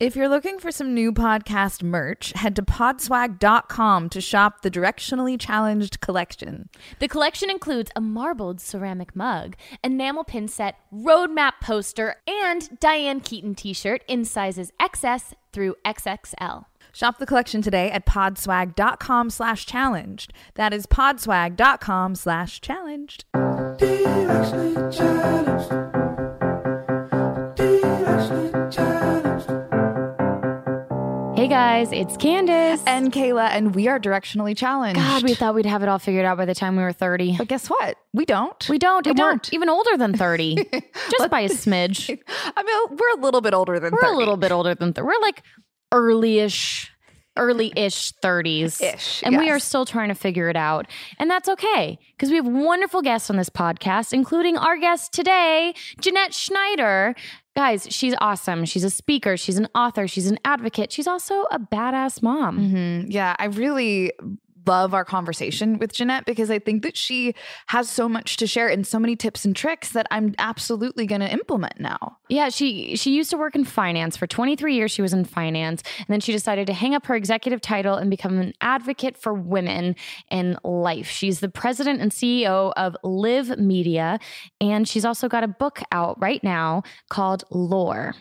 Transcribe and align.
If 0.00 0.16
you're 0.16 0.28
looking 0.28 0.58
for 0.58 0.72
some 0.72 0.92
new 0.92 1.12
podcast 1.12 1.84
merch, 1.84 2.32
head 2.32 2.56
to 2.56 2.62
podswag.com 2.62 4.08
to 4.08 4.20
shop 4.20 4.62
the 4.62 4.70
Directionally 4.70 5.38
Challenged 5.38 6.00
collection. 6.00 6.68
The 6.98 7.06
collection 7.06 7.48
includes 7.48 7.92
a 7.94 8.00
marbled 8.00 8.60
ceramic 8.60 9.14
mug, 9.14 9.54
enamel 9.84 10.24
pin 10.24 10.48
set, 10.48 10.80
roadmap 10.92 11.52
poster, 11.62 12.16
and 12.26 12.76
Diane 12.80 13.20
Keaton 13.20 13.54
t 13.54 13.72
shirt 13.72 14.02
in 14.08 14.24
sizes 14.24 14.72
XS 14.82 15.34
through 15.52 15.76
XXL. 15.84 16.64
Shop 16.92 17.18
the 17.18 17.26
collection 17.26 17.62
today 17.62 17.92
at 17.92 18.04
podswag.com 18.04 19.30
slash 19.30 19.64
challenged. 19.64 20.32
That 20.54 20.74
is 20.74 20.86
podswag.com 20.86 22.16
slash 22.16 22.60
challenged. 22.60 23.24
Hey 31.44 31.50
guys, 31.50 31.92
it's 31.92 32.16
Candace. 32.16 32.82
And 32.86 33.12
Kayla, 33.12 33.50
and 33.50 33.74
we 33.74 33.86
are 33.86 34.00
directionally 34.00 34.56
challenged. 34.56 34.98
God, 34.98 35.24
we 35.24 35.34
thought 35.34 35.54
we'd 35.54 35.66
have 35.66 35.82
it 35.82 35.90
all 35.90 35.98
figured 35.98 36.24
out 36.24 36.38
by 36.38 36.46
the 36.46 36.54
time 36.54 36.74
we 36.74 36.82
were 36.82 36.90
30. 36.90 37.36
But 37.36 37.48
guess 37.48 37.66
what? 37.68 37.98
We 38.14 38.24
don't. 38.24 38.66
We 38.70 38.78
don't. 38.78 39.04
We 39.04 39.10
and 39.10 39.18
we're 39.18 39.30
don't. 39.32 39.52
even 39.52 39.68
older 39.68 39.94
than 39.98 40.14
30. 40.14 40.54
just 41.10 41.30
by 41.30 41.40
a 41.40 41.50
smidge. 41.50 42.18
I 42.56 42.62
mean, 42.62 42.96
we're 42.98 43.18
a 43.18 43.20
little 43.22 43.42
bit 43.42 43.52
older 43.52 43.78
than 43.78 43.92
We're 43.92 44.00
30. 44.00 44.14
a 44.14 44.16
little 44.16 44.36
bit 44.38 44.52
older 44.52 44.74
than 44.74 44.94
30. 44.94 45.06
We're 45.06 45.20
like 45.20 45.42
early-ish, 45.92 46.90
early-ish 47.36 48.14
30s. 48.22 48.80
Ish, 48.80 49.22
And 49.22 49.36
we 49.36 49.50
are 49.50 49.58
still 49.58 49.84
trying 49.84 50.08
to 50.08 50.14
figure 50.14 50.48
it 50.48 50.56
out. 50.56 50.86
And 51.18 51.30
that's 51.30 51.50
okay 51.50 51.98
because 52.16 52.30
we 52.30 52.36
have 52.36 52.46
wonderful 52.46 53.02
guests 53.02 53.28
on 53.28 53.36
this 53.36 53.50
podcast, 53.50 54.14
including 54.14 54.56
our 54.56 54.78
guest 54.78 55.12
today, 55.12 55.74
Jeanette 56.00 56.32
Schneider. 56.32 57.14
Guys, 57.56 57.86
she's 57.90 58.14
awesome. 58.20 58.64
She's 58.64 58.82
a 58.82 58.90
speaker, 58.90 59.36
she's 59.36 59.58
an 59.58 59.68
author, 59.76 60.08
she's 60.08 60.26
an 60.26 60.38
advocate. 60.44 60.90
She's 60.90 61.06
also 61.06 61.42
a 61.52 61.58
badass 61.58 62.20
mom. 62.20 62.58
Mhm. 62.58 63.06
Yeah, 63.08 63.36
I 63.38 63.44
really 63.46 64.12
love 64.66 64.94
our 64.94 65.04
conversation 65.04 65.78
with 65.78 65.92
Jeanette 65.92 66.24
because 66.24 66.50
I 66.50 66.58
think 66.58 66.82
that 66.82 66.96
she 66.96 67.34
has 67.68 67.88
so 67.88 68.08
much 68.08 68.36
to 68.38 68.46
share 68.46 68.68
and 68.68 68.86
so 68.86 68.98
many 68.98 69.16
tips 69.16 69.44
and 69.44 69.54
tricks 69.54 69.90
that 69.92 70.06
I'm 70.10 70.34
absolutely 70.38 71.06
going 71.06 71.20
to 71.20 71.30
implement 71.30 71.80
now. 71.80 72.18
Yeah, 72.28 72.48
she 72.48 72.96
she 72.96 73.14
used 73.14 73.30
to 73.30 73.36
work 73.36 73.54
in 73.54 73.64
finance 73.64 74.16
for 74.16 74.26
23 74.26 74.74
years. 74.74 74.90
She 74.90 75.02
was 75.02 75.12
in 75.12 75.24
finance, 75.24 75.82
and 75.98 76.06
then 76.08 76.20
she 76.20 76.32
decided 76.32 76.66
to 76.68 76.72
hang 76.72 76.94
up 76.94 77.06
her 77.06 77.14
executive 77.14 77.60
title 77.60 77.96
and 77.96 78.10
become 78.10 78.38
an 78.38 78.52
advocate 78.60 79.16
for 79.16 79.34
women 79.34 79.96
in 80.30 80.58
life. 80.64 81.08
She's 81.08 81.40
the 81.40 81.48
president 81.48 82.00
and 82.00 82.10
CEO 82.10 82.72
of 82.76 82.96
Live 83.02 83.58
Media, 83.58 84.18
and 84.60 84.88
she's 84.88 85.04
also 85.04 85.28
got 85.28 85.44
a 85.44 85.48
book 85.48 85.82
out 85.92 86.20
right 86.20 86.42
now 86.42 86.82
called 87.08 87.44
Lore. 87.50 88.14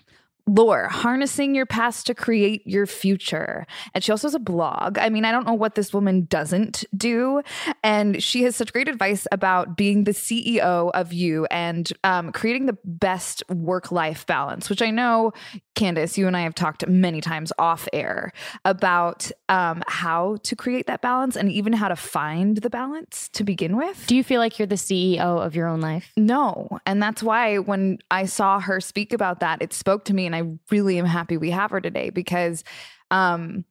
Lore, 0.45 0.89
harnessing 0.89 1.55
your 1.55 1.65
past 1.65 2.05
to 2.07 2.13
create 2.13 2.65
your 2.67 2.85
future. 2.85 3.65
And 3.93 4.03
she 4.03 4.11
also 4.11 4.27
has 4.27 4.35
a 4.35 4.39
blog. 4.39 4.97
I 4.97 5.09
mean, 5.09 5.23
I 5.23 5.31
don't 5.31 5.45
know 5.45 5.53
what 5.53 5.75
this 5.75 5.93
woman 5.93 6.25
doesn't 6.25 6.83
do. 6.95 7.41
And 7.81 8.21
she 8.21 8.43
has 8.43 8.55
such 8.55 8.73
great 8.73 8.89
advice 8.89 9.25
about 9.31 9.77
being 9.77 10.03
the 10.03 10.11
CEO 10.11 10.91
of 10.93 11.13
you 11.13 11.45
and 11.45 11.91
um, 12.03 12.31
creating 12.33 12.65
the 12.65 12.77
best 12.83 13.41
work 13.49 13.91
life 13.91 14.25
balance, 14.25 14.69
which 14.69 14.81
I 14.81 14.91
know 14.91 15.31
Candace, 15.75 16.17
you 16.17 16.27
and 16.27 16.37
I 16.37 16.41
have 16.41 16.53
talked 16.53 16.87
many 16.87 17.19
times 17.19 17.51
off 17.57 17.87
air 17.93 18.31
about 18.63 19.31
um, 19.49 19.83
how 19.87 20.37
to 20.43 20.55
create 20.55 20.87
that 20.87 21.01
balance 21.01 21.35
and 21.35 21.51
even 21.51 21.73
how 21.73 21.87
to 21.87 21.95
find 21.95 22.57
the 22.57 22.69
balance 22.69 23.29
to 23.29 23.43
begin 23.43 23.75
with. 23.75 24.05
Do 24.07 24.15
you 24.15 24.23
feel 24.23 24.39
like 24.39 24.59
you're 24.59 24.67
the 24.67 24.75
CEO 24.75 25.19
of 25.19 25.55
your 25.55 25.67
own 25.67 25.81
life? 25.81 26.11
No. 26.15 26.79
And 26.85 27.01
that's 27.01 27.23
why 27.23 27.57
when 27.57 27.99
I 28.11 28.25
saw 28.25 28.59
her 28.59 28.79
speak 28.79 29.13
about 29.13 29.39
that, 29.39 29.61
it 29.61 29.73
spoke 29.73 30.05
to 30.05 30.13
me. 30.13 30.25
And 30.25 30.32
I 30.35 30.43
really 30.71 30.97
am 30.99 31.05
happy 31.05 31.37
we 31.37 31.51
have 31.51 31.71
her 31.71 31.81
today 31.81 32.09
because 32.09 32.63
um, 33.11 33.65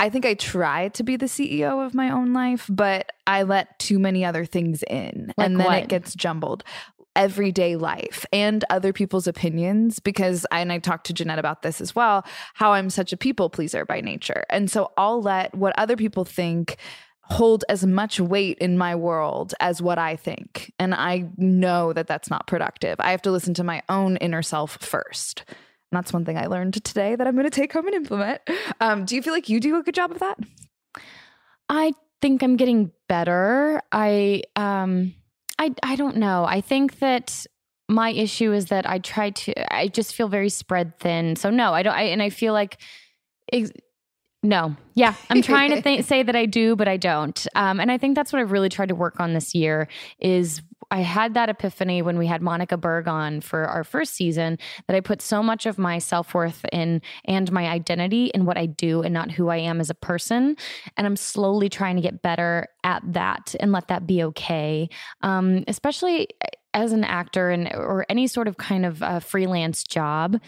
I 0.00 0.10
think 0.10 0.24
I 0.24 0.34
try 0.34 0.88
to 0.88 1.02
be 1.02 1.16
the 1.16 1.26
CEO 1.26 1.84
of 1.84 1.94
my 1.94 2.10
own 2.10 2.32
life, 2.32 2.66
but 2.68 3.10
I 3.26 3.42
let 3.42 3.78
too 3.78 3.98
many 3.98 4.24
other 4.24 4.44
things 4.44 4.82
in 4.84 5.32
Like 5.36 5.46
and 5.46 5.60
then 5.60 5.66
what? 5.66 5.82
it 5.82 5.88
gets 5.88 6.14
jumbled. 6.14 6.64
Everyday 7.16 7.74
life 7.74 8.24
and 8.32 8.64
other 8.70 8.92
people's 8.92 9.26
opinions, 9.26 9.98
because 9.98 10.46
I, 10.52 10.60
and 10.60 10.72
I 10.72 10.78
talked 10.78 11.06
to 11.08 11.12
Jeanette 11.12 11.40
about 11.40 11.62
this 11.62 11.80
as 11.80 11.96
well, 11.96 12.24
how 12.54 12.74
I'm 12.74 12.90
such 12.90 13.12
a 13.12 13.16
people 13.16 13.50
pleaser 13.50 13.84
by 13.84 14.00
nature. 14.00 14.44
And 14.48 14.70
so 14.70 14.92
I'll 14.96 15.20
let 15.20 15.52
what 15.52 15.76
other 15.76 15.96
people 15.96 16.24
think 16.24 16.76
hold 17.22 17.64
as 17.68 17.84
much 17.84 18.20
weight 18.20 18.58
in 18.58 18.78
my 18.78 18.94
world 18.94 19.52
as 19.60 19.82
what 19.82 19.98
I 19.98 20.14
think. 20.16 20.72
And 20.78 20.94
I 20.94 21.28
know 21.36 21.92
that 21.92 22.06
that's 22.06 22.30
not 22.30 22.46
productive. 22.46 22.96
I 23.00 23.10
have 23.10 23.22
to 23.22 23.32
listen 23.32 23.52
to 23.54 23.64
my 23.64 23.82
own 23.88 24.16
inner 24.18 24.42
self 24.42 24.78
first. 24.80 25.44
That's 25.90 26.12
one 26.12 26.24
thing 26.24 26.36
I 26.36 26.46
learned 26.46 26.84
today 26.84 27.16
that 27.16 27.26
I'm 27.26 27.34
going 27.34 27.44
to 27.44 27.50
take 27.50 27.72
home 27.72 27.86
and 27.86 27.94
implement. 27.94 28.40
Um, 28.80 29.04
do 29.04 29.16
you 29.16 29.22
feel 29.22 29.32
like 29.32 29.48
you 29.48 29.58
do 29.60 29.76
a 29.76 29.82
good 29.82 29.94
job 29.94 30.10
of 30.10 30.18
that? 30.20 30.38
I 31.68 31.92
think 32.20 32.42
I'm 32.42 32.56
getting 32.56 32.92
better. 33.08 33.80
I 33.92 34.42
um 34.56 35.14
I 35.58 35.74
I 35.82 35.96
don't 35.96 36.16
know. 36.16 36.44
I 36.44 36.60
think 36.60 36.98
that 37.00 37.46
my 37.88 38.10
issue 38.10 38.52
is 38.52 38.66
that 38.66 38.88
I 38.88 38.98
try 38.98 39.30
to 39.30 39.74
I 39.74 39.88
just 39.88 40.14
feel 40.14 40.28
very 40.28 40.48
spread 40.48 40.98
thin. 40.98 41.36
So 41.36 41.50
no, 41.50 41.72
I 41.72 41.82
don't 41.82 41.94
I 41.94 42.02
and 42.02 42.22
I 42.22 42.30
feel 42.30 42.52
like 42.52 42.80
no. 44.42 44.76
Yeah, 44.94 45.14
I'm 45.30 45.42
trying 45.42 45.70
to 45.70 45.82
th- 45.82 46.04
say 46.04 46.22
that 46.22 46.36
I 46.36 46.46
do, 46.46 46.76
but 46.76 46.88
I 46.88 46.96
don't. 46.96 47.46
Um, 47.54 47.80
and 47.80 47.90
I 47.90 47.98
think 47.98 48.14
that's 48.14 48.32
what 48.32 48.40
I've 48.40 48.52
really 48.52 48.68
tried 48.68 48.88
to 48.88 48.94
work 48.94 49.20
on 49.20 49.32
this 49.32 49.54
year 49.54 49.88
is 50.20 50.62
I 50.90 51.00
had 51.00 51.34
that 51.34 51.50
epiphany 51.50 52.00
when 52.00 52.16
we 52.16 52.26
had 52.26 52.40
Monica 52.40 52.76
Berg 52.76 53.08
on 53.08 53.40
for 53.40 53.66
our 53.66 53.84
first 53.84 54.14
season 54.14 54.58
that 54.86 54.96
I 54.96 55.00
put 55.00 55.20
so 55.20 55.42
much 55.42 55.66
of 55.66 55.78
my 55.78 55.98
self-worth 55.98 56.64
in 56.72 57.02
and 57.26 57.52
my 57.52 57.68
identity 57.68 58.26
in 58.26 58.46
what 58.46 58.56
I 58.56 58.66
do 58.66 59.02
and 59.02 59.12
not 59.12 59.30
who 59.30 59.48
I 59.48 59.58
am 59.58 59.80
as 59.80 59.90
a 59.90 59.94
person. 59.94 60.56
And 60.96 61.06
I'm 61.06 61.16
slowly 61.16 61.68
trying 61.68 61.96
to 61.96 62.02
get 62.02 62.22
better 62.22 62.68
at 62.84 63.02
that 63.12 63.54
and 63.60 63.70
let 63.70 63.88
that 63.88 64.06
be 64.06 64.22
okay. 64.24 64.88
Um, 65.20 65.64
especially 65.68 66.28
as 66.72 66.92
an 66.92 67.04
actor 67.04 67.50
and 67.50 67.70
or 67.74 68.06
any 68.08 68.26
sort 68.26 68.48
of 68.48 68.56
kind 68.56 68.86
of 68.86 69.02
uh, 69.02 69.20
freelance 69.20 69.84
job 69.84 70.40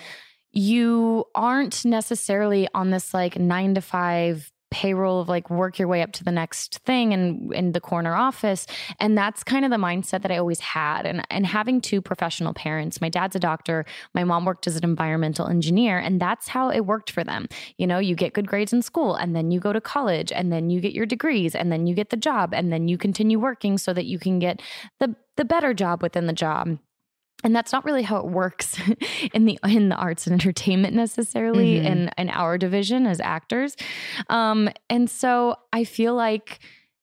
you 0.52 1.24
aren't 1.34 1.84
necessarily 1.84 2.68
on 2.74 2.90
this 2.90 3.14
like 3.14 3.38
nine 3.38 3.74
to 3.74 3.80
five 3.80 4.52
payroll 4.70 5.20
of 5.20 5.28
like 5.28 5.50
work 5.50 5.78
your 5.78 5.88
way 5.88 6.00
up 6.00 6.12
to 6.12 6.24
the 6.24 6.30
next 6.30 6.78
thing 6.84 7.12
and 7.12 7.52
in 7.52 7.72
the 7.72 7.80
corner 7.80 8.14
office. 8.14 8.66
And 9.00 9.18
that's 9.18 9.42
kind 9.42 9.64
of 9.64 9.70
the 9.70 9.76
mindset 9.76 10.22
that 10.22 10.30
I 10.30 10.38
always 10.38 10.60
had. 10.60 11.06
And 11.06 11.26
and 11.30 11.44
having 11.44 11.80
two 11.80 12.00
professional 12.00 12.54
parents 12.54 13.00
my 13.00 13.08
dad's 13.08 13.36
a 13.36 13.40
doctor 13.40 13.84
my 14.14 14.24
mom 14.24 14.44
worked 14.44 14.66
as 14.66 14.76
an 14.76 14.84
environmental 14.84 15.48
engineer 15.48 15.98
and 15.98 16.20
that's 16.20 16.48
how 16.48 16.70
it 16.70 16.86
worked 16.86 17.10
for 17.10 17.24
them. 17.24 17.48
You 17.76 17.86
know 17.86 17.98
you 17.98 18.14
get 18.14 18.32
good 18.32 18.46
grades 18.46 18.72
in 18.72 18.82
school 18.82 19.14
and 19.14 19.34
then 19.34 19.50
you 19.50 19.60
go 19.60 19.72
to 19.72 19.80
college 19.80 20.32
and 20.32 20.52
then 20.52 20.70
you 20.70 20.80
get 20.80 20.92
your 20.92 21.06
degrees 21.06 21.54
and 21.54 21.72
then 21.72 21.86
you 21.86 21.94
get 21.94 22.10
the 22.10 22.16
job 22.16 22.54
and 22.54 22.72
then 22.72 22.88
you 22.88 22.96
continue 22.96 23.38
working 23.38 23.76
so 23.76 23.92
that 23.92 24.06
you 24.06 24.18
can 24.18 24.38
get 24.38 24.62
the 25.00 25.16
the 25.36 25.44
better 25.44 25.74
job 25.74 26.02
within 26.02 26.26
the 26.26 26.32
job 26.32 26.78
and 27.42 27.54
that's 27.56 27.72
not 27.72 27.84
really 27.84 28.02
how 28.02 28.16
it 28.18 28.26
works 28.26 28.78
in 29.34 29.44
the 29.46 29.58
in 29.64 29.88
the 29.88 29.96
arts 29.96 30.26
and 30.26 30.34
entertainment 30.34 30.94
necessarily 30.94 31.76
Mhm. 31.80 31.84
in 31.84 32.10
in 32.18 32.30
our 32.30 32.58
division 32.58 33.06
as 33.06 33.20
actors. 33.20 33.76
Um 34.28 34.68
and 34.88 35.08
so 35.10 35.56
i 35.72 35.84
feel 35.84 36.14
like 36.14 36.58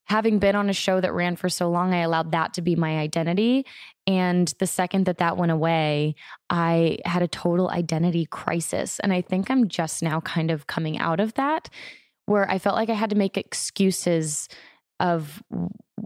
having 0.05 0.39
been 0.39 0.55
on 0.55 0.69
a 0.69 0.73
show 0.73 1.01
that 1.01 1.13
ran 1.13 1.35
for 1.35 1.49
so 1.49 1.69
long 1.69 1.93
i 1.93 1.97
allowed 1.99 2.31
that 2.31 2.53
to 2.53 2.61
be 2.61 2.75
my 2.75 2.97
identity. 2.99 3.65
And 4.05 4.53
the 4.59 4.67
second 4.67 5.05
that 5.05 5.17
that 5.17 5.35
went 5.37 5.51
away 5.51 6.15
i 6.49 6.97
had 7.05 7.21
a 7.23 7.27
total 7.27 7.69
identity 7.69 8.25
crisis. 8.25 8.99
And 8.99 9.11
i 9.13 9.21
think 9.21 9.49
i'm 9.51 9.67
just 9.67 10.01
now 10.03 10.21
kind 10.21 10.49
of 10.51 10.67
coming 10.67 10.97
out 10.99 11.19
of 11.19 11.33
that 11.33 11.69
where 12.25 12.49
i 12.49 12.57
felt 12.59 12.75
like 12.75 12.89
i 12.89 12.93
had 12.93 13.09
to 13.09 13.15
make 13.17 13.37
excuses 13.37 14.47
of 14.99 15.43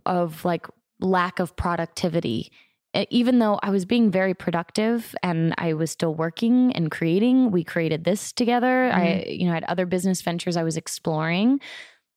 of 0.05 0.43
like 0.45 0.67
lack 0.99 1.39
of 1.39 1.55
productivity 1.55 2.51
even 3.09 3.39
though 3.39 3.59
I 3.63 3.69
was 3.69 3.85
being 3.85 4.11
very 4.11 4.33
productive 4.33 5.15
and 5.23 5.53
I 5.57 5.73
was 5.73 5.91
still 5.91 6.13
working 6.13 6.73
and 6.73 6.91
creating, 6.91 7.51
we 7.51 7.63
created 7.63 8.03
this 8.03 8.31
together. 8.31 8.91
I, 8.91 8.99
mm-hmm. 8.99 9.31
you 9.31 9.47
know, 9.47 9.53
had 9.53 9.63
other 9.65 9.85
business 9.85 10.21
ventures 10.21 10.57
I 10.57 10.63
was 10.63 10.77
exploring. 10.77 11.59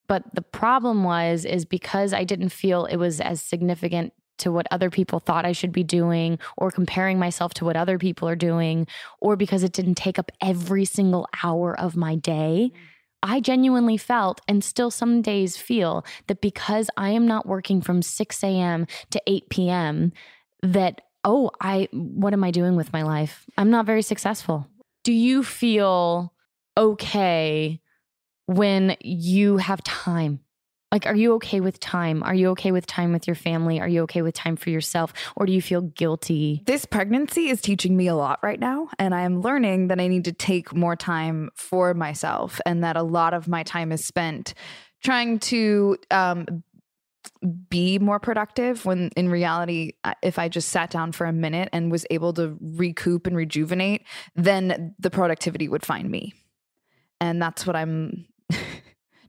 But 0.07 0.23
the 0.33 0.41
problem 0.41 1.03
was, 1.03 1.45
is 1.45 1.65
because 1.65 2.13
I 2.13 2.25
didn't 2.25 2.49
feel 2.49 2.85
it 2.85 2.97
was 2.97 3.19
as 3.19 3.41
significant 3.41 4.13
to 4.37 4.51
what 4.51 4.67
other 4.69 4.89
people 4.89 5.19
thought 5.19 5.45
I 5.45 5.53
should 5.53 5.71
be 5.71 5.83
doing 5.83 6.39
or 6.57 6.69
comparing 6.69 7.17
myself 7.17 7.53
to 7.55 7.65
what 7.65 7.77
other 7.77 7.97
people 7.97 8.27
are 8.27 8.35
doing, 8.35 8.85
or 9.21 9.35
because 9.35 9.63
it 9.63 9.71
didn't 9.71 9.95
take 9.95 10.19
up 10.19 10.31
every 10.41 10.85
single 10.85 11.27
hour 11.43 11.79
of 11.79 11.95
my 11.95 12.15
day. 12.15 12.71
Mm. 12.73 12.79
I 13.23 13.39
genuinely 13.39 13.97
felt 13.97 14.41
and 14.47 14.63
still 14.63 14.91
some 14.91 15.23
days 15.23 15.57
feel 15.57 16.05
that 16.27 16.41
because 16.41 16.91
I 16.95 17.09
am 17.09 17.25
not 17.25 17.47
working 17.47 17.81
from 17.81 18.03
6 18.03 18.43
a.m. 18.43 18.85
to 19.09 19.21
8 19.25 19.49
p.m., 19.49 20.11
that, 20.65 21.01
oh, 21.23 21.51
I, 21.61 21.87
what 21.91 22.33
am 22.33 22.43
I 22.43 22.51
doing 22.51 22.75
with 22.75 22.93
my 22.93 23.03
life? 23.03 23.45
I'm 23.57 23.69
not 23.69 23.85
very 23.85 24.01
successful. 24.01 24.67
Do 25.03 25.13
you 25.13 25.43
feel 25.43 26.33
okay 26.77 27.79
when 28.47 28.97
you 29.01 29.57
have 29.57 29.83
time? 29.83 30.39
Like, 30.91 31.07
are 31.07 31.15
you 31.15 31.33
okay 31.33 31.59
with 31.59 31.79
time? 31.79 32.23
Are 32.23 32.33
you 32.33 32.49
okay 32.51 32.71
with 32.71 32.85
time 32.85 33.11
with 33.11 33.27
your 33.27 33.35
family? 33.35 33.81
Are 33.81 33.87
you 33.87 34.03
okay 34.03 34.21
with 34.21 34.33
time 34.33 34.55
for 34.55 34.69
yourself? 34.69 35.11
Or 35.35 35.45
do 35.45 35.51
you 35.51 35.61
feel 35.61 35.81
guilty? 35.81 36.61
This 36.65 36.85
pregnancy 36.85 37.49
is 37.49 37.59
teaching 37.59 37.97
me 37.97 38.07
a 38.07 38.15
lot 38.15 38.39
right 38.41 38.59
now. 38.59 38.89
And 38.97 39.13
I 39.13 39.23
am 39.23 39.41
learning 39.41 39.89
that 39.89 39.99
I 39.99 40.07
need 40.07 40.25
to 40.25 40.31
take 40.31 40.73
more 40.73 40.95
time 40.95 41.49
for 41.55 41.93
myself 41.93 42.61
and 42.65 42.83
that 42.83 42.95
a 42.95 43.03
lot 43.03 43.33
of 43.33 43.47
my 43.47 43.63
time 43.63 43.91
is 43.91 44.05
spent 44.05 44.53
trying 45.03 45.39
to 45.39 45.97
um, 46.11 46.63
be 47.69 47.99
more 47.99 48.19
productive 48.19 48.85
when 48.85 49.09
in 49.15 49.29
reality 49.29 49.91
if 50.21 50.39
i 50.39 50.47
just 50.47 50.69
sat 50.69 50.89
down 50.89 51.11
for 51.11 51.25
a 51.25 51.33
minute 51.33 51.69
and 51.71 51.91
was 51.91 52.05
able 52.09 52.33
to 52.33 52.57
recoup 52.61 53.27
and 53.27 53.35
rejuvenate 53.35 54.03
then 54.35 54.95
the 54.99 55.09
productivity 55.09 55.67
would 55.67 55.85
find 55.85 56.09
me 56.09 56.33
and 57.19 57.41
that's 57.41 57.65
what 57.65 57.75
i'm 57.75 58.25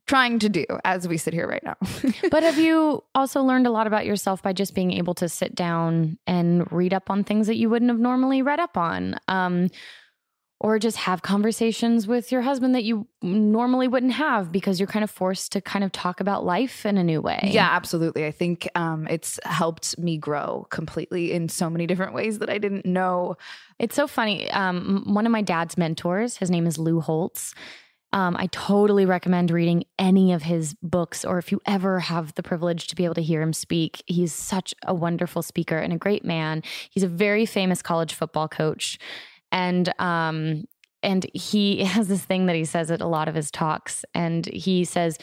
trying 0.06 0.38
to 0.38 0.48
do 0.48 0.64
as 0.84 1.08
we 1.08 1.16
sit 1.16 1.34
here 1.34 1.48
right 1.48 1.64
now 1.64 1.76
but 2.30 2.42
have 2.42 2.58
you 2.58 3.02
also 3.14 3.42
learned 3.42 3.66
a 3.66 3.70
lot 3.70 3.86
about 3.86 4.06
yourself 4.06 4.42
by 4.42 4.52
just 4.52 4.74
being 4.74 4.92
able 4.92 5.14
to 5.14 5.28
sit 5.28 5.54
down 5.54 6.16
and 6.26 6.70
read 6.72 6.94
up 6.94 7.10
on 7.10 7.24
things 7.24 7.48
that 7.48 7.56
you 7.56 7.68
wouldn't 7.68 7.90
have 7.90 7.98
normally 7.98 8.40
read 8.40 8.60
up 8.60 8.76
on? 8.76 9.18
Um, 9.26 9.68
or 10.58 10.78
just 10.78 10.96
have 10.96 11.20
conversations 11.22 12.06
with 12.06 12.32
your 12.32 12.40
husband 12.40 12.74
that 12.74 12.82
you 12.82 13.06
normally 13.22 13.88
wouldn't 13.88 14.12
have 14.12 14.50
because 14.50 14.80
you're 14.80 14.86
kind 14.86 15.02
of 15.04 15.10
forced 15.10 15.52
to 15.52 15.60
kind 15.60 15.84
of 15.84 15.92
talk 15.92 16.18
about 16.20 16.44
life 16.44 16.86
in 16.86 16.96
a 16.96 17.04
new 17.04 17.20
way. 17.20 17.40
yeah 17.52 17.68
absolutely 17.72 18.24
i 18.24 18.30
think 18.30 18.68
um, 18.74 19.06
it's 19.08 19.38
helped 19.44 19.98
me 19.98 20.16
grow 20.16 20.66
completely 20.70 21.32
in 21.32 21.48
so 21.48 21.68
many 21.68 21.86
different 21.86 22.14
ways 22.14 22.38
that 22.38 22.48
i 22.48 22.58
didn't 22.58 22.86
know 22.86 23.36
It's 23.78 23.94
so 23.94 24.06
funny. 24.06 24.50
Um, 24.50 25.04
one 25.06 25.26
of 25.26 25.32
my 25.32 25.42
dad's 25.42 25.76
mentors, 25.76 26.38
his 26.38 26.50
name 26.50 26.66
is 26.66 26.78
Lou 26.78 27.00
Holtz. 27.00 27.54
Um, 28.12 28.34
I 28.38 28.46
totally 28.50 29.04
recommend 29.04 29.50
reading 29.50 29.84
any 29.98 30.32
of 30.32 30.42
his 30.42 30.74
books, 30.82 31.24
or 31.26 31.36
if 31.36 31.52
you 31.52 31.60
ever 31.66 32.00
have 32.00 32.32
the 32.34 32.42
privilege 32.42 32.86
to 32.88 32.96
be 32.96 33.04
able 33.04 33.16
to 33.16 33.22
hear 33.22 33.42
him 33.42 33.52
speak, 33.52 34.02
he's 34.06 34.32
such 34.32 34.74
a 34.86 34.94
wonderful 34.94 35.42
speaker 35.42 35.76
and 35.76 35.92
a 35.92 35.98
great 35.98 36.24
man. 36.24 36.62
He's 36.88 37.02
a 37.02 37.08
very 37.08 37.44
famous 37.44 37.82
college 37.82 38.14
football 38.14 38.48
coach, 38.48 38.98
and 39.52 39.92
um, 40.00 40.64
and 41.02 41.26
he 41.34 41.84
has 41.84 42.08
this 42.08 42.24
thing 42.24 42.46
that 42.46 42.56
he 42.56 42.64
says 42.64 42.90
at 42.90 43.00
a 43.00 43.06
lot 43.06 43.28
of 43.28 43.34
his 43.34 43.50
talks, 43.50 44.04
and 44.14 44.46
he 44.46 44.84
says, 44.84 45.18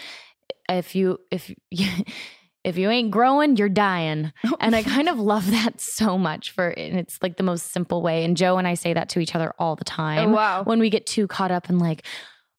if 0.70 0.96
you 0.96 1.20
if 1.32 1.52
you, 1.70 1.88
if 2.64 2.78
you 2.78 2.90
ain't 2.90 3.12
growing, 3.12 3.58
you're 3.58 3.70
dying. 3.70 4.32
And 4.60 4.76
I 4.76 4.84
kind 4.84 5.10
of 5.10 5.20
love 5.20 5.52
that 5.52 5.82
so 5.82 6.18
much 6.18 6.52
for 6.52 6.70
and 6.70 6.98
it's 6.98 7.20
like 7.22 7.38
the 7.38 7.44
most 7.44 7.72
simple 7.72 8.02
way. 8.02 8.24
And 8.24 8.38
Joe 8.38 8.58
and 8.58 8.68
I 8.68 8.76
say 8.76 8.94
that 8.94 9.10
to 9.10 9.20
each 9.20 9.36
other 9.36 9.54
all 9.60 9.76
the 9.76 9.84
time. 9.84 10.30
Oh, 10.30 10.36
wow. 10.36 10.64
When 10.64 10.80
we 10.80 10.90
get 10.90 11.06
too 11.06 11.28
caught 11.28 11.52
up 11.52 11.70
in 11.70 11.80
like, 11.80 12.06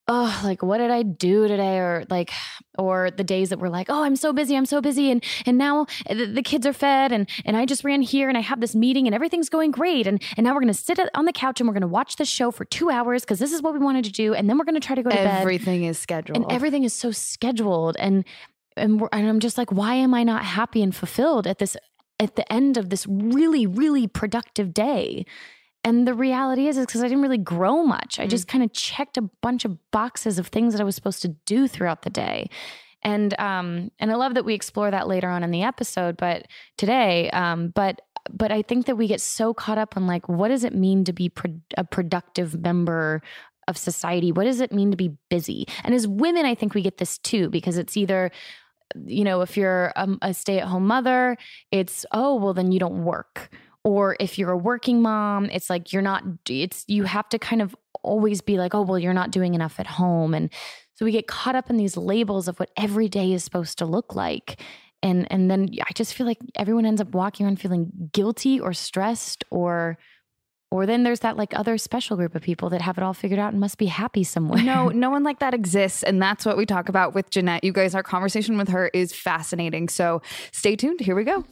oh, 0.06 0.40
like 0.44 0.62
what 0.62 0.78
did 0.78 0.90
I 0.90 1.02
do 1.02 1.48
today? 1.48 1.78
Or 1.78 2.04
like, 2.10 2.30
or 2.78 3.10
the 3.10 3.24
days 3.24 3.50
that 3.50 3.58
we're 3.58 3.68
like, 3.68 3.88
oh, 3.88 4.02
I'm 4.02 4.16
so 4.16 4.32
busy, 4.32 4.56
I'm 4.56 4.66
so 4.66 4.80
busy, 4.80 5.10
and 5.10 5.22
and 5.46 5.58
now 5.58 5.86
eh, 6.06 6.14
the, 6.14 6.26
the 6.26 6.42
kids 6.42 6.66
are 6.66 6.72
fed, 6.72 7.12
and 7.12 7.28
and 7.44 7.56
I 7.56 7.66
just 7.66 7.84
ran 7.84 8.02
here, 8.02 8.28
and 8.28 8.36
I 8.36 8.40
have 8.40 8.60
this 8.60 8.74
meeting, 8.74 9.06
and 9.06 9.14
everything's 9.14 9.48
going 9.48 9.70
great, 9.70 10.06
and 10.06 10.22
and 10.36 10.44
now 10.44 10.54
we're 10.54 10.60
gonna 10.60 10.74
sit 10.74 10.98
on 11.14 11.24
the 11.24 11.32
couch 11.32 11.60
and 11.60 11.68
we're 11.68 11.74
gonna 11.74 11.86
watch 11.86 12.16
this 12.16 12.28
show 12.28 12.50
for 12.50 12.64
two 12.64 12.90
hours 12.90 13.22
because 13.22 13.38
this 13.38 13.52
is 13.52 13.62
what 13.62 13.72
we 13.72 13.78
wanted 13.78 14.04
to 14.04 14.12
do, 14.12 14.34
and 14.34 14.48
then 14.48 14.58
we're 14.58 14.64
gonna 14.64 14.80
try 14.80 14.96
to 14.96 15.02
go 15.02 15.10
to 15.10 15.16
bed. 15.16 15.40
Everything 15.40 15.84
is 15.84 15.98
scheduled. 15.98 16.36
and 16.36 16.52
everything 16.52 16.84
is 16.84 16.92
so 16.92 17.10
scheduled 17.10 17.96
and 17.98 18.24
and, 18.76 19.00
we're, 19.00 19.08
and 19.12 19.28
I'm 19.28 19.40
just 19.40 19.56
like 19.56 19.70
why 19.70 19.94
am 19.94 20.14
I 20.14 20.24
not 20.24 20.44
happy 20.44 20.82
and 20.82 20.94
fulfilled 20.94 21.46
at 21.46 21.58
this 21.58 21.76
at 22.18 22.36
the 22.36 22.50
end 22.52 22.76
of 22.76 22.90
this 22.90 23.06
really 23.06 23.66
really 23.66 24.06
productive 24.06 24.74
day 24.74 25.24
and 25.84 26.08
the 26.08 26.14
reality 26.14 26.66
is, 26.66 26.78
is 26.78 26.86
because 26.86 27.02
I 27.02 27.08
didn't 27.08 27.22
really 27.22 27.38
grow 27.38 27.84
much. 27.84 28.18
I 28.18 28.26
just 28.26 28.48
kind 28.48 28.64
of 28.64 28.72
checked 28.72 29.18
a 29.18 29.22
bunch 29.22 29.66
of 29.66 29.78
boxes 29.90 30.38
of 30.38 30.48
things 30.48 30.72
that 30.72 30.80
I 30.80 30.84
was 30.84 30.94
supposed 30.94 31.20
to 31.22 31.28
do 31.28 31.68
throughout 31.68 32.02
the 32.02 32.10
day. 32.10 32.48
And 33.02 33.38
um, 33.38 33.90
and 33.98 34.10
I 34.10 34.14
love 34.14 34.34
that 34.34 34.46
we 34.46 34.54
explore 34.54 34.90
that 34.90 35.06
later 35.06 35.28
on 35.28 35.44
in 35.44 35.50
the 35.50 35.62
episode, 35.62 36.16
but 36.16 36.48
today, 36.78 37.28
um, 37.30 37.68
but 37.68 38.00
but 38.30 38.50
I 38.50 38.62
think 38.62 38.86
that 38.86 38.96
we 38.96 39.06
get 39.06 39.20
so 39.20 39.52
caught 39.52 39.76
up 39.76 39.94
on 39.98 40.06
like, 40.06 40.26
what 40.26 40.48
does 40.48 40.64
it 40.64 40.74
mean 40.74 41.04
to 41.04 41.12
be 41.12 41.28
pro- 41.28 41.60
a 41.76 41.84
productive 41.84 42.58
member 42.58 43.20
of 43.68 43.76
society? 43.76 44.32
What 44.32 44.44
does 44.44 44.60
it 44.60 44.72
mean 44.72 44.90
to 44.90 44.96
be 44.96 45.12
busy? 45.28 45.66
And 45.84 45.94
as 45.94 46.08
women, 46.08 46.46
I 46.46 46.54
think 46.54 46.72
we 46.72 46.80
get 46.80 46.96
this 46.96 47.18
too 47.18 47.50
because 47.50 47.76
it's 47.76 47.96
either 47.96 48.30
you 49.06 49.24
know, 49.24 49.40
if 49.40 49.56
you're 49.56 49.92
a, 49.96 50.08
a 50.22 50.34
stay 50.34 50.60
at 50.60 50.68
home 50.68 50.86
mother, 50.86 51.36
it's, 51.72 52.06
oh, 52.12 52.36
well, 52.36 52.54
then 52.54 52.70
you 52.70 52.78
don't 52.78 53.02
work 53.02 53.50
or 53.84 54.16
if 54.18 54.38
you're 54.38 54.50
a 54.50 54.56
working 54.56 55.02
mom 55.02 55.44
it's 55.46 55.68
like 55.68 55.92
you're 55.92 56.02
not 56.02 56.24
it's 56.48 56.84
you 56.88 57.04
have 57.04 57.28
to 57.28 57.38
kind 57.38 57.62
of 57.62 57.76
always 58.02 58.40
be 58.40 58.58
like 58.58 58.74
oh 58.74 58.82
well 58.82 58.98
you're 58.98 59.14
not 59.14 59.30
doing 59.30 59.54
enough 59.54 59.80
at 59.80 59.86
home. 59.86 60.34
And 60.34 60.50
so 60.94 61.04
we 61.04 61.12
get 61.12 61.26
caught 61.26 61.56
up 61.56 61.70
in 61.70 61.76
these 61.76 61.96
labels 61.96 62.46
of 62.46 62.58
what 62.60 62.70
every 62.76 63.08
day 63.08 63.32
is 63.32 63.42
supposed 63.42 63.78
to 63.78 63.86
look 63.86 64.14
like. 64.14 64.60
And 65.02 65.30
and 65.30 65.50
then 65.50 65.68
i 65.86 65.92
just 65.94 66.14
feel 66.14 66.26
like 66.26 66.38
everyone 66.54 66.86
ends 66.86 67.00
up 67.00 67.14
walking 67.14 67.44
around 67.44 67.60
feeling 67.60 68.10
guilty 68.12 68.58
or 68.58 68.72
stressed 68.72 69.44
or 69.50 69.98
or 70.74 70.86
then 70.86 71.04
there's 71.04 71.20
that 71.20 71.36
like 71.36 71.56
other 71.56 71.78
special 71.78 72.16
group 72.16 72.34
of 72.34 72.42
people 72.42 72.68
that 72.68 72.82
have 72.82 72.98
it 72.98 73.04
all 73.04 73.14
figured 73.14 73.38
out 73.38 73.52
and 73.52 73.60
must 73.60 73.78
be 73.78 73.86
happy 73.86 74.24
somewhere. 74.24 74.60
No, 74.60 74.88
no 75.04 75.08
one 75.08 75.22
like 75.22 75.38
that 75.38 75.54
exists. 75.54 76.02
And 76.02 76.20
that's 76.20 76.44
what 76.44 76.56
we 76.56 76.66
talk 76.66 76.88
about 76.88 77.14
with 77.14 77.30
Jeanette. 77.30 77.62
You 77.62 77.72
guys, 77.72 77.94
our 77.94 78.02
conversation 78.02 78.58
with 78.58 78.70
her 78.70 78.88
is 78.88 79.12
fascinating. 79.12 79.88
So 79.88 80.20
stay 80.50 80.74
tuned. 80.74 80.98
Here 80.98 81.14
we 81.14 81.22
go. 81.22 81.44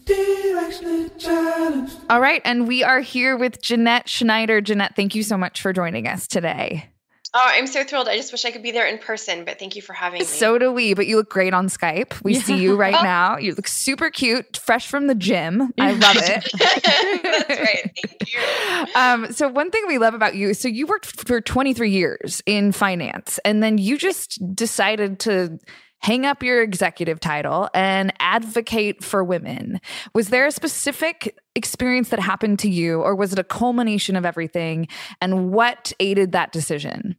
All 2.11 2.21
right. 2.21 2.43
And 2.45 2.67
we 2.67 2.83
are 2.83 2.99
here 2.99 3.37
with 3.37 3.63
Jeanette 3.63 4.09
Schneider. 4.09 4.61
Jeanette, 4.61 4.97
thank 4.97 5.15
you 5.15 5.23
so 5.23 5.39
much 5.39 5.63
for 5.63 5.73
joining 5.73 6.09
us 6.09 6.27
today. 6.27 6.92
Oh, 7.35 7.41
I'm 7.43 7.67
so 7.67 7.83
thrilled. 7.83 8.09
I 8.09 8.17
just 8.19 8.31
wish 8.31 8.45
I 8.45 8.51
could 8.51 8.63
be 8.63 8.73
there 8.73 8.87
in 8.87 8.99
person, 8.99 9.47
but 9.47 9.59
thank 9.59 9.75
you 9.75 9.81
for 9.81 9.95
having 9.95 10.19
me. 10.19 10.25
So 10.27 10.59
do 10.59 10.71
we, 10.71 10.93
but 10.93 11.07
you 11.07 11.17
look 11.17 11.31
great 11.31 11.55
on 11.55 11.69
Skype. 11.69 12.23
We 12.23 12.35
yeah. 12.35 12.43
see 12.43 12.59
you 12.59 12.77
right 12.77 12.95
oh. 12.95 13.03
now. 13.03 13.39
You 13.39 13.55
look 13.55 13.67
super 13.67 14.11
cute, 14.11 14.59
fresh 14.59 14.87
from 14.87 15.07
the 15.07 15.15
gym. 15.15 15.73
I 15.79 15.93
love 15.93 16.17
it. 16.19 16.51
That's 17.49 17.61
right. 17.61 17.91
Thank 18.05 18.33
you. 18.35 18.41
Um, 18.95 19.33
so 19.33 19.49
one 19.49 19.71
thing 19.71 19.85
we 19.87 19.99
love 19.99 20.13
about 20.13 20.35
you, 20.35 20.53
so 20.55 20.69
you 20.69 20.87
worked 20.87 21.27
for 21.27 21.41
23 21.41 21.91
years 21.91 22.43
in 22.47 22.73
finance 22.73 23.39
and 23.45 23.63
then 23.63 23.79
you 23.79 23.97
just 23.97 24.39
decided 24.55 25.19
to 25.21 25.59
hang 26.03 26.27
up 26.27 26.43
your 26.43 26.63
executive 26.63 27.21
title 27.21 27.69
and 27.75 28.13
advocate 28.19 29.03
for 29.05 29.23
women. 29.23 29.81
Was 30.15 30.29
there 30.29 30.47
a 30.47 30.53
specific 30.53 31.39
experience 31.55 32.09
that 32.09 32.19
happened 32.19 32.59
to 32.61 32.69
you, 32.69 33.01
or 33.01 33.15
was 33.15 33.33
it 33.33 33.39
a 33.39 33.45
culmination 33.45 34.17
of 34.17 34.27
everything? 34.27 34.89
And 35.21 35.53
what 35.53 35.93
aided 36.01 36.33
that 36.33 36.53
decision? 36.53 37.17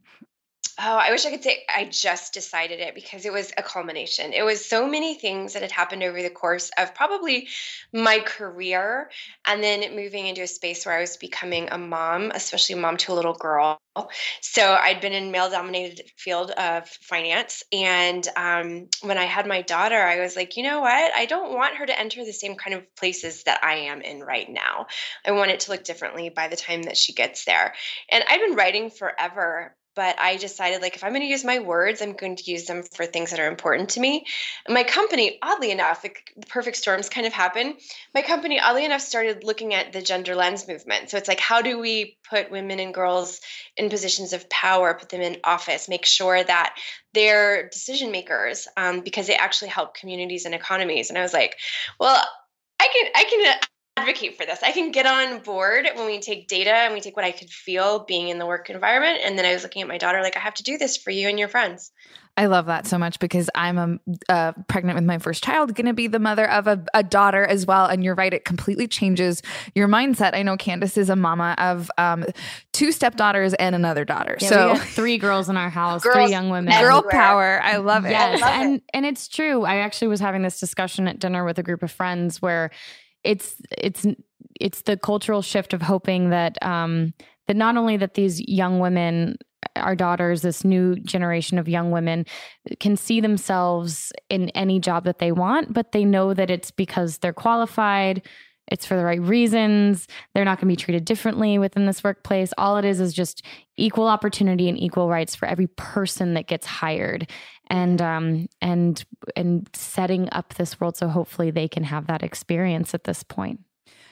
Oh, 0.76 0.96
I 0.96 1.12
wish 1.12 1.24
I 1.24 1.30
could 1.30 1.44
say 1.44 1.64
I 1.72 1.84
just 1.84 2.34
decided 2.34 2.80
it 2.80 2.96
because 2.96 3.24
it 3.24 3.32
was 3.32 3.52
a 3.56 3.62
culmination. 3.62 4.32
It 4.32 4.42
was 4.42 4.64
so 4.64 4.88
many 4.88 5.14
things 5.14 5.52
that 5.52 5.62
had 5.62 5.70
happened 5.70 6.02
over 6.02 6.20
the 6.20 6.30
course 6.30 6.70
of 6.76 6.96
probably 6.96 7.46
my 7.92 8.18
career 8.18 9.08
and 9.46 9.62
then 9.62 9.94
moving 9.94 10.26
into 10.26 10.42
a 10.42 10.48
space 10.48 10.84
where 10.84 10.96
I 10.96 11.00
was 11.00 11.16
becoming 11.16 11.68
a 11.70 11.78
mom, 11.78 12.32
especially 12.34 12.74
a 12.74 12.78
mom 12.78 12.96
to 12.98 13.12
a 13.12 13.14
little 13.14 13.34
girl. 13.34 13.80
So 14.40 14.74
I'd 14.74 15.00
been 15.00 15.12
in 15.12 15.30
male 15.30 15.48
dominated 15.48 16.10
field 16.16 16.50
of 16.50 16.88
finance 16.88 17.62
and 17.72 18.26
um, 18.36 18.88
when 19.02 19.16
I 19.16 19.24
had 19.24 19.46
my 19.46 19.62
daughter, 19.62 20.00
I 20.02 20.18
was 20.18 20.34
like, 20.34 20.56
you 20.56 20.64
know 20.64 20.80
what? 20.80 21.14
I 21.14 21.26
don't 21.26 21.54
want 21.54 21.76
her 21.76 21.86
to 21.86 21.98
enter 21.98 22.24
the 22.24 22.32
same 22.32 22.56
kind 22.56 22.74
of 22.74 22.96
places 22.96 23.44
that 23.44 23.62
I 23.62 23.74
am 23.76 24.02
in 24.02 24.20
right 24.20 24.50
now. 24.50 24.86
I 25.24 25.30
want 25.30 25.52
it 25.52 25.60
to 25.60 25.70
look 25.70 25.84
differently 25.84 26.30
by 26.30 26.48
the 26.48 26.56
time 26.56 26.82
that 26.82 26.96
she 26.96 27.12
gets 27.12 27.44
there. 27.44 27.74
And 28.10 28.24
I've 28.28 28.40
been 28.40 28.56
writing 28.56 28.90
forever, 28.90 29.76
but 29.94 30.18
I 30.18 30.36
decided 30.36 30.82
like 30.82 30.96
if 30.96 31.04
I'm 31.04 31.10
going 31.10 31.22
to 31.22 31.28
use 31.28 31.44
my 31.44 31.60
words, 31.60 32.02
I'm 32.02 32.12
going 32.12 32.36
to 32.36 32.50
use 32.50 32.66
them 32.66 32.82
for 32.82 33.06
things 33.06 33.30
that 33.30 33.40
are 33.40 33.48
important 33.48 33.90
to 33.90 34.00
me. 34.00 34.26
And 34.66 34.74
my 34.74 34.84
company, 34.84 35.38
oddly 35.42 35.70
enough, 35.70 36.02
the, 36.02 36.10
perfect 36.48 36.76
storms 36.76 37.08
kind 37.08 37.26
of 37.26 37.32
happen. 37.32 37.76
My 38.14 38.22
company, 38.22 38.60
oddly 38.60 38.84
enough, 38.84 39.00
started 39.00 39.44
looking 39.44 39.74
at 39.74 39.92
the 39.92 40.02
gender 40.02 40.34
lens 40.34 40.66
movement. 40.66 41.10
So 41.10 41.16
it's 41.16 41.28
like, 41.28 41.40
how 41.40 41.62
do 41.62 41.78
we 41.78 42.18
put 42.28 42.50
women 42.50 42.80
and 42.80 42.92
girls 42.92 43.40
in 43.76 43.90
positions 43.90 44.32
of 44.32 44.48
power, 44.50 44.94
put 44.94 45.08
them 45.08 45.20
in 45.20 45.38
office, 45.44 45.88
make 45.88 46.06
sure 46.06 46.42
that 46.42 46.76
they're 47.12 47.68
decision 47.68 48.10
makers 48.10 48.66
um, 48.76 49.00
because 49.00 49.26
they 49.26 49.36
actually 49.36 49.68
help 49.68 49.94
communities 49.94 50.44
and 50.44 50.54
economies. 50.54 51.08
And 51.08 51.18
I 51.18 51.22
was 51.22 51.32
like, 51.32 51.56
well, 52.00 52.22
I 52.80 52.88
can 52.92 53.12
I 53.14 53.24
can 53.24 53.60
advocate 53.96 54.36
for 54.36 54.44
this. 54.44 54.62
I 54.62 54.72
can 54.72 54.90
get 54.90 55.06
on 55.06 55.40
board 55.40 55.88
when 55.94 56.06
we 56.06 56.18
take 56.18 56.48
data 56.48 56.72
and 56.72 56.94
we 56.94 57.00
take 57.00 57.16
what 57.16 57.24
I 57.24 57.30
could 57.30 57.50
feel 57.50 58.04
being 58.04 58.28
in 58.28 58.38
the 58.38 58.46
work 58.46 58.68
environment. 58.68 59.20
And 59.24 59.38
then 59.38 59.44
I 59.44 59.52
was 59.52 59.62
looking 59.62 59.82
at 59.82 59.88
my 59.88 59.98
daughter, 59.98 60.20
like, 60.20 60.36
I 60.36 60.40
have 60.40 60.54
to 60.54 60.62
do 60.64 60.78
this 60.78 60.96
for 60.96 61.10
you 61.10 61.28
and 61.28 61.38
your 61.38 61.48
friends. 61.48 61.92
I 62.36 62.46
love 62.46 62.66
that 62.66 62.88
so 62.88 62.98
much 62.98 63.20
because 63.20 63.48
I'm 63.54 63.78
a, 63.78 63.98
uh, 64.28 64.52
pregnant 64.66 64.96
with 64.96 65.04
my 65.04 65.18
first 65.18 65.44
child, 65.44 65.72
going 65.76 65.86
to 65.86 65.92
be 65.92 66.08
the 66.08 66.18
mother 66.18 66.50
of 66.50 66.66
a, 66.66 66.84
a, 66.92 67.04
daughter 67.04 67.44
as 67.44 67.64
well. 67.64 67.86
And 67.86 68.02
you're 68.02 68.16
right, 68.16 68.34
it 68.34 68.44
completely 68.44 68.88
changes 68.88 69.40
your 69.76 69.86
mindset. 69.86 70.34
I 70.34 70.42
know 70.42 70.56
Candace 70.56 70.98
is 70.98 71.10
a 71.10 71.14
mama 71.14 71.54
of 71.58 71.92
um, 71.96 72.24
two 72.72 72.90
stepdaughters 72.90 73.54
and 73.54 73.76
another 73.76 74.04
daughter. 74.04 74.36
Yeah, 74.40 74.48
so 74.48 74.74
three 74.74 75.16
girls 75.16 75.48
in 75.48 75.56
our 75.56 75.70
house, 75.70 76.02
girls 76.02 76.16
three 76.16 76.30
young 76.30 76.50
women. 76.50 76.76
Girl 76.80 77.04
power. 77.08 77.60
I 77.62 77.76
love 77.76 78.04
it. 78.04 78.10
Yes, 78.10 78.40
love 78.40 78.50
and 78.50 78.74
it. 78.76 78.82
and 78.92 79.06
it's 79.06 79.28
true. 79.28 79.64
I 79.64 79.76
actually 79.76 80.08
was 80.08 80.18
having 80.18 80.42
this 80.42 80.58
discussion 80.58 81.06
at 81.06 81.20
dinner 81.20 81.44
with 81.44 81.60
a 81.60 81.62
group 81.62 81.84
of 81.84 81.92
friends 81.92 82.42
where 82.42 82.70
it's 83.24 83.56
it's 83.70 84.06
it's 84.60 84.82
the 84.82 84.96
cultural 84.96 85.42
shift 85.42 85.72
of 85.72 85.82
hoping 85.82 86.30
that 86.30 86.62
um, 86.62 87.14
that 87.48 87.56
not 87.56 87.76
only 87.76 87.96
that 87.96 88.14
these 88.14 88.40
young 88.40 88.78
women 88.78 89.36
our 89.76 89.96
daughters 89.96 90.42
this 90.42 90.62
new 90.62 90.94
generation 90.96 91.58
of 91.58 91.68
young 91.68 91.90
women 91.90 92.26
can 92.80 92.96
see 92.96 93.20
themselves 93.20 94.12
in 94.28 94.50
any 94.50 94.78
job 94.78 95.04
that 95.04 95.18
they 95.18 95.32
want 95.32 95.72
but 95.72 95.92
they 95.92 96.04
know 96.04 96.34
that 96.34 96.50
it's 96.50 96.70
because 96.70 97.18
they're 97.18 97.32
qualified 97.32 98.22
it's 98.68 98.86
for 98.86 98.96
the 98.96 99.04
right 99.04 99.20
reasons 99.20 100.06
they're 100.34 100.44
not 100.44 100.58
going 100.58 100.68
to 100.68 100.72
be 100.72 100.82
treated 100.82 101.04
differently 101.04 101.58
within 101.58 101.86
this 101.86 102.02
workplace. 102.02 102.52
All 102.56 102.76
it 102.76 102.84
is 102.84 103.00
is 103.00 103.12
just 103.12 103.44
equal 103.76 104.06
opportunity 104.06 104.68
and 104.68 104.78
equal 104.78 105.08
rights 105.08 105.34
for 105.34 105.46
every 105.46 105.66
person 105.66 106.34
that 106.34 106.46
gets 106.46 106.66
hired 106.66 107.30
and 107.68 108.00
um 108.02 108.48
and 108.60 109.04
and 109.36 109.68
setting 109.72 110.28
up 110.32 110.54
this 110.54 110.80
world 110.80 110.96
so 110.96 111.08
hopefully 111.08 111.50
they 111.50 111.68
can 111.68 111.84
have 111.84 112.06
that 112.06 112.22
experience 112.22 112.94
at 112.94 113.04
this 113.04 113.22
point 113.22 113.60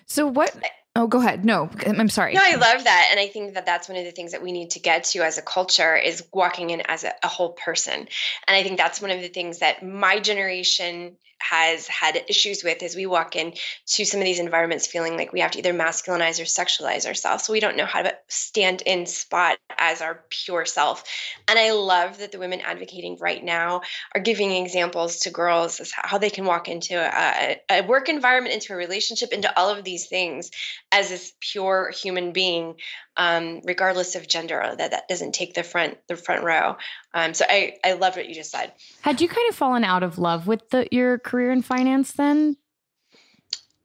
so 0.07 0.27
what 0.27 0.55
Oh, 0.95 1.07
go 1.07 1.21
ahead. 1.21 1.43
No, 1.43 1.71
I'm 1.87 2.11
sorry. 2.11 2.35
No, 2.35 2.43
I 2.43 2.57
love 2.57 2.85
that. 2.85 3.09
And 3.11 3.19
I 3.19 3.27
think 3.27 3.55
that 3.55 3.65
that's 3.65 3.89
one 3.89 3.97
of 3.97 4.05
the 4.05 4.11
things 4.11 4.33
that 4.33 4.43
we 4.43 4.53
need 4.53 4.73
to 4.73 4.79
get 4.79 5.05
to 5.05 5.25
as 5.25 5.39
a 5.39 5.43
culture 5.43 5.97
is 5.97 6.23
walking 6.35 6.69
in 6.69 6.83
as 6.87 7.03
a, 7.03 7.15
a 7.23 7.29
whole 7.29 7.53
person. 7.53 7.95
And 7.95 8.09
I 8.49 8.63
think 8.63 8.77
that's 8.77 9.01
one 9.01 9.11
of 9.11 9.23
the 9.23 9.29
things 9.29 9.61
that 9.61 9.83
my 9.83 10.21
generation 10.21 11.17
has 11.43 11.87
had 11.89 12.25
issues 12.29 12.63
with 12.63 12.83
as 12.83 12.95
we 12.95 13.07
walk 13.07 13.37
in 13.37 13.53
to 13.87 14.05
some 14.05 14.21
of 14.21 14.25
these 14.25 14.39
environments 14.39 14.87
feeling 14.87 15.17
like 15.17 15.33
we 15.33 15.41
have 15.41 15.51
to 15.53 15.59
either 15.59 15.75
masculinize 15.75 16.41
or 16.41 16.45
sexualize 16.45 17.07
ourselves. 17.07 17.45
So 17.45 17.53
we 17.53 17.61
don't 17.61 17.77
know 17.77 17.87
how 17.87 18.03
to 18.03 18.15
stand 18.29 18.83
in 18.83 19.07
spot 19.07 19.59
as 19.79 20.01
our 20.01 20.25
pure 20.31 20.65
self. 20.65 21.05
And 21.49 21.59
I 21.59 21.73
love 21.73 22.19
that 22.19 22.33
the 22.33 22.39
women 22.39 22.61
advocating 22.61 23.19
right 23.21 23.43
now 23.43 23.83
are 24.15 24.21
giving 24.21 24.53
examples 24.53 25.21
to 25.21 25.31
girls 25.31 25.81
as 25.81 25.93
how 25.95 26.19
they 26.19 26.31
can 26.31 26.45
walk 26.45 26.69
into 26.69 26.95
a, 26.95 27.61
a 27.71 27.83
work 27.83 28.09
environment, 28.09 28.55
into 28.55 28.73
a 28.73 28.77
relationship, 28.77 29.33
into 29.33 29.53
all 29.59 29.71
of 29.71 29.85
these 29.85 30.07
things 30.07 30.51
as 30.91 31.09
this 31.09 31.33
pure 31.41 31.91
human 31.91 32.33
being 32.33 32.77
um, 33.17 33.61
regardless 33.65 34.15
of 34.15 34.27
gender. 34.27 34.75
That 34.77 34.93
that 34.93 35.09
doesn't 35.09 35.33
take 35.33 35.55
the 35.55 35.63
front 35.63 35.99
the 36.09 36.17
front 36.17 36.45
row. 36.45 36.77
Um, 37.15 37.35
so 37.35 37.45
I 37.49 37.75
I 37.85 37.93
love 37.95 38.17
what 38.17 38.29
you 38.29 38.35
just 38.35 38.51
said. 38.51 38.73
Had 39.03 39.21
you 39.21 39.29
kind 39.29 39.49
of 39.49 39.55
fallen 39.55 39.85
out 39.85 40.03
of 40.03 40.19
love 40.19 40.47
with 40.47 40.71
the, 40.71 40.87
your 40.91 41.19
career 41.33 41.51
in 41.51 41.63
finance 41.63 42.13
then? 42.13 42.59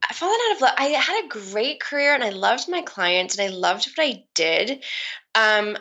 I 0.08 0.14
fallen 0.14 0.38
out 0.50 0.56
of 0.56 0.62
love. 0.62 0.74
I 0.78 0.86
had 0.88 1.24
a 1.24 1.30
great 1.30 1.80
career 1.80 2.14
and 2.14 2.24
I 2.24 2.30
loved 2.30 2.68
my 2.68 2.82
clients 2.82 3.38
and 3.38 3.50
I 3.50 3.56
loved 3.56 3.90
what 3.96 4.06
I 4.06 4.26
did. 4.36 4.84
Um, 5.34 5.78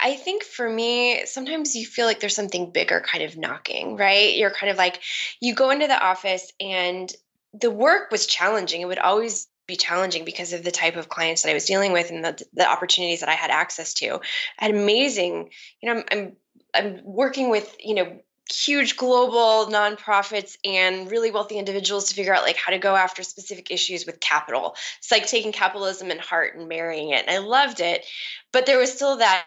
I 0.00 0.16
think 0.16 0.42
for 0.42 0.68
me, 0.68 1.24
sometimes 1.24 1.76
you 1.76 1.86
feel 1.86 2.06
like 2.06 2.18
there's 2.18 2.34
something 2.34 2.72
bigger 2.72 3.00
kind 3.00 3.22
of 3.22 3.36
knocking, 3.36 3.96
right? 3.96 4.34
You're 4.34 4.50
kind 4.50 4.70
of 4.70 4.76
like, 4.76 5.00
you 5.40 5.54
go 5.54 5.70
into 5.70 5.86
the 5.86 6.04
office 6.04 6.52
and 6.60 7.12
the 7.52 7.70
work 7.70 8.10
was 8.10 8.26
challenging. 8.26 8.80
It 8.80 8.86
would 8.86 8.98
always 8.98 9.46
be 9.68 9.76
challenging 9.76 10.24
because 10.24 10.52
of 10.52 10.64
the 10.64 10.72
type 10.72 10.96
of 10.96 11.08
clients 11.08 11.42
that 11.42 11.50
I 11.50 11.54
was 11.54 11.64
dealing 11.64 11.92
with 11.92 12.10
and 12.10 12.24
the, 12.24 12.44
the 12.54 12.68
opportunities 12.68 13.20
that 13.20 13.28
I 13.28 13.34
had 13.34 13.52
access 13.52 13.94
to. 13.94 14.16
I 14.58 14.64
had 14.64 14.74
amazing, 14.74 15.50
you 15.80 15.94
know, 15.94 16.00
I'm, 16.00 16.04
I'm, 16.10 16.36
I'm 16.74 17.00
working 17.04 17.50
with, 17.50 17.74
you 17.78 17.94
know, 17.94 18.18
huge 18.52 18.96
global 18.96 19.72
nonprofits 19.72 20.56
and 20.64 21.10
really 21.10 21.30
wealthy 21.30 21.58
individuals 21.58 22.08
to 22.08 22.14
figure 22.14 22.34
out 22.34 22.42
like 22.42 22.56
how 22.56 22.72
to 22.72 22.78
go 22.78 22.94
after 22.94 23.22
specific 23.22 23.70
issues 23.70 24.06
with 24.06 24.20
capital. 24.20 24.76
It's 24.98 25.10
like 25.10 25.26
taking 25.26 25.52
capitalism 25.52 26.10
in 26.10 26.18
heart 26.18 26.56
and 26.56 26.68
marrying 26.68 27.10
it. 27.10 27.24
And 27.26 27.30
I 27.30 27.38
loved 27.38 27.80
it, 27.80 28.04
but 28.52 28.66
there 28.66 28.78
was 28.78 28.92
still 28.92 29.16
that 29.18 29.46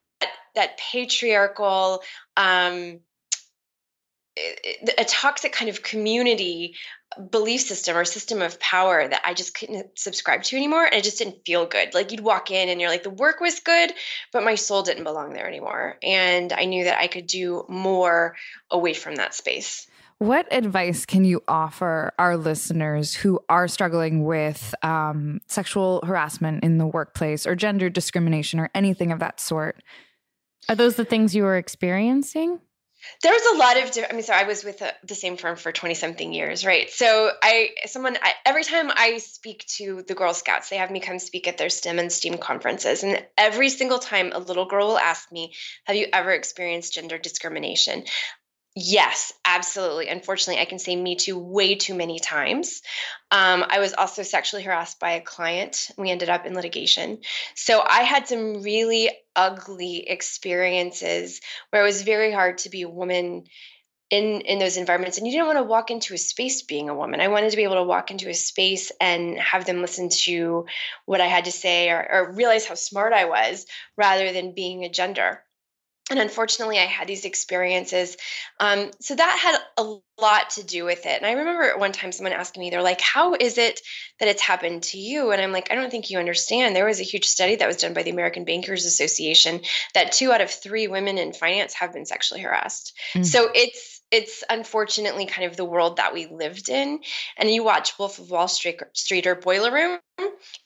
that 0.56 0.78
patriarchal 0.78 2.02
um 2.36 3.00
a 4.98 5.06
toxic 5.06 5.52
kind 5.52 5.70
of 5.70 5.84
community 5.84 6.76
belief 7.32 7.62
system 7.62 7.96
or 7.98 8.06
system 8.06 8.42
of 8.42 8.60
power 8.60 9.08
that 9.08 9.22
I 9.26 9.34
just 9.34 9.54
couldn't 9.54 9.98
subscribe 9.98 10.44
to 10.44 10.56
anymore. 10.56 10.86
And 10.86 10.96
it 10.96 11.04
just 11.04 11.18
didn't 11.18 11.46
feel 11.46 11.66
good. 11.66 11.94
Like 11.94 12.12
you'd 12.12 12.22
walk 12.22 12.52
in 12.52 12.70
and 12.70 12.80
you're 12.80 12.90
like, 12.90 13.04
the 13.04 13.10
work 13.10 13.40
was 13.40 13.60
good, 13.60 13.92
but 14.32 14.44
my 14.44 14.56
soul 14.56 14.84
didn't 14.84 15.04
belong 15.04 15.34
there 15.34 15.48
anymore. 15.48 15.98
And 16.04 16.52
I 16.54 16.66
knew 16.66 16.84
that 16.84 17.00
I 17.00 17.08
could 17.08 17.28
do 17.28 17.66
more 17.70 18.36
away 18.70 18.94
from 18.94 19.16
that 19.16 19.34
space. 19.34 19.88
What 20.20 20.52
advice 20.52 21.06
can 21.06 21.26
you 21.26 21.44
offer 21.48 22.12
our 22.18 22.38
listeners 22.38 23.14
who 23.14 23.40
are 23.50 23.68
struggling 23.68 24.26
with 24.26 24.74
um, 24.84 25.42
sexual 25.48 26.02
harassment 26.04 26.64
in 26.64 26.80
the 26.80 26.88
workplace 26.88 27.46
or 27.46 27.56
gender 27.56 27.90
discrimination 27.90 28.60
or 28.60 28.70
anything 28.74 29.12
of 29.12 29.20
that 29.20 29.40
sort? 29.40 29.84
Are 30.70 30.76
those 30.76 30.96
the 30.96 31.06
things 31.06 31.36
you 31.36 31.44
were 31.44 31.56
experiencing? 31.56 32.60
There's 33.24 33.42
a 33.54 33.58
lot 33.58 33.78
of. 33.78 33.92
I 34.10 34.14
mean, 34.14 34.24
so 34.24 34.34
I 34.34 34.44
was 34.44 34.64
with 34.64 34.82
a, 34.82 34.94
the 35.04 35.16
same 35.16 35.38
firm 35.38 35.56
for 35.56 35.72
20 35.72 35.94
something 35.94 36.34
years, 36.34 36.66
right? 36.66 36.90
So 36.90 37.32
I, 37.42 37.70
someone, 37.86 38.18
I, 38.22 38.34
every 38.46 38.64
time 38.64 38.92
I 38.94 39.18
speak 39.18 39.66
to 39.78 40.04
the 40.08 40.16
Girl 40.16 40.34
Scouts, 40.34 40.70
they 40.70 40.78
have 40.78 40.92
me 40.92 41.00
come 41.00 41.20
speak 41.20 41.48
at 41.48 41.58
their 41.58 41.70
STEM 41.70 42.00
and 42.00 42.12
STEAM 42.12 42.38
conferences. 42.38 43.04
And 43.04 43.26
every 43.38 43.70
single 43.70 44.00
time 44.00 44.32
a 44.34 44.40
little 44.40 44.66
girl 44.66 44.88
will 44.88 45.00
ask 45.00 45.32
me, 45.32 45.54
Have 45.86 45.96
you 45.96 46.08
ever 46.12 46.32
experienced 46.32 46.94
gender 46.94 47.18
discrimination? 47.18 48.04
Yes, 48.80 49.34
absolutely. 49.44 50.08
Unfortunately, 50.08 50.62
I 50.62 50.66
can 50.66 50.78
say 50.78 50.96
me 50.96 51.16
too 51.16 51.36
way 51.36 51.74
too 51.74 51.96
many 51.96 52.20
times. 52.20 52.84
Um, 53.32 53.66
I 53.68 53.80
was 53.80 53.96
also 53.96 54.22
sexually 54.22 54.62
harassed 54.62 55.00
by 55.00 55.14
a 55.14 55.22
client. 55.22 55.90
We 55.98 56.12
ended 56.12 56.30
up 56.30 56.46
in 56.46 56.54
litigation. 56.54 57.22
So 57.56 57.82
I 57.84 58.02
had 58.04 58.28
some 58.28 58.62
really 58.62 59.10
ugly 59.36 60.08
experiences 60.08 61.42
where 61.72 61.82
it 61.82 61.86
was 61.86 62.04
very 62.04 62.32
hard 62.32 62.60
to 62.60 62.70
be 62.70 62.84
a 62.84 62.90
woman 62.90 63.46
in 64.12 64.42
in 64.42 64.60
those 64.60 64.78
environments 64.78 65.18
and 65.18 65.28
you 65.28 65.34
didn't 65.34 65.48
want 65.48 65.58
to 65.58 65.64
walk 65.64 65.92
into 65.92 66.14
a 66.14 66.18
space 66.18 66.62
being 66.62 66.90
a 66.90 66.96
woman 66.96 67.20
i 67.20 67.28
wanted 67.28 67.50
to 67.52 67.58
be 67.58 67.64
able 67.64 67.76
to 67.76 67.84
walk 67.84 68.10
into 68.10 68.30
a 68.30 68.34
space 68.34 68.92
and 69.02 69.38
have 69.38 69.66
them 69.66 69.82
listen 69.82 70.10
to 70.10 70.66
what 71.06 71.20
i 71.20 71.28
had 71.28 71.46
to 71.46 71.52
say 71.52 71.90
or, 71.90 72.08
or 72.12 72.32
realize 72.34 72.66
how 72.66 72.76
smart 72.76 73.12
i 73.12 73.26
was 73.26 73.66
rather 73.98 74.32
than 74.32 74.54
being 74.54 74.86
a 74.86 74.90
gender 74.90 75.44
and 76.10 76.20
unfortunately 76.20 76.80
i 76.80 76.86
had 76.86 77.08
these 77.08 77.26
experiences 77.26 78.18
um, 78.60 78.92
so 79.00 79.16
that 79.16 79.40
had 79.40 79.60
a 79.78 79.98
lot 80.20 80.50
to 80.52 80.64
do 80.64 80.84
with 80.84 81.06
it. 81.06 81.18
And 81.18 81.26
i 81.26 81.34
remember 81.34 81.78
one 81.78 81.92
time 81.92 82.12
someone 82.12 82.34
asking 82.34 82.62
me 82.62 82.70
they're 82.70 82.82
like 82.82 83.02
how 83.02 83.36
is 83.36 83.58
it 83.58 83.82
that 84.20 84.28
it's 84.28 84.42
happened 84.42 84.84
to 84.84 84.98
you? 84.98 85.32
And 85.32 85.42
i'm 85.42 85.52
like 85.52 85.72
i 85.72 85.76
don't 85.76 85.92
think 85.92 86.10
you 86.10 86.18
understand. 86.18 86.76
There 86.76 86.86
was 86.86 87.00
a 87.00 87.04
huge 87.04 87.26
study 87.26 87.56
that 87.58 87.68
was 87.68 87.78
done 87.78 87.94
by 87.94 88.04
the 88.04 88.10
american 88.10 88.44
bankers 88.44 88.86
association 88.86 89.62
that 89.94 90.12
two 90.12 90.32
out 90.32 90.42
of 90.42 90.50
three 90.50 90.88
women 90.88 91.18
in 91.18 91.34
finance 91.34 91.74
have 91.76 91.94
been 91.94 92.06
sexually 92.06 92.42
harassed. 92.42 92.94
Mm. 93.14 93.26
so 93.26 93.50
it's 93.54 93.97
it's 94.12 94.44
unfortunately 94.50 95.26
kind 95.26 95.50
of 95.50 95.58
the 95.58 95.66
world 95.66 95.98
that 95.98 96.14
we 96.14 96.28
lived 96.28 96.70
in. 96.70 97.00
And 97.38 97.52
you 97.52 97.64
watch 97.64 97.98
Wolf 98.00 98.20
of 98.20 98.30
Wall 98.30 98.48
Street, 98.48 98.80
Street 98.94 99.28
or 99.28 99.36
Boiler 99.36 99.72
Room, 99.72 100.00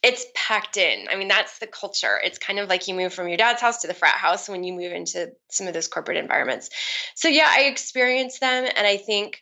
it's 0.04 0.26
packed 0.36 0.78
in. 0.78 1.08
I 1.10 1.16
mean, 1.16 1.28
that's 1.28 1.60
the 1.60 1.68
culture. 1.68 2.20
It's 2.24 2.38
kind 2.38 2.60
of 2.60 2.70
like 2.70 2.88
you 2.88 2.94
move 2.94 3.14
from 3.14 3.28
your 3.28 3.38
dad's 3.38 3.62
house 3.62 3.82
to 3.82 3.88
the 3.88 3.94
frat 3.94 4.16
house 4.16 4.48
when 4.48 4.64
you 4.64 4.74
move 4.74 4.92
into 4.92 5.32
some 5.50 5.68
of 5.68 5.74
those 5.74 5.88
corporate 5.88 6.18
environments. 6.18 6.70
So, 7.16 7.28
yeah, 7.28 7.48
I 7.50 7.64
experienced 7.64 8.42
them. 8.42 8.66
And 8.76 8.86
I 8.86 8.98
think 8.98 9.42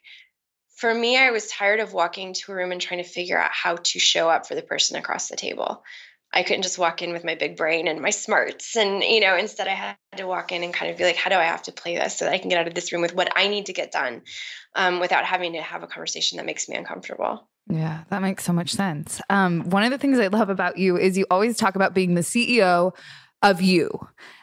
for 0.78 0.94
me, 0.94 1.18
I 1.18 1.32
was 1.32 1.48
tired 1.48 1.82
of 1.82 1.94
walking 1.94 2.34
to 2.34 2.52
a 2.54 2.56
room 2.56 2.72
and 2.72 2.80
trying 2.80 3.04
to 3.04 3.10
figure 3.10 3.38
out 3.38 3.52
how 3.52 3.76
to 3.76 4.00
show 4.00 4.30
up 4.30 4.48
for 4.48 4.56
the 4.56 4.62
person 4.62 4.96
across 4.96 5.28
the 5.28 5.36
table. 5.36 5.84
I 6.32 6.44
couldn't 6.44 6.62
just 6.62 6.78
walk 6.78 7.02
in 7.02 7.12
with 7.12 7.24
my 7.24 7.36
big 7.36 7.58
brain 7.58 7.88
and 7.88 8.02
my 8.02 8.12
smarts. 8.12 8.76
And, 8.76 9.04
you 9.04 9.20
know, 9.20 9.36
instead 9.36 9.68
I 9.68 9.74
had 9.74 9.98
to 10.18 10.28
walk 10.28 10.52
in 10.52 10.64
and 10.64 10.74
kind 10.74 10.92
of 10.92 10.98
be 10.98 11.04
like, 11.04 11.16
how 11.16 11.30
do 11.30 11.36
I 11.36 11.44
have 11.44 11.64
to 11.64 11.72
play 11.72 11.96
this 11.96 12.18
so 12.18 12.26
that 12.26 12.34
I 12.34 12.38
can 12.38 12.50
get 12.50 12.60
out 12.60 12.68
of 12.68 12.76
this 12.76 12.92
room 12.92 13.02
with 13.02 13.16
what 13.16 13.30
I 13.36 13.48
need 13.48 13.66
to 13.66 13.74
get 13.74 13.92
done 13.92 14.22
um, 14.76 15.00
without 15.00 15.26
having 15.26 15.54
to 15.54 15.62
have 15.62 15.84
a 15.84 15.88
conversation 15.88 16.38
that 16.38 16.46
makes 16.46 16.70
me 16.70 16.76
uncomfortable. 16.76 17.48
Yeah, 17.68 18.04
that 18.10 18.22
makes 18.22 18.44
so 18.44 18.54
much 18.54 18.72
sense. 18.72 19.22
Um, 19.30 19.70
one 19.70 19.84
of 19.84 19.92
the 19.92 19.98
things 19.98 20.20
I 20.20 20.28
love 20.28 20.50
about 20.50 20.78
you 20.78 20.98
is 20.98 21.18
you 21.18 21.26
always 21.30 21.58
talk 21.58 21.76
about 21.76 21.94
being 21.94 22.16
the 22.16 22.22
CEO 22.22 22.94
of 23.42 23.62
you. 23.62 23.90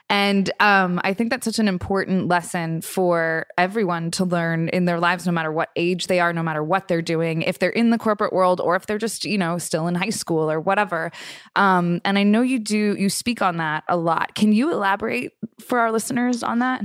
And 0.08 0.48
um, 0.60 1.00
I 1.02 1.14
think 1.14 1.30
that's 1.30 1.44
such 1.44 1.58
an 1.58 1.66
important 1.66 2.28
lesson 2.28 2.80
for 2.80 3.46
everyone 3.58 4.12
to 4.12 4.24
learn 4.24 4.68
in 4.68 4.84
their 4.84 5.00
lives, 5.00 5.26
no 5.26 5.32
matter 5.32 5.50
what 5.50 5.70
age 5.74 6.06
they 6.06 6.20
are, 6.20 6.32
no 6.32 6.44
matter 6.44 6.62
what 6.62 6.86
they're 6.86 7.02
doing, 7.02 7.42
if 7.42 7.58
they're 7.58 7.70
in 7.70 7.90
the 7.90 7.98
corporate 7.98 8.32
world 8.32 8.60
or 8.60 8.76
if 8.76 8.86
they're 8.86 8.98
just, 8.98 9.24
you 9.24 9.36
know, 9.36 9.58
still 9.58 9.88
in 9.88 9.96
high 9.96 10.10
school 10.10 10.48
or 10.50 10.60
whatever. 10.60 11.10
Um, 11.56 12.00
and 12.04 12.18
I 12.18 12.22
know 12.22 12.42
you 12.42 12.60
do, 12.60 12.94
you 12.96 13.10
speak 13.10 13.42
on 13.42 13.56
that 13.56 13.82
a 13.88 13.96
lot. 13.96 14.36
Can 14.36 14.52
you 14.52 14.70
elaborate 14.72 15.32
for 15.60 15.80
our 15.80 15.90
listeners 15.90 16.44
on 16.44 16.60
that? 16.60 16.84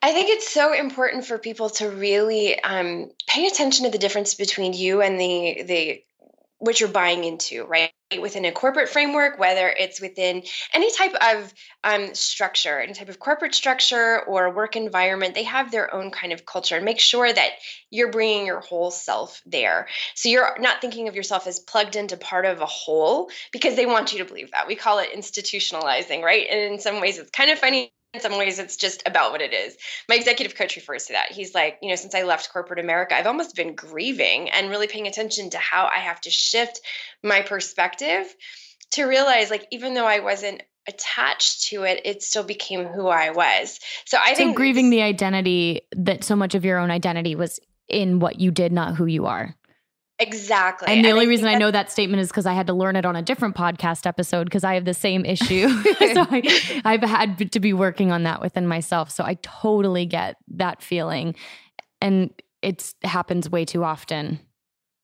I 0.00 0.12
think 0.12 0.30
it's 0.30 0.48
so 0.48 0.72
important 0.72 1.26
for 1.26 1.38
people 1.38 1.70
to 1.70 1.90
really 1.90 2.58
um, 2.62 3.10
pay 3.26 3.46
attention 3.46 3.84
to 3.84 3.90
the 3.90 3.98
difference 3.98 4.34
between 4.34 4.72
you 4.72 5.02
and 5.02 5.20
the 5.20 5.64
the 5.66 6.02
what 6.58 6.80
you're 6.80 6.88
buying 6.88 7.24
into, 7.24 7.64
right? 7.64 7.90
Within 8.20 8.46
a 8.46 8.52
corporate 8.52 8.88
framework, 8.88 9.38
whether 9.38 9.68
it's 9.68 10.00
within 10.00 10.42
any 10.72 10.90
type 10.92 11.12
of 11.20 11.52
um, 11.84 12.14
structure, 12.14 12.80
any 12.80 12.94
type 12.94 13.10
of 13.10 13.18
corporate 13.18 13.54
structure 13.54 14.22
or 14.26 14.50
work 14.50 14.76
environment, 14.76 15.34
they 15.34 15.42
have 15.42 15.70
their 15.70 15.92
own 15.92 16.10
kind 16.10 16.32
of 16.32 16.46
culture. 16.46 16.76
And 16.76 16.86
make 16.86 17.00
sure 17.00 17.30
that 17.30 17.50
you're 17.90 18.10
bringing 18.10 18.46
your 18.46 18.60
whole 18.60 18.90
self 18.90 19.42
there. 19.44 19.88
So 20.14 20.30
you're 20.30 20.56
not 20.58 20.80
thinking 20.80 21.08
of 21.08 21.16
yourself 21.16 21.46
as 21.46 21.58
plugged 21.58 21.96
into 21.96 22.16
part 22.16 22.46
of 22.46 22.62
a 22.62 22.66
whole 22.66 23.30
because 23.52 23.76
they 23.76 23.84
want 23.84 24.12
you 24.12 24.20
to 24.20 24.24
believe 24.24 24.52
that. 24.52 24.66
We 24.66 24.74
call 24.74 25.00
it 25.00 25.10
institutionalizing, 25.14 26.22
right? 26.22 26.46
And 26.48 26.72
in 26.72 26.80
some 26.80 27.02
ways, 27.02 27.18
it's 27.18 27.30
kind 27.30 27.50
of 27.50 27.58
funny 27.58 27.92
in 28.14 28.20
some 28.20 28.38
ways 28.38 28.58
it's 28.58 28.76
just 28.76 29.02
about 29.06 29.32
what 29.32 29.42
it 29.42 29.52
is. 29.52 29.76
My 30.08 30.14
executive 30.14 30.56
coach 30.56 30.76
refers 30.76 31.06
to 31.06 31.12
that. 31.12 31.32
He's 31.32 31.54
like 31.54 31.78
you 31.82 31.88
know 31.88 31.96
since 31.96 32.14
i 32.14 32.22
left 32.22 32.52
corporate 32.52 32.78
america 32.78 33.16
i've 33.16 33.26
almost 33.26 33.54
been 33.54 33.74
grieving 33.74 34.48
and 34.50 34.70
really 34.70 34.86
paying 34.86 35.06
attention 35.06 35.50
to 35.50 35.58
how 35.58 35.88
i 35.94 35.98
have 35.98 36.20
to 36.20 36.30
shift 36.30 36.80
my 37.22 37.42
perspective 37.42 38.26
to 38.92 39.04
realize 39.04 39.50
like 39.50 39.66
even 39.70 39.94
though 39.94 40.06
i 40.06 40.20
wasn't 40.20 40.62
attached 40.86 41.68
to 41.68 41.82
it 41.82 42.00
it 42.04 42.22
still 42.22 42.44
became 42.44 42.86
who 42.86 43.08
i 43.08 43.30
was. 43.30 43.78
So 44.06 44.18
i 44.20 44.34
so 44.34 44.38
think 44.38 44.56
grieving 44.56 44.90
the 44.90 45.02
identity 45.02 45.82
that 45.96 46.24
so 46.24 46.36
much 46.36 46.54
of 46.54 46.64
your 46.64 46.78
own 46.78 46.90
identity 46.90 47.34
was 47.34 47.60
in 47.88 48.20
what 48.20 48.40
you 48.40 48.50
did 48.50 48.72
not 48.72 48.96
who 48.96 49.06
you 49.06 49.26
are 49.26 49.54
Exactly. 50.20 50.88
And 50.88 51.04
the 51.04 51.10
and 51.10 51.14
only 51.14 51.26
I 51.26 51.28
reason 51.28 51.46
I 51.46 51.54
know 51.54 51.70
that 51.70 51.92
statement 51.92 52.20
is 52.20 52.28
because 52.28 52.46
I 52.46 52.52
had 52.52 52.66
to 52.66 52.72
learn 52.72 52.96
it 52.96 53.06
on 53.06 53.14
a 53.14 53.22
different 53.22 53.54
podcast 53.54 54.04
episode 54.06 54.44
because 54.44 54.64
I 54.64 54.74
have 54.74 54.84
the 54.84 54.94
same 54.94 55.24
issue. 55.24 55.68
so 55.98 56.26
I, 56.28 56.82
I've 56.84 57.02
had 57.02 57.52
to 57.52 57.60
be 57.60 57.72
working 57.72 58.10
on 58.10 58.24
that 58.24 58.40
within 58.40 58.66
myself. 58.66 59.10
So 59.10 59.24
I 59.24 59.34
totally 59.42 60.06
get 60.06 60.36
that 60.48 60.82
feeling. 60.82 61.36
And 62.00 62.30
it 62.62 62.94
happens 63.04 63.48
way 63.48 63.64
too 63.64 63.84
often 63.84 64.40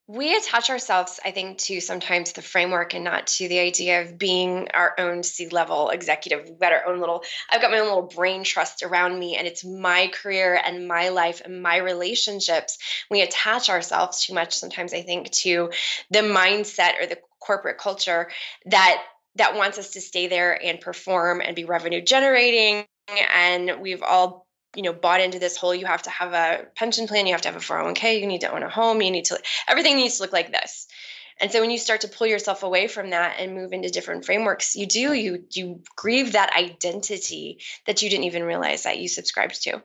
we 0.07 0.37
attach 0.37 0.69
ourselves, 0.69 1.19
I 1.25 1.31
think, 1.31 1.59
to 1.59 1.81
sometimes 1.81 2.33
the 2.33 2.43
framework 2.43 2.93
and 2.93 3.05
not 3.05 3.27
to 3.29 3.49
the 3.49 3.59
idea 3.59 4.03
of 4.03 4.19
being 4.19 4.69
our 4.75 4.95
own 4.99 5.23
C 5.23 5.49
level 5.49 5.89
executive. 5.89 6.47
We've 6.47 6.59
got 6.59 6.73
our 6.73 6.87
own 6.87 7.01
little, 7.01 7.25
I've 7.51 7.63
got 7.63 7.71
my 7.71 7.79
own 7.79 7.87
little 7.87 8.11
brain 8.15 8.45
trust 8.45 8.83
around 8.83 9.19
me, 9.19 9.37
and 9.37 9.47
it's 9.47 9.65
my 9.65 10.09
career 10.09 10.61
and 10.63 10.87
my 10.87 11.09
life 11.09 11.41
and 11.43 11.63
my 11.63 11.79
relationships. 11.79 12.77
We 13.11 13.23
attach 13.23 13.71
ourselves 13.71 14.27
too 14.27 14.35
much 14.35 14.55
sometimes, 14.55 14.93
I 14.93 15.03
think, 15.03 15.31
to 15.31 15.71
the 16.11 16.21
mindset 16.21 17.01
or 17.01 17.07
the 17.07 17.19
corporate 17.41 17.79
culture 17.79 18.31
that 18.67 19.03
that 19.37 19.57
wants 19.57 19.79
us 19.79 19.91
to 19.91 20.01
stay 20.01 20.29
there 20.29 20.63
and 20.63 20.81
perform 20.81 21.41
and 21.41 21.57
be 21.57 21.65
revenue 21.65 22.01
generating 22.01 22.87
and 23.09 23.81
we've 23.81 24.03
all 24.03 24.44
you 24.75 24.83
know 24.83 24.93
bought 24.93 25.21
into 25.21 25.39
this 25.39 25.57
whole 25.57 25.75
you 25.75 25.87
have 25.87 26.03
to 26.03 26.11
have 26.11 26.33
a 26.33 26.67
pension 26.75 27.07
plan 27.07 27.27
you 27.27 27.33
have 27.33 27.43
to 27.43 27.49
have 27.49 27.57
a 27.57 27.65
401k 27.65 28.21
you 28.21 28.27
need 28.27 28.43
to 28.43 28.53
own 28.53 28.63
a 28.63 28.69
home 28.69 29.01
you 29.03 29.11
need 29.11 29.27
to 29.27 29.39
everything 29.69 29.97
needs 29.97 30.17
to 30.17 30.23
look 30.23 30.33
like 30.33 30.53
this. 30.53 30.87
And 31.41 31.51
so 31.51 31.61
when 31.61 31.73
you 31.73 31.79
start 31.79 32.03
to 32.03 32.09
pull 32.09 32.29
yourself 32.29 32.63
away 32.63 32.87
from 32.87 33.11
that 33.11 33.41
and 33.41 33.55
move 33.55 33.73
into 33.73 33.91
different 33.91 34.25
frameworks 34.25 34.77
you 34.77 34.87
do 34.87 35.13
you 35.13 35.45
you 35.51 35.83
grieve 35.97 36.33
that 36.33 36.57
identity 36.57 37.59
that 37.87 38.03
you 38.03 38.11
didn't 38.11 38.25
even 38.25 38.43
realize 38.45 38.85
that 38.85 38.99
you 38.99 39.09
subscribed 39.09 39.63
to. 39.65 39.83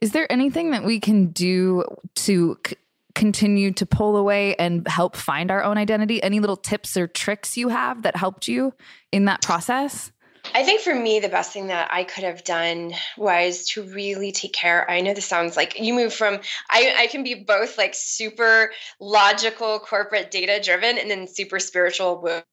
Is 0.00 0.12
there 0.12 0.30
anything 0.30 0.72
that 0.72 0.84
we 0.84 1.00
can 1.00 1.28
do 1.28 1.84
to 2.16 2.58
c- 2.66 2.76
continue 3.14 3.72
to 3.72 3.86
pull 3.86 4.18
away 4.18 4.54
and 4.56 4.86
help 4.86 5.16
find 5.16 5.50
our 5.50 5.62
own 5.62 5.78
identity? 5.78 6.22
Any 6.22 6.38
little 6.38 6.56
tips 6.56 6.98
or 6.98 7.06
tricks 7.06 7.56
you 7.56 7.68
have 7.68 8.02
that 8.02 8.14
helped 8.14 8.46
you 8.46 8.74
in 9.10 9.24
that 9.24 9.40
process 9.40 10.12
I 10.54 10.62
think 10.64 10.80
for 10.80 10.94
me, 10.94 11.20
the 11.20 11.28
best 11.28 11.52
thing 11.52 11.68
that 11.68 11.88
I 11.92 12.04
could 12.04 12.24
have 12.24 12.44
done 12.44 12.92
was 13.16 13.66
to 13.68 13.82
really 13.82 14.32
take 14.32 14.52
care. 14.52 14.88
I 14.90 15.00
know 15.00 15.14
this 15.14 15.26
sounds 15.26 15.56
like 15.56 15.78
you 15.78 15.94
move 15.94 16.12
from, 16.12 16.40
I, 16.70 16.94
I 16.98 17.06
can 17.08 17.22
be 17.22 17.34
both 17.34 17.78
like 17.78 17.94
super 17.94 18.72
logical, 19.00 19.78
corporate 19.78 20.30
data 20.30 20.60
driven, 20.62 20.98
and 20.98 21.10
then 21.10 21.26
super 21.26 21.58
spiritual 21.58 22.44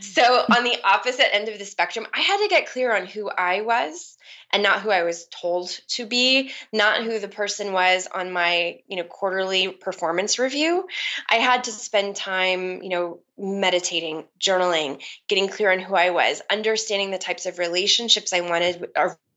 So, 0.00 0.24
on 0.24 0.64
the 0.64 0.78
opposite 0.84 1.34
end 1.34 1.48
of 1.48 1.58
the 1.58 1.64
spectrum, 1.64 2.06
I 2.12 2.20
had 2.20 2.38
to 2.38 2.48
get 2.48 2.70
clear 2.70 2.94
on 2.94 3.06
who 3.06 3.28
I 3.28 3.60
was 3.62 4.16
and 4.52 4.62
not 4.62 4.82
who 4.82 4.90
I 4.90 5.02
was 5.02 5.26
told 5.26 5.70
to 5.88 6.06
be, 6.06 6.50
not 6.72 7.02
who 7.02 7.18
the 7.18 7.28
person 7.28 7.72
was 7.72 8.06
on 8.06 8.32
my, 8.32 8.80
you 8.86 8.96
know, 8.96 9.04
quarterly 9.04 9.68
performance 9.68 10.38
review. 10.38 10.86
I 11.28 11.36
had 11.36 11.64
to 11.64 11.72
spend 11.72 12.16
time, 12.16 12.82
you 12.82 12.90
know, 12.90 13.20
meditating, 13.38 14.24
journaling, 14.38 15.02
getting 15.26 15.48
clear 15.48 15.72
on 15.72 15.80
who 15.80 15.94
I 15.94 16.10
was, 16.10 16.42
understanding 16.50 17.10
the 17.10 17.18
types 17.18 17.46
of 17.46 17.58
relationships 17.58 18.32
I 18.32 18.42
wanted 18.42 18.88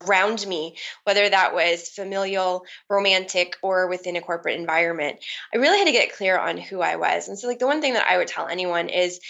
around 0.06 0.46
me, 0.46 0.76
whether 1.04 1.28
that 1.28 1.54
was 1.54 1.88
familial, 1.88 2.64
romantic, 2.90 3.56
or 3.62 3.88
within 3.88 4.16
a 4.16 4.20
corporate 4.20 4.60
environment. 4.60 5.18
I 5.52 5.56
really 5.56 5.78
had 5.78 5.86
to 5.86 5.92
get 5.92 6.14
clear 6.14 6.38
on 6.38 6.58
who 6.58 6.82
I 6.82 6.96
was. 6.96 7.28
And 7.28 7.38
so, 7.38 7.48
like, 7.48 7.58
the 7.58 7.66
one 7.66 7.80
thing 7.80 7.94
that 7.94 8.06
I 8.06 8.18
would 8.18 8.28
tell 8.28 8.48
anyone 8.48 8.90
is, 8.90 9.20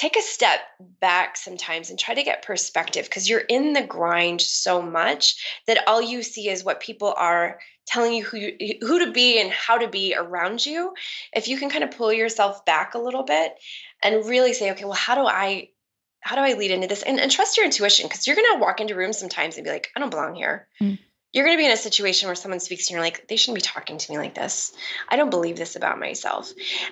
take 0.00 0.16
a 0.16 0.22
step 0.22 0.60
back 0.98 1.36
sometimes 1.36 1.90
and 1.90 1.98
try 1.98 2.14
to 2.14 2.22
get 2.22 2.42
perspective 2.42 3.04
because 3.04 3.28
you're 3.28 3.40
in 3.40 3.74
the 3.74 3.82
grind 3.82 4.40
so 4.40 4.80
much 4.80 5.60
that 5.66 5.86
all 5.86 6.00
you 6.00 6.22
see 6.22 6.48
is 6.48 6.64
what 6.64 6.80
people 6.80 7.12
are 7.18 7.58
telling 7.86 8.14
you 8.14 8.24
who 8.24 8.38
you, 8.38 8.78
who 8.80 9.04
to 9.04 9.12
be 9.12 9.38
and 9.38 9.50
how 9.50 9.76
to 9.76 9.88
be 9.88 10.14
around 10.16 10.64
you 10.64 10.94
if 11.34 11.48
you 11.48 11.58
can 11.58 11.68
kind 11.68 11.84
of 11.84 11.90
pull 11.90 12.10
yourself 12.10 12.64
back 12.64 12.94
a 12.94 12.98
little 12.98 13.24
bit 13.24 13.52
and 14.02 14.24
really 14.24 14.54
say 14.54 14.70
okay 14.70 14.84
well 14.84 14.94
how 14.94 15.14
do 15.14 15.26
i 15.26 15.68
how 16.20 16.34
do 16.34 16.40
i 16.40 16.56
lead 16.56 16.70
into 16.70 16.86
this 16.86 17.02
and, 17.02 17.20
and 17.20 17.30
trust 17.30 17.58
your 17.58 17.66
intuition 17.66 18.06
because 18.06 18.26
you're 18.26 18.36
going 18.36 18.54
to 18.54 18.60
walk 18.60 18.80
into 18.80 18.94
rooms 18.94 19.18
sometimes 19.18 19.56
and 19.56 19.64
be 19.64 19.70
like 19.70 19.90
i 19.94 20.00
don't 20.00 20.10
belong 20.10 20.34
here 20.34 20.66
mm. 20.80 20.98
You're 21.32 21.44
going 21.44 21.56
to 21.56 21.62
be 21.62 21.66
in 21.66 21.70
a 21.70 21.76
situation 21.76 22.26
where 22.26 22.34
someone 22.34 22.58
speaks 22.58 22.88
to 22.88 22.92
you 22.92 22.98
and 22.98 23.04
you're 23.04 23.12
like, 23.12 23.28
they 23.28 23.36
shouldn't 23.36 23.54
be 23.54 23.60
talking 23.60 23.98
to 23.98 24.10
me 24.10 24.18
like 24.18 24.34
this. 24.34 24.72
I 25.08 25.14
don't 25.14 25.30
believe 25.30 25.56
this 25.56 25.76
about 25.76 26.00
myself. 26.00 26.50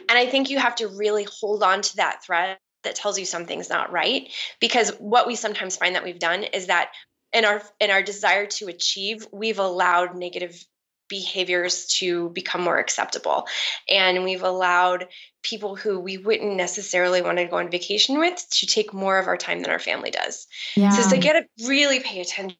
And 0.09 0.17
I 0.17 0.27
think 0.27 0.49
you 0.49 0.61
have 0.61 0.77
to 0.77 0.87
really 0.87 1.27
hold 1.41 1.65
on 1.65 1.83
to 1.83 1.97
that 1.97 2.23
thread 2.25 2.57
that 2.85 2.95
tells 2.95 3.19
you 3.19 3.25
something's 3.25 3.71
not 3.71 3.93
right. 3.93 4.29
Because 4.61 4.91
what 4.99 5.27
we 5.27 5.35
sometimes 5.35 5.77
find 5.77 5.95
that 5.95 6.05
we've 6.05 6.19
done 6.19 6.45
is 6.45 6.67
that 6.67 6.91
in 7.33 7.45
our 7.45 7.63
in 7.81 7.91
our 7.91 8.03
desire 8.03 8.47
to 8.47 8.69
achieve 8.69 9.27
we've 9.33 9.59
allowed 9.59 10.17
negative 10.17 10.65
behaviors 11.09 11.87
to 11.87 12.31
become 12.31 12.63
more 12.63 12.79
acceptable. 12.79 13.47
And 13.89 14.25
we've 14.25 14.43
allowed 14.43 15.09
people 15.43 15.75
who 15.75 15.99
we 15.99 16.19
wouldn't 16.19 16.55
necessarily 16.55 17.23
want 17.23 17.39
to 17.39 17.47
go 17.47 17.57
on 17.57 17.71
vacation 17.71 18.19
with 18.19 18.45
to 18.53 18.67
take 18.67 18.93
more 18.93 19.19
of 19.19 19.27
our 19.27 19.37
time 19.37 19.61
than 19.63 19.71
our 19.71 19.79
family 19.79 20.11
does. 20.11 20.47
Yeah. 20.77 20.91
so, 20.91 21.03
so 21.03 21.15
you 21.17 21.23
got 21.23 21.35
to 21.35 21.67
really 21.67 22.01
pay 22.01 22.21
attention 22.21 22.57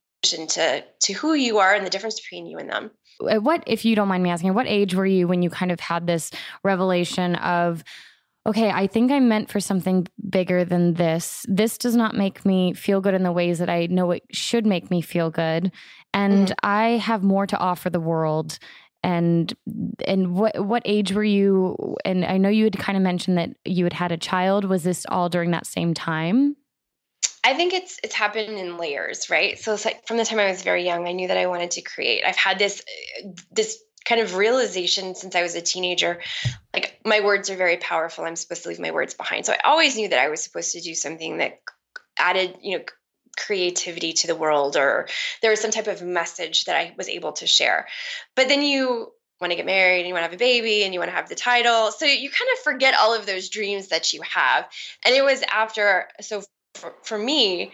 to 0.49 0.85
to 1.03 1.13
who 1.13 1.35
you 1.35 1.59
are 1.59 1.75
and 1.75 1.87
the 1.87 1.91
difference 1.91 2.21
between 2.21 2.47
you 2.47 2.59
and 2.59 2.71
them. 2.71 2.91
Uh, 3.21 3.37
what 3.37 3.63
if 3.67 3.85
you 3.85 3.95
don't 3.95 4.09
mind 4.09 4.23
me 4.23 4.31
asking 4.31 4.55
what 4.55 4.67
age 4.67 4.95
were 4.95 5.07
you 5.07 5.29
when 5.29 5.43
you 5.43 5.51
kind 5.51 5.71
of 5.71 5.81
had 5.81 6.07
this 6.07 6.31
revelation 6.65 7.35
of 7.37 7.85
okay, 8.49 8.71
I 8.71 8.87
think 8.87 9.13
I'm 9.13 9.29
meant 9.29 9.51
for 9.51 9.61
something 9.61 10.07
bigger 10.29 10.65
than 10.65 10.95
this. 10.95 11.45
This 11.49 11.77
does 11.77 11.95
not 11.95 12.15
make 12.15 12.47
me 12.47 12.73
feel 12.73 13.03
good 13.03 13.13
in 13.13 13.23
the 13.23 13.33
ways 13.33 13.59
that 13.59 13.69
I 13.69 13.87
know 13.87 14.11
it 14.11 14.23
should 14.33 14.65
make 14.65 14.91
me 14.91 15.03
feel 15.03 15.31
good. 15.31 15.71
And 16.15 16.49
mm. 16.49 16.55
I 16.63 16.89
have 16.97 17.23
more 17.23 17.47
to 17.47 17.59
offer 17.59 17.91
the 17.91 18.01
world. 18.01 18.59
And 19.05 19.55
and 20.07 20.35
what 20.35 20.59
what 20.65 20.83
age 20.85 21.13
were 21.13 21.23
you? 21.23 21.97
And 22.05 22.25
I 22.25 22.39
know 22.39 22.49
you 22.49 22.65
had 22.65 22.79
kind 22.79 22.97
of 22.97 23.03
mentioned 23.03 23.39
that 23.39 23.51
you 23.65 23.85
had 23.85 23.93
had 23.93 24.11
a 24.11 24.17
child. 24.17 24.65
Was 24.65 24.83
this 24.83 25.07
all 25.09 25.29
during 25.29 25.53
that 25.53 25.67
same 25.67 25.95
time? 25.95 26.57
I 27.45 27.55
think 27.55 27.75
it's 27.75 28.01
it's 28.03 28.15
happened 28.15 28.59
in 28.59 28.77
layers, 28.77 29.31
right? 29.31 29.59
So 29.59 29.75
it's 29.75 29.85
like 29.85 30.07
from 30.09 30.17
the 30.17 30.25
time 30.25 30.41
I 30.41 30.51
was 30.51 30.63
very 30.63 30.85
young, 30.85 31.07
I 31.07 31.13
knew 31.13 31.29
that 31.29 31.37
I 31.37 31.47
wanted 31.47 31.73
to 31.73 31.83
create. 31.83 32.25
I've 32.27 32.37
had 32.37 32.59
this 32.59 32.83
this 33.53 33.79
kind 34.09 34.21
of 34.21 34.37
realization 34.37 35.15
since 35.15 35.35
I 35.35 35.43
was 35.43 35.55
a 35.55 35.61
teenager. 35.61 36.21
Like 36.73 37.01
my 37.05 37.21
words 37.21 37.51
are 37.51 37.57
very 37.57 37.77
powerful. 37.77 38.25
I'm 38.25 38.37
supposed 38.37 38.63
to 38.63 38.71
leave 38.71 38.81
my 38.81 38.91
words 38.91 39.15
behind. 39.15 39.47
So 39.47 39.53
I 39.53 39.59
always 39.65 39.97
knew 39.97 40.09
that 40.09 40.19
I 40.19 40.29
was 40.29 40.43
supposed 40.43 40.73
to 40.73 40.81
do 40.81 40.95
something 40.95 41.39
that 41.39 41.61
added, 42.19 42.59
you 42.63 42.79
know, 42.79 42.85
creativity 43.37 44.13
to 44.13 44.27
the 44.27 44.35
world 44.35 44.77
or 44.77 45.09
there 45.43 45.51
was 45.51 45.61
some 45.61 45.71
type 45.71 45.87
of 45.87 46.03
message 46.03 46.65
that 46.65 46.77
I 46.77 46.95
was 46.97 47.09
able 47.09 47.33
to 47.33 47.47
share. 47.47 47.87
But 48.35 48.49
then 48.49 48.63
you 48.63 49.13
want 49.41 49.53
to 49.53 49.57
get 49.57 49.67
married 49.67 50.01
and 50.01 50.09
you 50.09 50.15
want 50.15 50.25
to 50.25 50.31
have 50.31 50.35
a 50.35 50.39
baby 50.39 50.83
and 50.83 50.93
you 50.93 50.99
want 50.99 51.11
to 51.11 51.17
have 51.17 51.29
the 51.29 51.37
title. 51.37 51.93
So 51.93 52.05
you 52.05 52.31
kind 52.31 52.51
of 52.55 52.59
forget 52.65 52.95
all 52.99 53.15
of 53.15 53.27
those 53.27 53.49
dreams 53.49 53.89
that 53.89 54.13
you 54.13 54.23
have. 54.23 54.69
And 55.05 55.15
it 55.15 55.23
was 55.23 55.45
after 55.53 56.09
so 56.21 56.43
for, 56.75 56.95
for 57.03 57.19
me, 57.19 57.73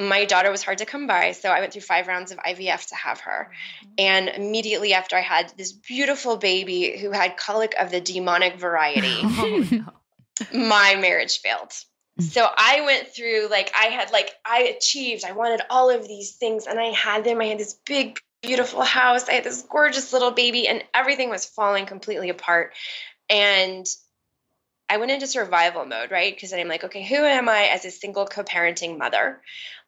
my 0.00 0.24
daughter 0.24 0.50
was 0.50 0.62
hard 0.62 0.78
to 0.78 0.86
come 0.86 1.06
by, 1.06 1.32
so 1.32 1.50
I 1.50 1.60
went 1.60 1.72
through 1.72 1.82
five 1.82 2.08
rounds 2.08 2.32
of 2.32 2.38
IVF 2.38 2.88
to 2.88 2.94
have 2.94 3.20
her. 3.20 3.50
And 3.98 4.28
immediately 4.28 4.94
after, 4.94 5.16
I 5.16 5.20
had 5.20 5.52
this 5.56 5.72
beautiful 5.72 6.36
baby 6.36 6.96
who 6.98 7.10
had 7.10 7.36
colic 7.36 7.74
of 7.78 7.90
the 7.90 8.00
demonic 8.00 8.56
variety. 8.56 9.18
oh, 9.22 9.68
no. 9.70 9.92
My 10.54 10.96
marriage 10.96 11.40
failed. 11.40 11.72
So 12.20 12.46
I 12.56 12.82
went 12.82 13.08
through 13.08 13.48
like 13.50 13.72
I 13.76 13.86
had 13.86 14.10
like 14.10 14.34
I 14.44 14.74
achieved. 14.76 15.24
I 15.24 15.32
wanted 15.32 15.62
all 15.70 15.90
of 15.90 16.06
these 16.06 16.32
things, 16.32 16.66
and 16.66 16.78
I 16.78 16.86
had 16.86 17.24
them. 17.24 17.40
I 17.40 17.46
had 17.46 17.58
this 17.58 17.74
big, 17.86 18.20
beautiful 18.42 18.82
house. 18.82 19.28
I 19.28 19.34
had 19.34 19.44
this 19.44 19.62
gorgeous 19.62 20.12
little 20.12 20.30
baby, 20.30 20.68
and 20.68 20.82
everything 20.94 21.30
was 21.30 21.44
falling 21.44 21.86
completely 21.86 22.28
apart. 22.30 22.74
And 23.28 23.86
I 24.90 24.96
went 24.96 25.12
into 25.12 25.28
survival 25.28 25.86
mode, 25.86 26.10
right? 26.10 26.34
Because 26.34 26.52
I'm 26.52 26.68
like, 26.68 26.84
okay, 26.84 27.04
who 27.04 27.14
am 27.14 27.48
I 27.48 27.68
as 27.68 27.84
a 27.84 27.90
single 27.92 28.26
co-parenting 28.26 28.98
mother? 28.98 29.40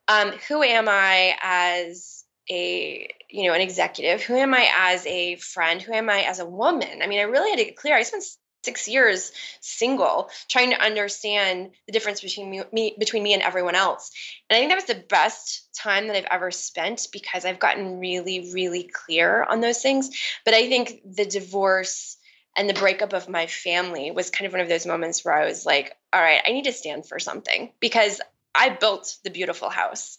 Um, 0.08 0.32
who 0.48 0.62
am 0.62 0.88
I 0.88 1.36
as 1.42 2.24
a 2.50 3.08
you 3.30 3.48
know 3.48 3.54
an 3.54 3.60
executive? 3.60 4.22
Who 4.22 4.36
am 4.36 4.54
I 4.54 4.68
as 4.74 5.06
a 5.06 5.36
friend? 5.36 5.80
Who 5.80 5.92
am 5.92 6.10
I 6.10 6.22
as 6.22 6.38
a 6.38 6.46
woman? 6.46 7.02
I 7.02 7.06
mean, 7.06 7.20
I 7.20 7.24
really 7.24 7.50
had 7.50 7.58
to 7.58 7.64
get 7.64 7.76
clear. 7.76 7.96
I 7.96 8.02
spent 8.02 8.24
six 8.64 8.88
years 8.88 9.32
single 9.60 10.30
trying 10.48 10.70
to 10.70 10.80
understand 10.80 11.70
the 11.86 11.92
difference 11.92 12.20
between 12.20 12.50
me, 12.50 12.62
me, 12.72 12.96
between 12.98 13.22
me 13.22 13.34
and 13.34 13.42
everyone 13.42 13.74
else 13.74 14.10
and 14.48 14.56
i 14.56 14.60
think 14.60 14.70
that 14.70 14.76
was 14.76 14.84
the 14.84 15.06
best 15.08 15.68
time 15.76 16.06
that 16.06 16.16
i've 16.16 16.26
ever 16.30 16.50
spent 16.50 17.08
because 17.12 17.44
i've 17.44 17.58
gotten 17.58 17.98
really 17.98 18.52
really 18.52 18.84
clear 18.84 19.42
on 19.42 19.60
those 19.60 19.82
things 19.82 20.10
but 20.44 20.54
i 20.54 20.68
think 20.68 21.00
the 21.04 21.24
divorce 21.24 22.16
and 22.56 22.68
the 22.68 22.74
breakup 22.74 23.12
of 23.12 23.28
my 23.28 23.46
family 23.46 24.10
was 24.10 24.30
kind 24.30 24.46
of 24.46 24.52
one 24.52 24.60
of 24.60 24.68
those 24.68 24.86
moments 24.86 25.24
where 25.24 25.34
i 25.34 25.44
was 25.44 25.66
like 25.66 25.96
all 26.12 26.22
right 26.22 26.42
i 26.46 26.52
need 26.52 26.64
to 26.64 26.72
stand 26.72 27.06
for 27.06 27.18
something 27.18 27.72
because 27.80 28.20
I 28.54 28.70
built 28.70 29.16
the 29.24 29.30
beautiful 29.30 29.70
house 29.70 30.18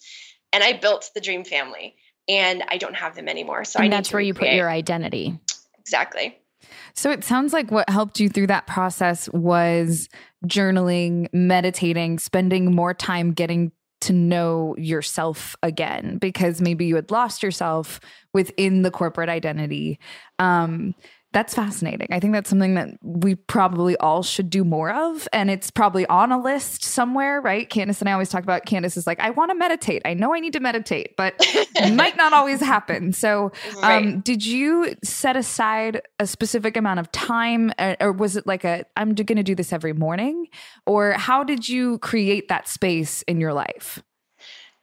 and 0.51 0.63
I 0.63 0.73
built 0.73 1.09
the 1.13 1.21
dream 1.21 1.43
family 1.43 1.95
and 2.27 2.63
I 2.67 2.77
don't 2.77 2.95
have 2.95 3.15
them 3.15 3.27
anymore. 3.27 3.65
So 3.65 3.79
and 3.79 3.91
that's 3.91 4.11
where 4.11 4.21
you 4.21 4.33
put 4.33 4.49
your 4.49 4.69
identity. 4.69 5.39
Exactly. 5.79 6.37
So 6.95 7.11
it 7.11 7.23
sounds 7.23 7.53
like 7.53 7.71
what 7.71 7.89
helped 7.89 8.19
you 8.19 8.29
through 8.29 8.47
that 8.47 8.67
process 8.67 9.27
was 9.29 10.07
journaling, 10.45 11.27
meditating, 11.33 12.19
spending 12.19 12.73
more 12.73 12.93
time 12.93 13.33
getting 13.33 13.71
to 14.01 14.13
know 14.13 14.75
yourself 14.77 15.55
again 15.63 16.17
because 16.17 16.61
maybe 16.61 16.85
you 16.85 16.95
had 16.95 17.09
lost 17.09 17.41
yourself 17.41 17.99
within 18.33 18.81
the 18.81 18.91
corporate 18.91 19.29
identity. 19.29 19.97
Um, 20.39 20.93
that's 21.33 21.55
fascinating. 21.55 22.07
I 22.11 22.19
think 22.19 22.33
that's 22.33 22.49
something 22.49 22.75
that 22.75 22.89
we 23.01 23.33
probably 23.35 23.97
all 23.97 24.21
should 24.21 24.51
do 24.51 24.63
more 24.63 24.91
of. 24.91 25.27
And 25.33 25.49
it's 25.49 25.71
probably 25.71 26.05
on 26.05 26.31
a 26.31 26.39
list 26.39 26.83
somewhere, 26.83 27.41
right? 27.41 27.67
Candace 27.67 27.99
and 28.01 28.07
I 28.07 28.13
always 28.13 28.29
talk 28.29 28.43
about 28.43 28.65
Candace 28.65 28.95
is 28.97 29.07
like, 29.07 29.19
I 29.19 29.31
want 29.31 29.49
to 29.49 29.55
meditate. 29.55 30.03
I 30.05 30.13
know 30.13 30.33
I 30.33 30.39
need 30.39 30.53
to 30.53 30.59
meditate, 30.59 31.17
but 31.17 31.33
it 31.39 31.93
might 31.95 32.15
not 32.15 32.33
always 32.33 32.61
happen. 32.61 33.13
So, 33.13 33.51
um, 33.77 33.81
right. 33.81 34.23
did 34.23 34.45
you 34.45 34.95
set 35.03 35.35
aside 35.35 36.03
a 36.19 36.27
specific 36.27 36.77
amount 36.77 36.99
of 36.99 37.11
time, 37.11 37.71
or, 37.79 37.97
or 37.99 38.11
was 38.11 38.37
it 38.37 38.45
like 38.45 38.63
a, 38.63 38.85
I'm 38.95 39.15
going 39.15 39.37
to 39.37 39.43
do 39.43 39.55
this 39.55 39.73
every 39.73 39.93
morning? 39.93 40.47
Or 40.85 41.13
how 41.13 41.43
did 41.43 41.67
you 41.67 41.97
create 41.97 42.47
that 42.49 42.67
space 42.67 43.23
in 43.23 43.39
your 43.39 43.53
life? 43.53 44.03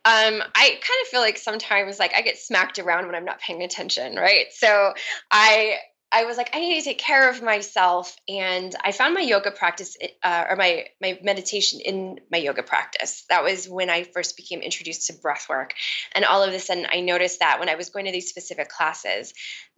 um, 0.07 0.43
I 0.55 0.71
kind 0.71 1.03
of 1.03 1.09
feel 1.11 1.21
like 1.21 1.37
sometimes 1.37 1.99
like 1.99 2.15
I 2.17 2.23
get 2.23 2.39
smacked 2.39 2.79
around 2.79 3.05
when 3.05 3.15
I'm 3.15 3.27
not 3.27 3.39
paying 3.39 3.63
attention, 3.63 4.17
right? 4.17 4.47
So 4.51 4.95
I 5.31 5.77
I 6.13 6.25
was 6.25 6.37
like, 6.37 6.51
I 6.53 6.59
need 6.59 6.77
to 6.77 6.85
take 6.85 6.99
care 6.99 7.31
of 7.31 7.41
myself, 7.41 8.17
and 8.29 8.75
I 8.83 8.91
found 8.91 9.15
my 9.15 9.21
yoga 9.21 9.53
practice 9.53 9.97
uh, 10.25 10.47
or 10.51 10.57
my 10.57 10.87
my 11.01 11.21
meditation 11.23 11.79
in 11.81 12.19
my 12.33 12.39
yoga 12.39 12.65
practice. 12.65 13.25
That 13.29 13.45
was 13.45 13.69
when 13.69 13.89
I 13.91 14.03
first 14.03 14.37
became 14.37 14.61
introduced 14.61 15.07
to 15.07 15.13
breath 15.13 15.49
work, 15.49 15.75
and 16.13 16.25
all 16.25 16.43
of 16.43 16.53
a 16.53 16.59
sudden, 16.59 16.87
I 16.91 17.01
noticed 17.01 17.39
that 17.39 17.61
when 17.61 17.69
I 17.69 17.77
was 17.77 17.91
going 17.91 18.07
to 18.07 18.13
these 18.13 18.29
specific 18.29 18.69
classes, 18.69 19.33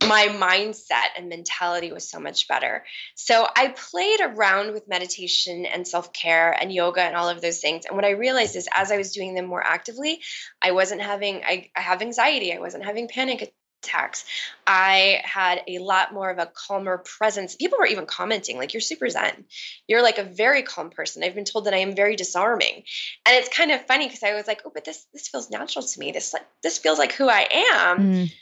my 0.07 0.29
mindset 0.29 1.19
and 1.19 1.29
mentality 1.29 1.93
was 1.93 2.09
so 2.09 2.19
much 2.19 2.49
better. 2.49 2.85
So 3.15 3.47
I 3.55 3.69
played 3.69 4.21
around 4.23 4.73
with 4.73 4.89
meditation 4.89 5.67
and 5.67 5.87
self 5.87 6.15
care 6.15 6.51
and 6.51 6.73
yoga 6.73 7.03
and 7.03 7.15
all 7.15 7.29
of 7.29 7.43
those 7.43 7.61
things, 7.61 7.85
and 7.85 7.95
what 7.95 8.07
I 8.07 8.13
realized 8.13 8.57
is 8.57 8.71
as 8.75 8.91
I 8.91 8.97
was 8.97 9.13
doing 9.13 9.35
them 9.35 9.45
more 9.45 9.63
actively, 9.63 10.21
I 10.63 10.73
wasn't 10.73 11.03
having 11.03 11.43
I, 11.45 11.69
I 11.77 11.83
have 11.83 12.01
anxiety, 12.01 12.55
I 12.55 12.59
wasn't 12.59 12.87
having 12.87 13.09
panic 13.09 13.53
attacks, 13.83 14.25
I 14.67 15.21
had 15.25 15.63
a 15.67 15.79
lot 15.79 16.13
more 16.13 16.31
of 16.31 16.39
a 16.39 16.47
calmer 16.47 16.99
presence. 16.99 17.57
People 17.57 17.79
were 17.79 17.87
even 17.87 18.07
commenting, 18.07 18.57
like, 18.57 18.73
you're 18.73 18.81
super 18.81 19.09
zen. 19.09 19.45
You're 19.89 20.03
like 20.03 20.19
a 20.19 20.25
very 20.25 20.63
calm 20.63 20.91
person. 20.91 21.23
I've 21.23 21.35
been 21.35 21.45
told 21.45 21.67
that 21.67 21.75
I 21.75 21.79
am 21.79 21.95
very 21.95 22.17
disarming. 22.17 22.85
And 23.27 23.37
it's 23.37 23.55
kind 23.55 23.71
of 23.71 23.87
funny 23.87 24.07
because 24.07 24.23
I 24.23 24.35
was 24.35 24.47
like, 24.47 24.63
oh, 24.65 24.71
but 24.73 24.85
this 24.85 25.07
this 25.13 25.29
feels 25.29 25.51
natural 25.51 25.85
to 25.85 26.01
me. 26.01 26.13
This 26.13 26.33
like 26.33 26.47
this 26.63 26.79
feels 26.79 26.99
like 26.99 27.13
who 27.13 27.29
I 27.29 27.47
am. 27.75 27.99
Mm. 27.99 28.33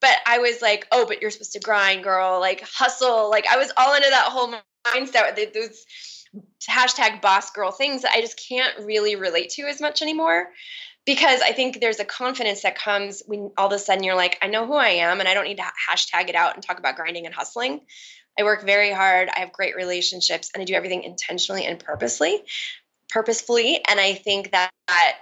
But 0.00 0.16
I 0.26 0.38
was 0.38 0.60
like, 0.60 0.86
oh, 0.92 1.06
but 1.06 1.22
you're 1.22 1.30
supposed 1.30 1.52
to 1.52 1.60
grind, 1.60 2.04
girl, 2.04 2.38
like 2.38 2.62
hustle. 2.62 3.30
Like 3.30 3.46
I 3.50 3.56
was 3.56 3.72
all 3.76 3.94
into 3.94 4.10
that 4.10 4.28
whole 4.28 4.54
mindset. 4.86 5.52
Those 5.54 5.84
hashtag 6.68 7.22
boss 7.22 7.50
girl 7.50 7.70
things 7.70 8.02
that 8.02 8.12
I 8.12 8.20
just 8.20 8.38
can't 8.48 8.84
really 8.84 9.16
relate 9.16 9.50
to 9.50 9.62
as 9.62 9.80
much 9.80 10.02
anymore 10.02 10.48
because 11.06 11.40
I 11.40 11.52
think 11.52 11.80
there's 11.80 12.00
a 12.00 12.04
confidence 12.04 12.62
that 12.62 12.76
comes 12.76 13.22
when 13.26 13.52
all 13.56 13.68
of 13.68 13.72
a 13.72 13.78
sudden 13.78 14.04
you're 14.04 14.16
like, 14.16 14.38
I 14.42 14.48
know 14.48 14.66
who 14.66 14.74
I 14.74 14.88
am 14.88 15.20
and 15.20 15.28
I 15.28 15.34
don't 15.34 15.44
need 15.44 15.58
to 15.58 15.62
hashtag 15.90 16.28
it 16.28 16.34
out 16.34 16.54
and 16.54 16.62
talk 16.62 16.78
about 16.78 16.96
grinding 16.96 17.26
and 17.26 17.34
hustling. 17.34 17.80
I 18.38 18.42
work 18.42 18.66
very 18.66 18.92
hard. 18.92 19.30
I 19.34 19.40
have 19.40 19.52
great 19.52 19.76
relationships 19.76 20.50
and 20.52 20.60
I 20.60 20.64
do 20.64 20.74
everything 20.74 21.04
intentionally 21.04 21.64
and 21.64 21.78
purposely, 21.78 22.42
purposefully. 23.08 23.80
And 23.88 23.98
I 24.00 24.14
think 24.14 24.50
that, 24.50 24.70
that 24.88 25.16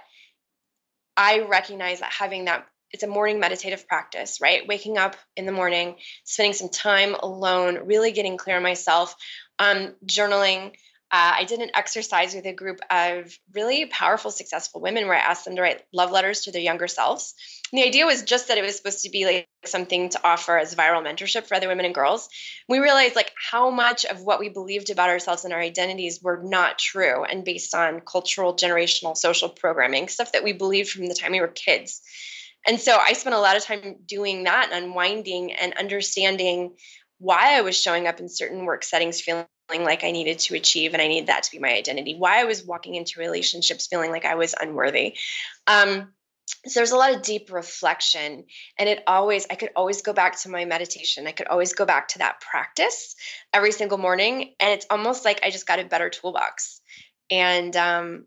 I 1.15 1.41
recognize 1.41 1.99
that 2.01 2.11
having 2.11 2.45
that 2.45 2.67
it's 2.91 3.03
a 3.03 3.07
morning 3.07 3.41
meditative 3.41 3.87
practice, 3.89 4.39
right? 4.41 4.65
Waking 4.65 4.97
up 4.97 5.17
in 5.35 5.45
the 5.45 5.51
morning, 5.51 5.95
spending 6.23 6.53
some 6.53 6.69
time 6.69 7.13
alone, 7.15 7.79
really 7.85 8.13
getting 8.13 8.37
clear 8.37 8.55
on 8.55 8.63
myself, 8.63 9.15
um, 9.59 9.95
journaling, 10.05 10.71
uh, 11.11 11.33
I 11.37 11.43
did 11.43 11.59
an 11.59 11.69
exercise 11.75 12.33
with 12.33 12.45
a 12.45 12.53
group 12.53 12.79
of 12.89 13.37
really 13.53 13.85
powerful, 13.85 14.31
successful 14.31 14.81
women 14.81 15.05
where 15.05 15.15
I 15.15 15.19
asked 15.19 15.45
them 15.45 15.55
to 15.55 15.61
write 15.61 15.83
love 15.93 16.11
letters 16.11 16.41
to 16.41 16.51
their 16.51 16.61
younger 16.61 16.87
selves. 16.87 17.35
And 17.71 17.79
the 17.79 17.85
idea 17.85 18.07
was 18.07 18.23
just 18.23 18.47
that 18.47 18.57
it 18.57 18.63
was 18.63 18.75
supposed 18.75 19.03
to 19.03 19.11
be 19.11 19.25
like 19.25 19.47
something 19.65 20.09
to 20.09 20.27
offer 20.27 20.57
as 20.57 20.73
viral 20.73 21.05
mentorship 21.05 21.45
for 21.45 21.55
other 21.55 21.67
women 21.67 21.85
and 21.85 21.93
girls. 21.93 22.27
We 22.67 22.79
realized 22.79 23.15
like 23.15 23.31
how 23.51 23.69
much 23.69 24.05
of 24.05 24.23
what 24.23 24.39
we 24.39 24.49
believed 24.49 24.89
about 24.89 25.09
ourselves 25.09 25.45
and 25.45 25.53
our 25.53 25.59
identities 25.59 26.21
were 26.23 26.41
not 26.43 26.79
true 26.79 27.23
and 27.23 27.45
based 27.45 27.75
on 27.75 28.01
cultural, 28.01 28.55
generational, 28.55 29.15
social 29.15 29.49
programming, 29.49 30.07
stuff 30.07 30.31
that 30.31 30.43
we 30.43 30.53
believed 30.53 30.89
from 30.89 31.07
the 31.07 31.15
time 31.15 31.33
we 31.33 31.39
were 31.41 31.47
kids. 31.47 32.01
And 32.67 32.79
so 32.79 32.97
I 32.97 33.13
spent 33.13 33.35
a 33.35 33.39
lot 33.39 33.57
of 33.57 33.63
time 33.63 33.97
doing 34.07 34.45
that 34.45 34.71
and 34.71 34.85
unwinding 34.85 35.53
and 35.53 35.75
understanding 35.75 36.75
why 37.19 37.57
I 37.57 37.61
was 37.61 37.79
showing 37.79 38.07
up 38.07 38.19
in 38.19 38.27
certain 38.27 38.65
work 38.65 38.83
settings 38.83 39.21
feeling 39.21 39.45
like 39.69 40.03
I 40.03 40.11
needed 40.11 40.39
to 40.39 40.55
achieve 40.55 40.93
and 40.93 41.01
I 41.01 41.07
needed 41.07 41.27
that 41.27 41.43
to 41.43 41.51
be 41.51 41.59
my 41.59 41.73
identity, 41.73 42.15
why 42.15 42.39
I 42.39 42.45
was 42.45 42.63
walking 42.63 42.95
into 42.95 43.19
relationships 43.19 43.87
feeling 43.87 44.11
like 44.11 44.25
I 44.25 44.35
was 44.35 44.53
unworthy. 44.59 45.17
Um, 45.67 46.13
so 46.47 46.79
there's 46.79 46.91
a 46.91 46.97
lot 46.97 47.13
of 47.13 47.21
deep 47.21 47.51
reflection 47.51 48.45
and 48.77 48.89
it 48.89 49.03
always 49.07 49.47
i 49.49 49.55
could 49.55 49.71
always 49.75 50.01
go 50.01 50.13
back 50.13 50.39
to 50.39 50.49
my 50.49 50.65
meditation 50.65 51.27
i 51.27 51.31
could 51.31 51.47
always 51.47 51.73
go 51.73 51.85
back 51.85 52.07
to 52.07 52.19
that 52.19 52.39
practice 52.39 53.15
every 53.53 53.71
single 53.71 53.97
morning 53.97 54.53
and 54.59 54.71
it's 54.71 54.85
almost 54.89 55.25
like 55.25 55.39
i 55.43 55.49
just 55.49 55.67
got 55.67 55.79
a 55.79 55.85
better 55.85 56.09
toolbox 56.09 56.81
and 57.31 57.75
um, 57.75 58.25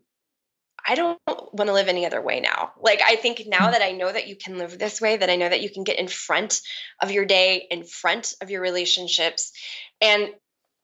i 0.85 0.95
don't 0.95 1.19
want 1.27 1.67
to 1.67 1.73
live 1.73 1.87
any 1.87 2.05
other 2.05 2.21
way 2.21 2.39
now 2.41 2.73
like 2.81 3.01
i 3.07 3.15
think 3.15 3.43
now 3.47 3.67
mm. 3.67 3.71
that 3.71 3.81
i 3.81 3.91
know 3.91 4.11
that 4.11 4.27
you 4.27 4.35
can 4.35 4.57
live 4.57 4.77
this 4.77 4.99
way 4.99 5.15
that 5.15 5.29
i 5.29 5.35
know 5.35 5.49
that 5.49 5.61
you 5.61 5.69
can 5.69 5.83
get 5.83 5.99
in 5.99 6.07
front 6.07 6.61
of 7.01 7.11
your 7.11 7.25
day 7.25 7.67
in 7.71 7.83
front 7.83 8.35
of 8.41 8.49
your 8.49 8.61
relationships 8.61 9.53
and 10.01 10.29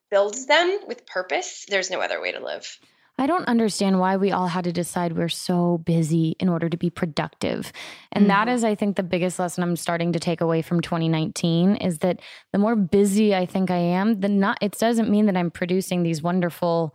builds 0.10 0.46
them 0.46 0.80
with 0.88 1.06
purpose, 1.06 1.66
there's 1.68 1.90
no 1.90 2.02
other 2.02 2.22
way 2.22 2.32
to 2.32 2.44
live. 2.44 2.80
I 3.18 3.28
don't 3.28 3.48
understand 3.48 4.00
why 4.00 4.18
we 4.18 4.32
all 4.32 4.48
had 4.48 4.66
to 4.66 4.74
decide 4.74 5.16
we're 5.16 5.30
so 5.30 5.78
busy 5.78 6.36
in 6.40 6.50
order 6.50 6.68
to 6.68 6.76
be 6.76 6.90
productive. 6.90 7.72
And 8.12 8.24
mm-hmm. 8.24 8.30
that 8.30 8.50
is, 8.50 8.64
I 8.66 8.76
think, 8.76 8.98
the 8.98 9.04
biggest 9.04 9.40
lesson 9.40 9.64
I'm 9.64 9.78
starting 9.78 10.12
to 10.14 10.20
take 10.20 10.42
away 10.42 10.62
from 10.62 10.82
2019 10.82 11.78
is 11.78 12.00
that 12.00 12.20
the 12.52 12.58
more 12.58 12.76
busy 12.76 13.34
I 13.34 13.46
think 13.46 13.72
I 13.72 13.78
am, 13.78 14.20
the 14.20 14.28
not, 14.28 14.58
it 14.62 14.78
doesn't 14.78 15.10
mean 15.10 15.28
that 15.28 15.38
I'm 15.38 15.50
producing 15.50 16.04
these 16.04 16.22
wonderful 16.22 16.94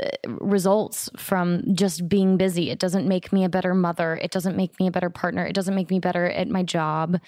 uh, 0.00 0.08
results 0.26 1.10
from 1.18 1.62
just 1.74 2.08
being 2.08 2.38
busy. 2.38 2.70
It 2.70 2.78
doesn't 2.78 3.06
make 3.06 3.30
me 3.30 3.44
a 3.44 3.50
better 3.50 3.74
mother. 3.74 4.18
It 4.22 4.30
doesn't 4.30 4.56
make 4.56 4.80
me 4.80 4.86
a 4.86 4.90
better 4.90 5.10
partner. 5.10 5.44
It 5.44 5.54
doesn't 5.54 5.74
make 5.74 5.90
me 5.90 5.98
better 5.98 6.24
at 6.24 6.48
my 6.48 6.62
job 6.62 7.20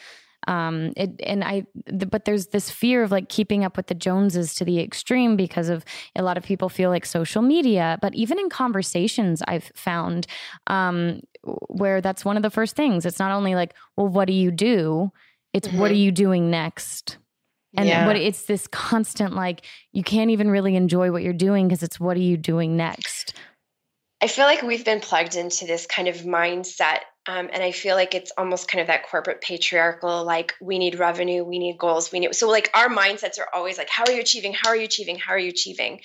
um 0.46 0.92
it 0.96 1.10
and 1.22 1.42
i 1.44 1.64
the, 1.86 2.06
but 2.06 2.24
there's 2.24 2.48
this 2.48 2.70
fear 2.70 3.02
of 3.02 3.10
like 3.10 3.28
keeping 3.28 3.64
up 3.64 3.76
with 3.76 3.86
the 3.86 3.94
joneses 3.94 4.54
to 4.54 4.64
the 4.64 4.80
extreme 4.80 5.36
because 5.36 5.68
of 5.68 5.84
a 6.14 6.22
lot 6.22 6.36
of 6.36 6.44
people 6.44 6.68
feel 6.68 6.90
like 6.90 7.06
social 7.06 7.42
media 7.42 7.98
but 8.00 8.14
even 8.14 8.38
in 8.38 8.48
conversations 8.48 9.42
i've 9.48 9.70
found 9.74 10.26
um 10.66 11.20
where 11.68 12.00
that's 12.00 12.24
one 12.24 12.36
of 12.36 12.42
the 12.42 12.50
first 12.50 12.76
things 12.76 13.06
it's 13.06 13.18
not 13.18 13.32
only 13.32 13.54
like 13.54 13.74
well 13.96 14.08
what 14.08 14.26
do 14.26 14.32
you 14.32 14.50
do 14.50 15.10
it's 15.52 15.68
mm-hmm. 15.68 15.78
what 15.78 15.90
are 15.90 15.94
mm-hmm. 15.94 16.02
you 16.02 16.12
doing 16.12 16.50
next 16.50 17.18
and 17.76 17.88
yeah. 17.88 18.06
what 18.06 18.16
it's 18.16 18.44
this 18.44 18.66
constant 18.68 19.34
like 19.34 19.62
you 19.92 20.02
can't 20.02 20.30
even 20.30 20.50
really 20.50 20.76
enjoy 20.76 21.10
what 21.10 21.22
you're 21.22 21.32
doing 21.32 21.68
because 21.68 21.82
it's 21.82 22.00
what 22.00 22.16
are 22.16 22.20
you 22.20 22.36
doing 22.36 22.76
next 22.76 23.34
I 24.20 24.28
feel 24.28 24.46
like 24.46 24.62
we've 24.62 24.84
been 24.84 25.00
plugged 25.00 25.36
into 25.36 25.66
this 25.66 25.86
kind 25.86 26.08
of 26.08 26.16
mindset 26.16 27.00
um, 27.28 27.48
and 27.52 27.62
I 27.62 27.72
feel 27.72 27.96
like 27.96 28.14
it's 28.14 28.32
almost 28.38 28.70
kind 28.70 28.80
of 28.80 28.86
that 28.86 29.06
corporate 29.06 29.40
patriarchal, 29.40 30.24
like 30.24 30.54
we 30.60 30.78
need 30.78 30.98
revenue, 30.98 31.42
we 31.42 31.58
need 31.58 31.78
goals, 31.78 32.12
we 32.12 32.20
need. 32.20 32.34
So 32.34 32.48
like 32.48 32.70
our 32.74 32.88
mindsets 32.88 33.38
are 33.40 33.48
always 33.52 33.78
like, 33.78 33.88
how 33.90 34.04
are 34.06 34.12
you 34.12 34.20
achieving? 34.20 34.52
How 34.52 34.70
are 34.70 34.76
you 34.76 34.84
achieving? 34.84 35.18
How 35.18 35.32
are 35.32 35.38
you 35.38 35.50
achieving? 35.50 36.00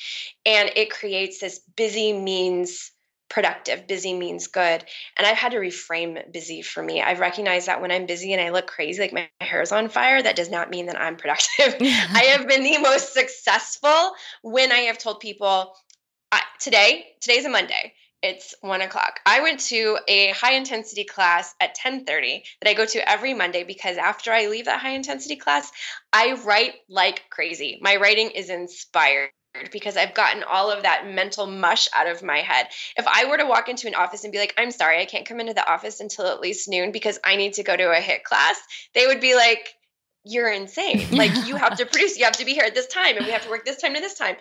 And 0.45 0.71
it 0.75 0.89
creates 0.89 1.39
this 1.39 1.59
busy 1.75 2.13
means 2.13 2.91
productive. 3.29 3.87
Busy 3.87 4.13
means 4.13 4.47
good. 4.47 4.83
And 5.15 5.25
I've 5.25 5.37
had 5.37 5.51
to 5.51 5.57
reframe 5.57 6.31
busy 6.33 6.61
for 6.61 6.83
me. 6.83 7.01
I've 7.01 7.19
recognized 7.19 7.67
that 7.67 7.81
when 7.81 7.91
I'm 7.91 8.05
busy 8.05 8.33
and 8.33 8.41
I 8.41 8.49
look 8.49 8.67
crazy, 8.67 9.01
like 9.01 9.13
my 9.13 9.29
hair 9.39 9.61
is 9.61 9.71
on 9.71 9.89
fire, 9.89 10.21
that 10.21 10.35
does 10.35 10.49
not 10.49 10.69
mean 10.69 10.87
that 10.87 10.99
I'm 10.99 11.15
productive. 11.15 11.75
I 11.79 12.33
have 12.35 12.47
been 12.47 12.63
the 12.63 12.79
most 12.79 13.13
successful 13.13 14.11
when 14.41 14.71
I 14.71 14.79
have 14.79 14.97
told 14.97 15.19
people, 15.19 15.73
today, 16.59 17.05
today's 17.21 17.45
a 17.45 17.49
Monday 17.49 17.93
it's 18.21 18.53
one 18.61 18.81
o'clock. 18.81 19.19
I 19.25 19.41
went 19.41 19.59
to 19.61 19.97
a 20.07 20.29
high 20.29 20.53
intensity 20.53 21.03
class 21.03 21.53
at 21.59 21.69
1030 21.69 22.43
that 22.61 22.69
I 22.69 22.73
go 22.73 22.85
to 22.85 23.09
every 23.09 23.33
Monday 23.33 23.63
because 23.63 23.97
after 23.97 24.31
I 24.31 24.47
leave 24.47 24.65
that 24.65 24.79
high 24.79 24.91
intensity 24.91 25.35
class, 25.35 25.71
I 26.13 26.33
write 26.45 26.75
like 26.87 27.23
crazy. 27.29 27.79
My 27.81 27.95
writing 27.95 28.29
is 28.31 28.49
inspired 28.49 29.31
because 29.71 29.97
I've 29.97 30.13
gotten 30.13 30.43
all 30.43 30.71
of 30.71 30.83
that 30.83 31.07
mental 31.07 31.45
mush 31.45 31.89
out 31.95 32.07
of 32.07 32.23
my 32.23 32.37
head. 32.37 32.67
If 32.95 33.05
I 33.07 33.25
were 33.25 33.37
to 33.37 33.45
walk 33.45 33.69
into 33.69 33.87
an 33.87 33.95
office 33.95 34.23
and 34.23 34.31
be 34.31 34.39
like, 34.39 34.53
I'm 34.57 34.71
sorry, 34.71 35.01
I 35.01 35.05
can't 35.05 35.25
come 35.25 35.39
into 35.39 35.53
the 35.53 35.69
office 35.69 35.99
until 35.99 36.27
at 36.27 36.39
least 36.39 36.69
noon 36.69 36.91
because 36.91 37.19
I 37.23 37.35
need 37.35 37.53
to 37.53 37.63
go 37.63 37.75
to 37.75 37.91
a 37.91 38.01
HIIT 38.01 38.23
class, 38.23 38.57
they 38.93 39.07
would 39.07 39.19
be 39.19 39.35
like, 39.35 39.73
you're 40.23 40.51
insane. 40.51 41.07
Like 41.11 41.47
you 41.47 41.55
have 41.55 41.77
to 41.77 41.85
produce, 41.85 42.17
you 42.17 42.25
have 42.25 42.37
to 42.37 42.45
be 42.45 42.53
here 42.53 42.63
at 42.63 42.75
this 42.75 42.87
time 42.87 43.17
and 43.17 43.25
we 43.25 43.31
have 43.31 43.43
to 43.43 43.49
work 43.49 43.65
this 43.65 43.81
time 43.81 43.93
to 43.93 43.99
this 43.99 44.17
time 44.17 44.35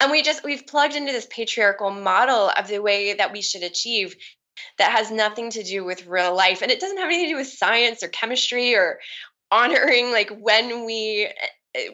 and 0.00 0.10
we 0.10 0.22
just 0.22 0.44
we've 0.44 0.66
plugged 0.66 0.94
into 0.94 1.12
this 1.12 1.26
patriarchal 1.30 1.90
model 1.90 2.50
of 2.56 2.68
the 2.68 2.80
way 2.80 3.14
that 3.14 3.32
we 3.32 3.42
should 3.42 3.62
achieve 3.62 4.16
that 4.78 4.92
has 4.92 5.10
nothing 5.10 5.50
to 5.50 5.62
do 5.62 5.84
with 5.84 6.06
real 6.06 6.34
life 6.34 6.62
and 6.62 6.70
it 6.70 6.80
doesn't 6.80 6.98
have 6.98 7.06
anything 7.06 7.26
to 7.26 7.32
do 7.32 7.36
with 7.36 7.46
science 7.46 8.02
or 8.02 8.08
chemistry 8.08 8.74
or 8.74 8.98
honoring 9.50 10.10
like 10.12 10.30
when 10.30 10.84
we 10.84 11.30
eh, 11.74 11.88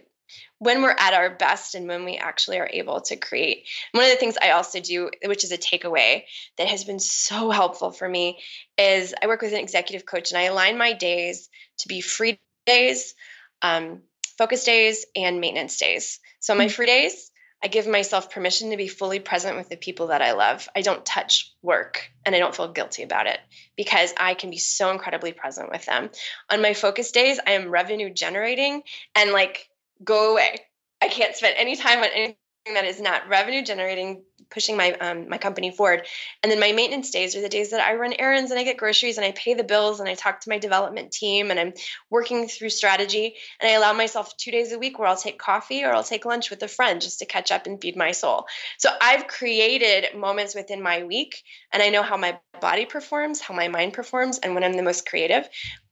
when 0.58 0.82
we're 0.82 0.96
at 0.98 1.12
our 1.12 1.30
best 1.30 1.74
and 1.74 1.88
when 1.88 2.04
we 2.04 2.16
actually 2.16 2.58
are 2.58 2.70
able 2.72 3.00
to 3.00 3.16
create. 3.16 3.66
One 3.92 4.04
of 4.04 4.10
the 4.10 4.16
things 4.16 4.38
I 4.40 4.52
also 4.52 4.80
do, 4.80 5.10
which 5.26 5.44
is 5.44 5.52
a 5.52 5.58
takeaway 5.58 6.22
that 6.56 6.68
has 6.68 6.84
been 6.84 7.00
so 7.00 7.50
helpful 7.50 7.90
for 7.90 8.08
me, 8.08 8.38
is 8.78 9.14
I 9.20 9.26
work 9.26 9.42
with 9.42 9.52
an 9.52 9.58
executive 9.58 10.06
coach 10.06 10.30
and 10.30 10.38
I 10.38 10.44
align 10.44 10.78
my 10.78 10.94
days 10.94 11.50
to 11.80 11.88
be 11.88 12.00
free 12.00 12.38
days, 12.66 13.14
um, 13.62 14.02
focus 14.38 14.64
days, 14.64 15.06
and 15.16 15.40
maintenance 15.40 15.78
days. 15.78 16.20
So 16.40 16.54
my 16.54 16.64
hmm. 16.64 16.70
free 16.70 16.86
days, 16.86 17.30
I 17.64 17.68
give 17.68 17.86
myself 17.86 18.30
permission 18.30 18.70
to 18.70 18.76
be 18.76 18.88
fully 18.88 19.20
present 19.20 19.56
with 19.56 19.70
the 19.70 19.76
people 19.78 20.08
that 20.08 20.20
I 20.20 20.32
love. 20.32 20.68
I 20.76 20.82
don't 20.82 21.04
touch 21.06 21.54
work 21.62 22.10
and 22.26 22.34
I 22.34 22.38
don't 22.38 22.54
feel 22.54 22.70
guilty 22.70 23.02
about 23.02 23.26
it 23.26 23.40
because 23.74 24.12
I 24.18 24.34
can 24.34 24.50
be 24.50 24.58
so 24.58 24.90
incredibly 24.90 25.32
present 25.32 25.70
with 25.70 25.86
them. 25.86 26.10
On 26.50 26.60
my 26.60 26.74
focus 26.74 27.10
days, 27.10 27.40
I 27.46 27.52
am 27.52 27.70
revenue 27.70 28.10
generating 28.12 28.82
and 29.14 29.32
like 29.32 29.66
go 30.04 30.32
away. 30.32 30.58
I 31.00 31.08
can't 31.08 31.34
spend 31.34 31.54
any 31.56 31.74
time 31.74 32.00
on 32.00 32.10
anything 32.14 32.36
that 32.74 32.84
is 32.84 33.00
not 33.00 33.30
revenue 33.30 33.64
generating 33.64 34.24
pushing 34.50 34.76
my 34.76 34.92
um, 34.92 35.28
my 35.28 35.38
company 35.38 35.70
forward. 35.70 36.06
And 36.42 36.50
then 36.50 36.60
my 36.60 36.72
maintenance 36.72 37.10
days 37.10 37.36
are 37.36 37.40
the 37.40 37.48
days 37.48 37.70
that 37.70 37.80
i 37.80 37.94
run 37.94 38.14
errands 38.18 38.50
and 38.50 38.60
i 38.60 38.64
get 38.64 38.76
groceries 38.76 39.16
and 39.16 39.24
i 39.24 39.32
pay 39.32 39.54
the 39.54 39.64
bills 39.64 40.00
and 40.00 40.08
i 40.08 40.14
talk 40.14 40.40
to 40.40 40.50
my 40.50 40.58
development 40.58 41.12
team 41.12 41.50
and 41.50 41.60
i'm 41.60 41.72
working 42.10 42.48
through 42.48 42.70
strategy. 42.70 43.34
And 43.60 43.70
i 43.70 43.74
allow 43.74 43.92
myself 43.92 44.36
two 44.36 44.50
days 44.50 44.72
a 44.72 44.78
week 44.78 44.98
where 44.98 45.08
i'll 45.08 45.16
take 45.16 45.38
coffee 45.38 45.84
or 45.84 45.92
i'll 45.92 46.04
take 46.04 46.24
lunch 46.24 46.50
with 46.50 46.62
a 46.62 46.68
friend 46.68 47.00
just 47.00 47.18
to 47.20 47.26
catch 47.26 47.50
up 47.52 47.66
and 47.66 47.80
feed 47.80 47.96
my 47.96 48.12
soul. 48.12 48.46
So 48.78 48.90
i've 49.00 49.26
created 49.26 50.16
moments 50.16 50.54
within 50.54 50.82
my 50.82 51.04
week 51.04 51.42
and 51.72 51.82
i 51.82 51.90
know 51.90 52.02
how 52.02 52.16
my 52.16 52.38
body 52.60 52.86
performs 52.86 53.40
how 53.40 53.54
my 53.54 53.68
mind 53.68 53.92
performs 53.92 54.38
and 54.38 54.54
when 54.54 54.64
i'm 54.64 54.74
the 54.74 54.82
most 54.82 55.08
creative. 55.08 55.48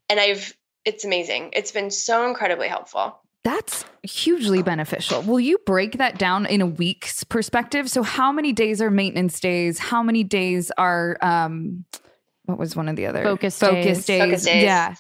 And 0.09 0.21
i've 0.21 0.55
it's 0.85 1.05
amazing. 1.05 1.51
It's 1.53 1.71
been 1.71 1.93
so 1.93 2.29
incredibly 2.29 2.67
helpful 2.67 3.21
that's 3.45 3.85
hugely 4.03 4.63
beneficial. 4.63 5.23
Will 5.23 5.41
you 5.41 5.59
break 5.67 5.99
that 5.99 6.19
down 6.19 6.47
in 6.47 6.61
a 6.61 6.67
week's 6.67 7.25
perspective? 7.25 7.91
So, 7.91 8.03
how 8.03 8.33
many 8.33 8.53
days 8.53 8.81
are 8.81 8.91
maintenance 8.91 9.41
days? 9.41 9.79
How 9.79 10.03
many 10.03 10.25
days 10.25 10.71
are 10.79 11.19
um, 11.23 11.85
what 12.45 12.59
was 12.59 12.77
one 12.77 12.89
of 12.89 12.97
the 12.97 13.07
other 13.07 13.23
focus 13.23 13.59
focus 13.59 13.99
days? 13.99 14.07
days. 14.07 14.21
Focus 14.21 14.45
days. 14.45 14.63
Yeah. 14.65 14.95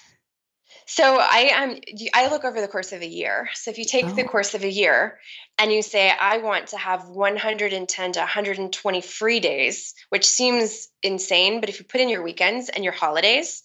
So 0.86 1.18
I 1.20 1.50
um 1.62 1.80
I 2.12 2.28
look 2.28 2.44
over 2.44 2.60
the 2.60 2.68
course 2.68 2.92
of 2.92 3.02
a 3.02 3.06
year. 3.06 3.48
So 3.54 3.70
if 3.70 3.78
you 3.78 3.84
take 3.84 4.04
oh. 4.06 4.14
the 4.14 4.24
course 4.24 4.54
of 4.54 4.64
a 4.64 4.70
year 4.70 5.18
and 5.58 5.72
you 5.72 5.80
say 5.80 6.10
I 6.10 6.38
want 6.38 6.68
to 6.68 6.76
have 6.76 7.08
110 7.08 8.12
to 8.12 8.18
120 8.20 9.00
free 9.00 9.40
days, 9.40 9.94
which 10.08 10.26
seems 10.26 10.88
insane, 11.02 11.60
but 11.60 11.68
if 11.68 11.78
you 11.78 11.84
put 11.84 12.00
in 12.00 12.08
your 12.08 12.22
weekends 12.22 12.68
and 12.68 12.84
your 12.84 12.92
holidays, 12.92 13.62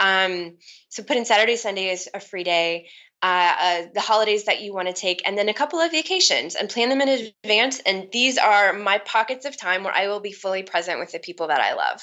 um, 0.00 0.56
so 0.88 1.02
put 1.02 1.16
in 1.16 1.24
Saturday, 1.24 1.56
Sunday 1.56 1.90
is 1.90 2.08
a 2.12 2.20
free 2.20 2.44
day, 2.44 2.88
uh, 3.24 3.54
uh, 3.58 3.82
the 3.94 4.02
holidays 4.02 4.44
that 4.44 4.60
you 4.60 4.74
want 4.74 4.86
to 4.86 4.92
take, 4.92 5.22
and 5.26 5.38
then 5.38 5.48
a 5.48 5.54
couple 5.54 5.80
of 5.80 5.90
vacations 5.90 6.56
and 6.56 6.68
plan 6.68 6.90
them 6.90 7.00
in 7.00 7.32
advance. 7.42 7.80
And 7.86 8.08
these 8.12 8.36
are 8.36 8.74
my 8.74 8.98
pockets 8.98 9.46
of 9.46 9.56
time 9.56 9.82
where 9.82 9.94
I 9.94 10.08
will 10.08 10.20
be 10.20 10.32
fully 10.32 10.62
present 10.62 11.00
with 11.00 11.10
the 11.10 11.18
people 11.18 11.46
that 11.46 11.58
I 11.58 11.72
love. 11.72 12.02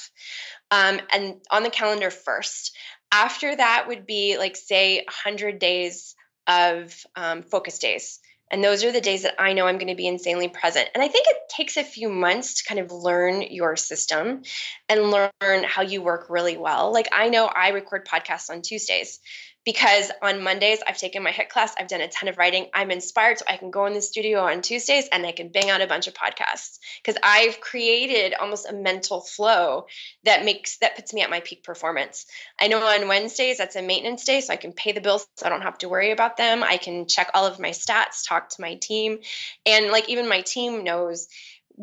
Um, 0.72 1.00
and 1.14 1.36
on 1.52 1.62
the 1.62 1.70
calendar 1.70 2.10
first. 2.10 2.76
After 3.12 3.56
that 3.56 3.86
would 3.88 4.08
be 4.08 4.38
like, 4.40 4.56
say, 4.56 5.04
100 5.06 5.60
days 5.60 6.16
of 6.48 6.96
um, 7.16 7.44
focus 7.44 7.78
days. 7.78 8.20
And 8.50 8.64
those 8.64 8.84
are 8.84 8.92
the 8.92 9.00
days 9.00 9.24
that 9.24 9.36
I 9.40 9.54
know 9.54 9.68
I'm 9.68 9.78
going 9.78 9.88
to 9.88 9.96
be 9.96 10.08
insanely 10.08 10.50
present. 10.50 10.90
And 10.94 11.04
I 11.04 11.08
think 11.08 11.28
it 11.28 11.38
takes 11.50 11.78
a 11.78 11.84
few 11.84 12.10
months 12.10 12.56
to 12.56 12.68
kind 12.68 12.80
of 12.80 12.92
learn 12.92 13.44
your 13.44 13.78
system 13.78 14.42
and 14.90 15.12
learn 15.12 15.64
how 15.64 15.84
you 15.84 16.02
work 16.02 16.28
really 16.30 16.58
well. 16.58 16.92
Like 16.92 17.10
I 17.14 17.30
know 17.30 17.46
I 17.46 17.70
record 17.70 18.08
podcasts 18.08 18.50
on 18.50 18.62
Tuesdays 18.62 19.20
because 19.64 20.12
on 20.22 20.44
Mondays 20.44 20.80
I've 20.86 20.98
taken 20.98 21.24
my 21.24 21.32
HIIT 21.32 21.50
class, 21.50 21.74
I've 21.80 21.88
done 21.88 22.02
a 22.02 22.08
ton 22.08 22.30
of 22.30 22.38
writing, 22.38 22.68
I'm 22.74 22.92
inspired, 22.92 23.40
so 23.40 23.46
I 23.48 23.58
can 23.58 23.72
go 23.72 23.86
in 23.86 23.94
the 23.94 24.02
studio 24.02 24.42
on 24.42 24.62
Tuesdays 24.62 25.08
and 25.12 25.26
I 25.26 25.32
can 25.32 25.50
bang 25.50 25.70
out 25.70 25.82
a 25.82 25.88
bunch 25.88 26.08
of 26.08 26.14
podcasts 26.14 26.80
because 27.04 27.20
I've 27.24 27.62
created 27.62 28.34
almost 28.34 28.68
a 28.68 28.74
mental 28.74 29.22
flow 29.22 29.86
that 30.24 30.46
makes 30.46 30.78
that 30.80 30.96
puts 30.96 31.14
me 31.14 31.22
at 31.22 31.30
my 31.30 31.42
peak 31.42 31.64
performance. 31.64 32.26
I 32.60 32.68
know 32.68 32.84
on 32.84 33.08
Wednesdays 33.08 33.58
that's 33.58 33.76
a 33.76 33.82
maintenance 33.82 34.24
day, 34.24 34.42
so 34.42 34.54
I 34.54 34.58
can 34.58 34.74
pay 34.74 34.92
the 34.92 35.02
bills, 35.02 35.28
so 35.38 35.46
I 35.46 35.50
don't 35.50 35.62
have 35.62 35.78
to 35.80 35.90
worry 35.90 36.12
about 36.12 36.38
them. 36.38 36.64
I 36.64 36.78
can 36.78 37.08
check 37.08 37.30
all 37.34 37.46
of 37.46 37.60
my 37.60 37.70
stats, 37.70 38.28
talk 38.28 38.50
to 38.50 38.62
my 38.62 38.76
team, 38.76 39.20
and 39.66 39.92
like 39.92 40.10
even 40.10 40.28
my 40.28 40.42
team 40.42 40.84
knows 40.84 41.28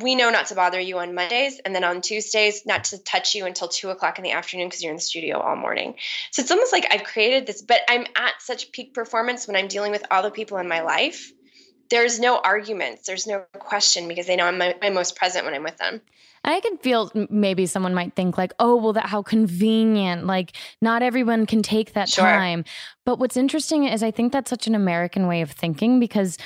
we 0.01 0.15
know 0.15 0.31
not 0.31 0.47
to 0.47 0.55
bother 0.55 0.79
you 0.79 0.99
on 0.99 1.15
Mondays, 1.15 1.61
and 1.65 1.75
then 1.75 1.85
on 1.85 2.01
Tuesdays, 2.01 2.65
not 2.67 2.85
to 2.85 2.99
touch 2.99 3.35
you 3.35 3.47
until 3.47 3.69
two 3.69 3.91
o'clock 3.91 4.19
in 4.19 4.25
the 4.25 4.33
afternoon 4.33 4.69
because 4.69 4.83
you're 4.83 4.93
in 4.93 4.97
the 4.97 5.03
studio 5.03 5.39
all 5.41 5.57
morning. 5.57 5.95
So 6.31 6.43
it's 6.43 6.51
almost 6.51 6.73
like 6.73 6.87
I've 6.91 7.05
created 7.05 7.47
this, 7.47 7.63
but 7.63 7.81
I'm 7.89 8.07
at 8.17 8.41
such 8.41 8.71
peak 8.73 8.95
performance 8.95 9.47
when 9.47 9.57
I'm 9.57 9.69
dealing 9.69 9.91
with 9.91 10.05
all 10.11 10.23
the 10.23 10.31
people 10.31 10.59
in 10.59 10.69
my 10.69 10.83
life. 10.83 11.33
There's 11.91 12.21
no 12.21 12.39
arguments, 12.39 13.07
there's 13.07 13.27
no 13.27 13.45
question 13.59 14.09
because 14.09 14.27
they 14.27 14.37
know 14.37 14.45
I'm 14.45 14.59
my, 14.59 14.77
my 14.81 14.91
most 14.91 15.17
present 15.17 15.45
when 15.45 15.55
I'm 15.55 15.63
with 15.63 15.79
them. 15.79 16.03
And 16.45 16.55
I 16.55 16.61
can 16.61 16.77
feel 16.79 17.11
maybe 17.31 17.67
someone 17.67 17.95
might 17.95 18.15
think 18.15 18.39
like, 18.39 18.53
oh, 18.59 18.77
well, 18.77 18.93
that 18.93 19.07
how 19.07 19.23
convenient. 19.23 20.27
Like, 20.27 20.53
not 20.81 21.03
everyone 21.03 21.47
can 21.47 21.63
take 21.63 21.95
that 21.95 22.09
sure. 22.09 22.25
time. 22.25 22.65
But 23.05 23.19
what's 23.19 23.37
interesting 23.37 23.85
is 23.85 24.03
I 24.03 24.11
think 24.11 24.33
that's 24.33 24.51
such 24.51 24.67
an 24.67 24.75
American 24.75 25.27
way 25.27 25.43
of 25.43 25.51
thinking 25.51 25.99
because 25.99 26.39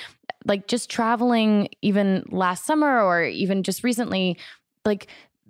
like 0.44 0.66
just 0.66 0.90
traveling 0.90 1.68
even 1.82 2.24
last 2.30 2.64
summer 2.64 3.02
or 3.02 3.24
even 3.24 3.62
just 3.62 3.84
recently 3.84 4.38
like 4.84 5.08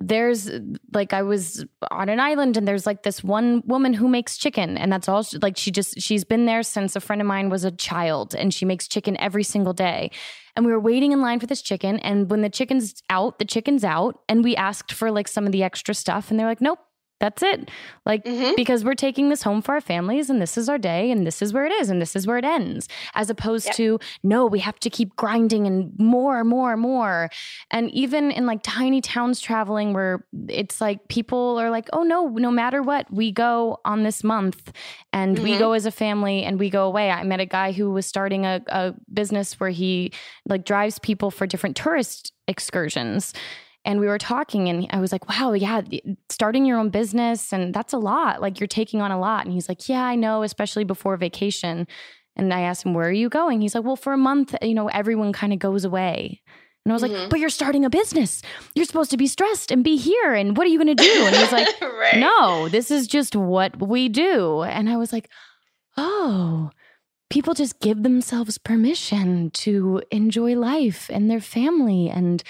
there's 0.09 0.51
like 0.93 1.13
I 1.13 1.23
was 1.23 1.65
on 1.91 2.09
an 2.09 2.21
island 2.21 2.57
and 2.57 2.67
there's 2.67 2.87
like 2.87 3.03
this 3.03 3.23
one 3.23 3.63
woman 3.67 3.93
who 3.95 4.09
makes 4.09 4.37
chicken 4.37 4.77
and 4.77 4.93
that's 4.93 5.09
all 5.09 5.23
she, 5.23 5.39
like 5.39 5.57
she 5.57 5.71
just 5.71 6.01
she's 6.01 6.25
been 6.25 6.47
there 6.47 6.63
since 6.63 6.97
a 6.97 7.01
friend 7.01 7.21
of 7.21 7.27
mine 7.27 7.51
was 7.51 7.65
a 7.65 7.71
child 7.71 8.35
and 8.35 8.53
she 8.53 8.65
makes 8.65 8.89
chicken 8.89 9.17
every 9.19 9.45
single 9.45 9.73
day. 9.73 10.11
And 10.55 10.67
we 10.67 10.73
were 10.73 10.81
waiting 10.81 11.13
in 11.13 11.23
line 11.23 11.41
for 11.41 11.47
this 11.47 11.63
chicken 11.63 11.99
and 12.01 12.31
when 12.31 12.43
the 12.43 12.51
chicken's 12.51 13.03
out, 13.09 13.39
the 13.39 13.45
chicken's 13.45 13.85
out 13.85 14.21
and 14.29 14.45
we 14.45 14.57
asked 14.57 14.93
for 14.93 15.11
like 15.11 15.29
some 15.29 15.47
of 15.47 15.53
the 15.53 15.63
extra 15.63 15.95
stuff 15.95 16.31
and 16.31 16.39
they're 16.39 16.49
like 16.49 16.61
nope, 16.61 16.81
that's 17.23 17.41
it. 17.41 17.71
Like, 18.05 18.25
mm-hmm. 18.25 18.55
because 18.57 18.85
we're 18.85 18.97
taking 18.97 19.29
this 19.29 19.45
home 19.45 19.63
for 19.63 19.77
our 19.77 19.81
families 19.81 20.29
and 20.29 20.43
this 20.43 20.59
is 20.59 20.69
our 20.69 20.77
day 20.77 21.09
and 21.09 21.25
this 21.25 21.41
is 21.41 21.53
where 21.53 21.65
it 21.65 21.71
is 21.71 21.89
and 21.89 22.03
this 22.03 22.17
is 22.17 22.27
where 22.27 22.37
it 22.37 22.45
ends, 22.45 22.89
as 23.15 23.31
opposed 23.31 23.67
yep. 23.67 23.77
to, 23.77 24.01
no, 24.25 24.45
we 24.45 24.59
have 24.59 24.81
to 24.81 24.91
keep 24.91 25.15
grinding 25.15 25.65
and 25.65 25.97
more, 26.01 26.41
and 26.41 26.49
more, 26.49 26.73
and 26.73 26.83
more. 26.83 27.31
And 27.71 27.89
even 27.93 28.33
in 28.33 28.45
like 28.45 28.59
tiny 28.65 29.01
towns 29.01 29.41
traveling 29.41 29.93
where 29.93 30.27
it's 30.49 30.81
like 30.81 31.07
people 31.07 31.61
are 31.61 31.71
like, 31.71 31.89
oh, 31.93 32.03
no, 32.03 32.27
no 32.27 32.51
matter 32.51 32.83
what, 32.83 33.07
we 33.13 33.31
go 33.31 33.79
on 33.85 34.03
this 34.03 34.25
month 34.25 34.73
and 35.13 35.37
mm-hmm. 35.37 35.45
we 35.45 35.59
go 35.59 35.75
as 35.75 35.87
a 35.87 35.93
family 35.93 36.43
and 36.43 36.59
we 36.59 36.71
go 36.71 36.89
away. 36.89 37.13
I 37.13 37.23
met 37.23 37.39
a 37.39 37.47
guy 37.47 37.71
who 37.71 37.93
was 37.93 38.05
starting 38.05 38.45
a, 38.47 38.61
a 38.67 38.95
business 39.15 39.61
where 39.61 39.71
he 39.71 40.13
like 40.45 40.65
drives 40.65 40.99
people 40.99 41.31
for 41.31 41.47
different 41.47 41.77
tourist 41.77 42.33
excursions 42.49 43.33
and 43.85 43.99
we 43.99 44.07
were 44.07 44.19
talking 44.19 44.69
and 44.69 44.87
I 44.91 45.01
was 45.01 45.11
like, 45.11 45.29
wow, 45.29 45.53
yeah, 45.53 45.83
starting 46.29 46.65
your 46.65 46.79
own 46.79 46.91
business 46.91 47.53
and 47.53 47.75
that's 47.75 47.93
a 47.93 47.99
lot. 47.99 48.41
Like 48.41 48.61
you're 48.61 48.69
taking 48.69 49.01
on 49.01 49.11
a 49.11 49.19
lot. 49.19 49.45
And 49.45 49.53
he's 49.53 49.69
like, 49.69 49.89
yeah, 49.89 50.05
I 50.05 50.15
know, 50.15 50.43
especially 50.43 50.85
before 50.85 51.17
vacation. 51.17 51.89
And 52.37 52.55
I 52.55 52.61
asked 52.61 52.87
him, 52.87 52.95
where 52.95 53.09
are 53.09 53.13
you 53.13 53.29
going? 53.29 53.61
He's 53.61 53.75
like, 53.75 53.85
well, 53.85 53.97
for 53.97 54.13
a 54.13 54.19
month, 54.19 54.55
you 54.63 54.75
know, 54.75 54.89
everyone 54.89 55.33
kind 55.33 55.53
of 55.53 55.59
goes 55.59 55.85
away. 55.85 56.41
And 56.85 56.93
I 56.93 56.95
was 56.95 57.03
mm-hmm. 57.03 57.13
like, 57.13 57.31
but 57.31 57.41
you're 57.41 57.49
starting 57.49 57.85
a 57.85 57.91
business. 57.91 58.43
You're 58.75 58.87
supposed 58.87 59.11
to 59.11 59.17
be 59.17 59.27
stressed 59.27 59.71
and 59.71 59.85
be 59.85 59.97
here. 59.97 60.33
And 60.33 60.57
what 60.57 60.67
are 60.67 60.71
you 60.71 60.79
going 60.83 60.97
to 60.97 61.03
do? 61.03 61.27
And 61.27 61.37
he's 61.37 61.53
like, 61.53 61.69
right. 61.83 62.19
no, 62.19 62.69
this 62.69 62.91
is 62.91 63.07
just 63.07 63.37
what 63.37 63.81
we 63.81 64.09
do. 64.09 64.63
And 64.63 64.89
I 64.89 64.97
was 64.97 65.13
like, 65.13 65.29
oh, 65.97 66.71
people 67.31 67.55
just 67.55 67.81
give 67.81 68.03
themselves 68.03 68.59
permission 68.59 69.51
to 69.51 70.03
enjoy 70.11 70.55
life 70.55 71.09
and 71.13 71.31
their 71.31 71.41
family 71.41 72.09
and 72.09 72.43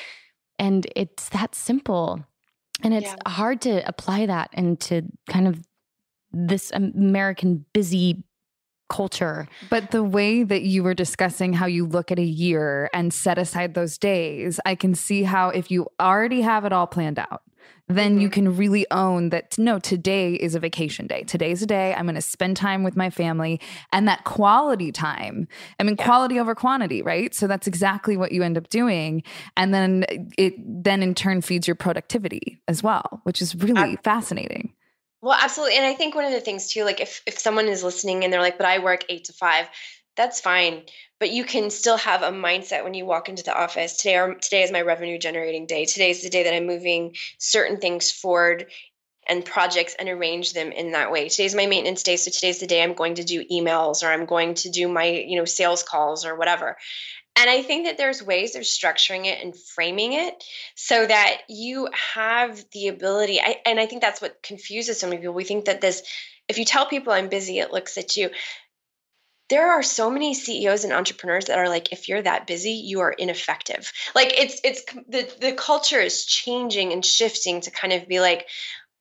and 0.58 0.86
it's 0.96 1.28
that 1.30 1.54
simple. 1.54 2.24
And 2.82 2.94
it's 2.94 3.06
yeah. 3.06 3.16
hard 3.30 3.60
to 3.62 3.86
apply 3.88 4.26
that 4.26 4.50
into 4.52 5.02
kind 5.28 5.46
of 5.46 5.60
this 6.32 6.72
American 6.72 7.64
busy 7.72 8.24
culture. 8.88 9.48
But 9.70 9.90
the 9.90 10.02
way 10.02 10.42
that 10.42 10.62
you 10.62 10.82
were 10.82 10.94
discussing 10.94 11.52
how 11.54 11.66
you 11.66 11.86
look 11.86 12.10
at 12.10 12.18
a 12.18 12.24
year 12.24 12.90
and 12.92 13.12
set 13.12 13.38
aside 13.38 13.74
those 13.74 13.98
days, 13.98 14.60
I 14.66 14.74
can 14.74 14.94
see 14.94 15.22
how 15.22 15.48
if 15.48 15.70
you 15.70 15.88
already 16.00 16.42
have 16.42 16.64
it 16.64 16.72
all 16.72 16.86
planned 16.86 17.18
out, 17.18 17.42
then 17.96 18.12
mm-hmm. 18.12 18.20
you 18.20 18.30
can 18.30 18.56
really 18.56 18.86
own 18.90 19.30
that 19.30 19.58
no, 19.58 19.78
today 19.78 20.34
is 20.34 20.54
a 20.54 20.60
vacation 20.60 21.06
day. 21.06 21.22
Today's 21.22 21.62
a 21.62 21.66
day 21.66 21.94
I'm 21.94 22.06
going 22.06 22.14
to 22.14 22.22
spend 22.22 22.56
time 22.56 22.82
with 22.82 22.96
my 22.96 23.10
family 23.10 23.60
and 23.92 24.06
that 24.08 24.24
quality 24.24 24.92
time. 24.92 25.48
I 25.78 25.82
mean, 25.82 25.96
yeah. 25.98 26.04
quality 26.04 26.38
over 26.38 26.54
quantity, 26.54 27.02
right? 27.02 27.34
So 27.34 27.46
that's 27.46 27.66
exactly 27.66 28.16
what 28.16 28.32
you 28.32 28.42
end 28.42 28.56
up 28.56 28.68
doing. 28.68 29.22
And 29.56 29.72
then 29.72 30.04
it 30.38 30.54
then 30.58 31.02
in 31.02 31.14
turn 31.14 31.40
feeds 31.40 31.66
your 31.66 31.76
productivity 31.76 32.60
as 32.68 32.82
well, 32.82 33.20
which 33.24 33.42
is 33.42 33.54
really 33.54 33.96
fascinating. 34.04 34.74
Well, 35.22 35.38
absolutely. 35.40 35.76
And 35.76 35.86
I 35.86 35.94
think 35.94 36.16
one 36.16 36.24
of 36.24 36.32
the 36.32 36.40
things 36.40 36.72
too, 36.72 36.84
like 36.84 37.00
if, 37.00 37.22
if 37.26 37.38
someone 37.38 37.68
is 37.68 37.84
listening 37.84 38.24
and 38.24 38.32
they're 38.32 38.40
like, 38.40 38.58
but 38.58 38.66
I 38.66 38.80
work 38.80 39.04
eight 39.08 39.24
to 39.24 39.32
five, 39.32 39.68
that's 40.16 40.40
fine 40.40 40.82
but 41.22 41.30
you 41.30 41.44
can 41.44 41.70
still 41.70 41.98
have 41.98 42.22
a 42.22 42.32
mindset 42.32 42.82
when 42.82 42.94
you 42.94 43.06
walk 43.06 43.28
into 43.28 43.44
the 43.44 43.56
office 43.56 43.96
today 43.96 44.16
or 44.16 44.34
today 44.34 44.64
is 44.64 44.72
my 44.72 44.80
revenue 44.80 45.18
generating 45.18 45.66
day. 45.66 45.84
Today 45.84 46.10
is 46.10 46.20
the 46.20 46.28
day 46.28 46.42
that 46.42 46.52
i'm 46.52 46.66
moving 46.66 47.14
certain 47.38 47.78
things 47.78 48.10
forward 48.10 48.66
and 49.28 49.44
projects 49.44 49.94
and 49.96 50.08
arrange 50.08 50.52
them 50.52 50.72
in 50.72 50.90
that 50.90 51.12
way. 51.12 51.28
Today's 51.28 51.54
my 51.54 51.66
maintenance 51.66 52.02
day 52.02 52.16
so 52.16 52.32
today's 52.32 52.58
the 52.58 52.66
day 52.66 52.82
i'm 52.82 52.94
going 52.94 53.14
to 53.14 53.22
do 53.22 53.44
emails 53.52 54.02
or 54.02 54.08
i'm 54.08 54.26
going 54.26 54.54
to 54.54 54.70
do 54.70 54.88
my 54.88 55.04
you 55.04 55.38
know 55.38 55.44
sales 55.44 55.84
calls 55.84 56.26
or 56.26 56.34
whatever. 56.36 56.76
And 57.36 57.48
i 57.48 57.62
think 57.62 57.86
that 57.86 57.98
there's 57.98 58.20
ways 58.20 58.56
of 58.56 58.62
structuring 58.62 59.26
it 59.26 59.40
and 59.44 59.56
framing 59.56 60.14
it 60.14 60.42
so 60.74 61.06
that 61.06 61.42
you 61.48 61.88
have 62.14 62.64
the 62.72 62.88
ability 62.88 63.40
I, 63.40 63.58
and 63.64 63.78
i 63.78 63.86
think 63.86 64.02
that's 64.02 64.20
what 64.20 64.42
confuses 64.42 64.98
so 64.98 65.06
many 65.06 65.20
people. 65.20 65.34
We 65.34 65.44
think 65.44 65.66
that 65.66 65.80
this 65.80 66.02
if 66.48 66.58
you 66.58 66.64
tell 66.64 66.86
people 66.86 67.12
i'm 67.12 67.28
busy 67.28 67.60
it 67.60 67.72
looks 67.72 67.96
at 67.96 68.16
you 68.16 68.30
there 69.52 69.70
are 69.70 69.82
so 69.82 70.08
many 70.08 70.32
CEOs 70.32 70.84
and 70.84 70.94
entrepreneurs 70.94 71.44
that 71.44 71.58
are 71.58 71.68
like 71.68 71.92
if 71.92 72.08
you're 72.08 72.22
that 72.22 72.46
busy 72.46 72.72
you 72.72 73.00
are 73.00 73.12
ineffective 73.12 73.92
like 74.14 74.32
it's 74.40 74.58
it's 74.64 74.82
the 75.08 75.30
the 75.40 75.52
culture 75.52 76.00
is 76.00 76.24
changing 76.24 76.90
and 76.90 77.04
shifting 77.04 77.60
to 77.60 77.70
kind 77.70 77.92
of 77.92 78.08
be 78.08 78.18
like 78.18 78.48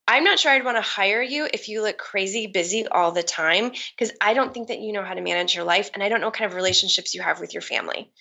I'm 0.09 0.25
not 0.25 0.39
sure 0.39 0.51
I'd 0.51 0.65
want 0.65 0.75
to 0.75 0.81
hire 0.81 1.21
you 1.21 1.47
if 1.53 1.69
you 1.69 1.81
look 1.81 1.97
crazy 1.97 2.47
busy 2.47 2.85
all 2.85 3.13
the 3.13 3.23
time 3.23 3.71
because 3.95 4.13
I 4.19 4.33
don't 4.33 4.53
think 4.53 4.67
that 4.67 4.81
you 4.81 4.91
know 4.91 5.03
how 5.03 5.13
to 5.13 5.21
manage 5.21 5.55
your 5.55 5.63
life 5.63 5.89
and 5.93 6.03
I 6.03 6.09
don't 6.09 6.19
know 6.19 6.27
what 6.27 6.35
kind 6.35 6.51
of 6.51 6.55
relationships 6.55 7.13
you 7.13 7.21
have 7.21 7.39
with 7.39 7.53
your 7.53 7.61
family. 7.61 8.11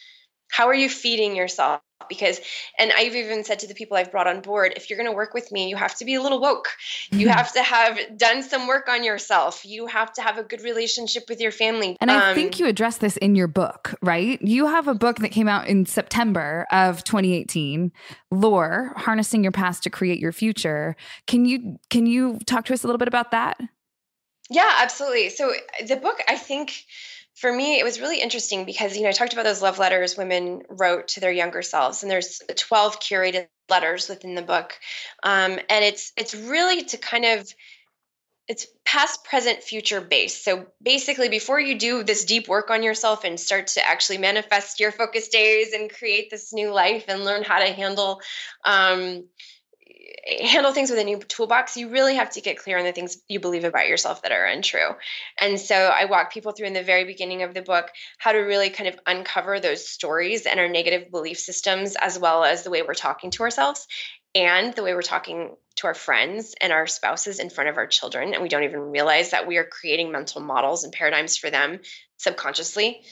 How 0.51 0.69
are 0.69 0.75
you 0.75 0.89
feeding 0.89 1.37
yourself? 1.37 1.81
because 2.09 2.41
and 2.79 2.91
i've 2.97 3.15
even 3.15 3.45
said 3.45 3.59
to 3.59 3.67
the 3.67 3.75
people 3.75 3.97
i've 3.97 4.11
brought 4.11 4.27
on 4.27 4.41
board 4.41 4.73
if 4.77 4.89
you're 4.89 4.97
going 4.97 5.09
to 5.11 5.17
work 5.17 5.35
with 5.35 5.51
me 5.53 5.69
you 5.69 5.77
have 5.77 5.95
to 5.97 6.05
be 6.05 6.15
a 6.15 6.23
little 6.23 6.41
woke. 6.41 6.69
You 7.11 7.27
mm-hmm. 7.27 7.37
have 7.37 7.53
to 7.53 7.63
have 7.63 7.99
done 8.17 8.43
some 8.43 8.67
work 8.67 8.89
on 8.89 9.05
yourself. 9.05 9.65
You 9.65 9.87
have 9.87 10.13
to 10.15 10.23
have 10.23 10.39
a 10.39 10.43
good 10.43 10.63
relationship 10.63 11.25
with 11.29 11.41
your 11.41 11.53
family. 11.53 11.97
And 12.01 12.11
i 12.11 12.31
um, 12.31 12.35
think 12.35 12.59
you 12.59 12.67
address 12.67 12.99
this 12.99 13.17
in 13.19 13.35
your 13.35 13.47
book 13.47 13.95
right? 14.03 14.41
You 14.43 14.67
have 14.67 14.89
a 14.89 14.95
book 14.95 15.19
that 15.19 15.31
came 15.31 15.49
out 15.49 15.67
in 15.69 15.87
september 15.87 16.67
of 16.73 17.05
2018 17.05 17.93
lore 18.31 18.93
harnessing 18.97 19.43
your 19.43 19.53
past 19.53 19.83
to 19.85 19.91
create 19.91 20.19
your 20.19 20.33
future. 20.33 20.97
Can 21.27 21.45
you 21.45 21.79
can 21.91 22.07
you 22.07 22.39
talk 22.47 22.65
to 22.67 22.75
us 22.75 22.83
a 22.83 22.87
little 22.87 22.99
bit 22.99 23.09
about 23.09 23.31
that? 23.31 23.61
Yeah 24.51 24.73
absolutely. 24.79 25.31
So 25.31 25.53
the 25.87 25.97
book 25.97 26.21
i 26.29 26.37
think 26.37 26.85
for 27.41 27.51
me, 27.51 27.79
it 27.79 27.85
was 27.85 28.01
really 28.01 28.21
interesting 28.21 28.67
because, 28.67 28.95
you 28.97 29.03
know, 29.03 29.09
I 29.09 29.13
talked 29.13 29.33
about 29.33 29.47
those 29.47 29.63
love 29.63 29.79
letters 29.79 30.15
women 30.15 30.61
wrote 30.69 31.09
to 31.09 31.21
their 31.21 31.33
younger 31.33 31.63
selves, 31.63 32.03
and 32.03 32.11
there's 32.11 32.43
12 32.55 33.01
curated 33.01 33.49
letters 33.71 34.11
within 34.11 34.35
the 34.35 34.43
book. 34.43 34.79
Um, 35.23 35.59
and 35.71 35.85
it's 35.85 36.13
it's 36.19 36.35
really 36.35 36.85
to 36.85 36.99
kind 36.99 37.25
of 37.25 37.49
it's 38.47 38.67
past 38.85 39.23
present 39.25 39.63
future 39.63 40.01
based 40.01 40.45
so 40.45 40.67
basically 40.83 41.29
before 41.29 41.61
you 41.61 41.79
do 41.79 42.03
this 42.03 42.25
deep 42.25 42.49
work 42.49 42.69
on 42.69 42.83
yourself 42.83 43.23
and 43.23 43.39
start 43.39 43.69
to 43.69 43.87
actually 43.87 44.19
manifest 44.19 44.81
your 44.81 44.91
focus 44.91 45.29
days 45.29 45.73
and 45.73 45.89
create 45.89 46.31
this 46.31 46.53
new 46.53 46.73
life 46.73 47.05
and 47.07 47.25
learn 47.25 47.45
how 47.45 47.61
to 47.61 47.73
handle 47.73 48.21
um, 48.65 49.25
handle 50.41 50.73
things 50.73 50.91
with 50.91 50.99
a 50.99 51.05
new 51.05 51.19
toolbox, 51.19 51.77
you 51.77 51.89
really 51.89 52.17
have 52.17 52.31
to 52.31 52.41
get 52.41 52.59
clear 52.59 52.79
on 52.79 52.85
the 52.85 52.93
things 52.93 53.19
you 53.29 53.41
believe 53.41 53.65
about 53.65 53.89
yourself 53.89 54.23
that 54.23 54.33
are 54.33 54.45
untrue. 54.45 54.89
And 55.41 55.59
so 55.59 55.75
I 55.75 56.07
walk 56.07 56.33
people 56.33 56.53
through 56.53 56.67
in 56.67 56.73
the 56.73 56.83
very 56.83 57.05
beginning 57.05 57.43
of 57.43 57.55
the 57.55 57.63
book 57.63 57.91
how 58.19 58.33
to 58.33 58.39
really 58.39 58.71
kind 58.71 58.89
of 58.89 58.99
uncover 59.07 59.61
those 59.61 59.89
stories 59.89 60.47
and 60.47 60.61
our 60.61 60.69
negative 60.69 61.11
belief 61.11 61.39
systems, 61.39 61.97
as 62.01 62.19
well 62.19 62.45
as 62.45 62.63
the 62.63 62.71
way 62.71 62.83
we're 62.83 62.95
talking 62.95 63.31
to 63.33 63.43
ourselves 63.43 63.87
and 64.35 64.75
the 64.75 64.83
way 64.83 64.95
we're 64.95 65.03
talking 65.03 65.57
to 65.77 65.87
our 65.87 65.95
friends 65.95 66.55
and 66.61 66.73
our 66.73 66.87
spouses 66.87 67.39
in 67.39 67.51
front 67.51 67.71
of 67.71 67.77
our 67.77 67.87
children. 67.87 68.35
And 68.35 68.43
we 68.43 68.49
don't 68.49 68.65
even 68.65 68.91
realize 68.91 69.31
that 69.31 69.47
we 69.47 69.57
are 69.57 69.65
creating 69.65 70.13
mental 70.13 70.41
models 70.41 70.85
and 70.85 70.93
paradigms 70.93 71.37
for 71.37 71.51
them 71.51 71.81
subconsciously 72.19 73.03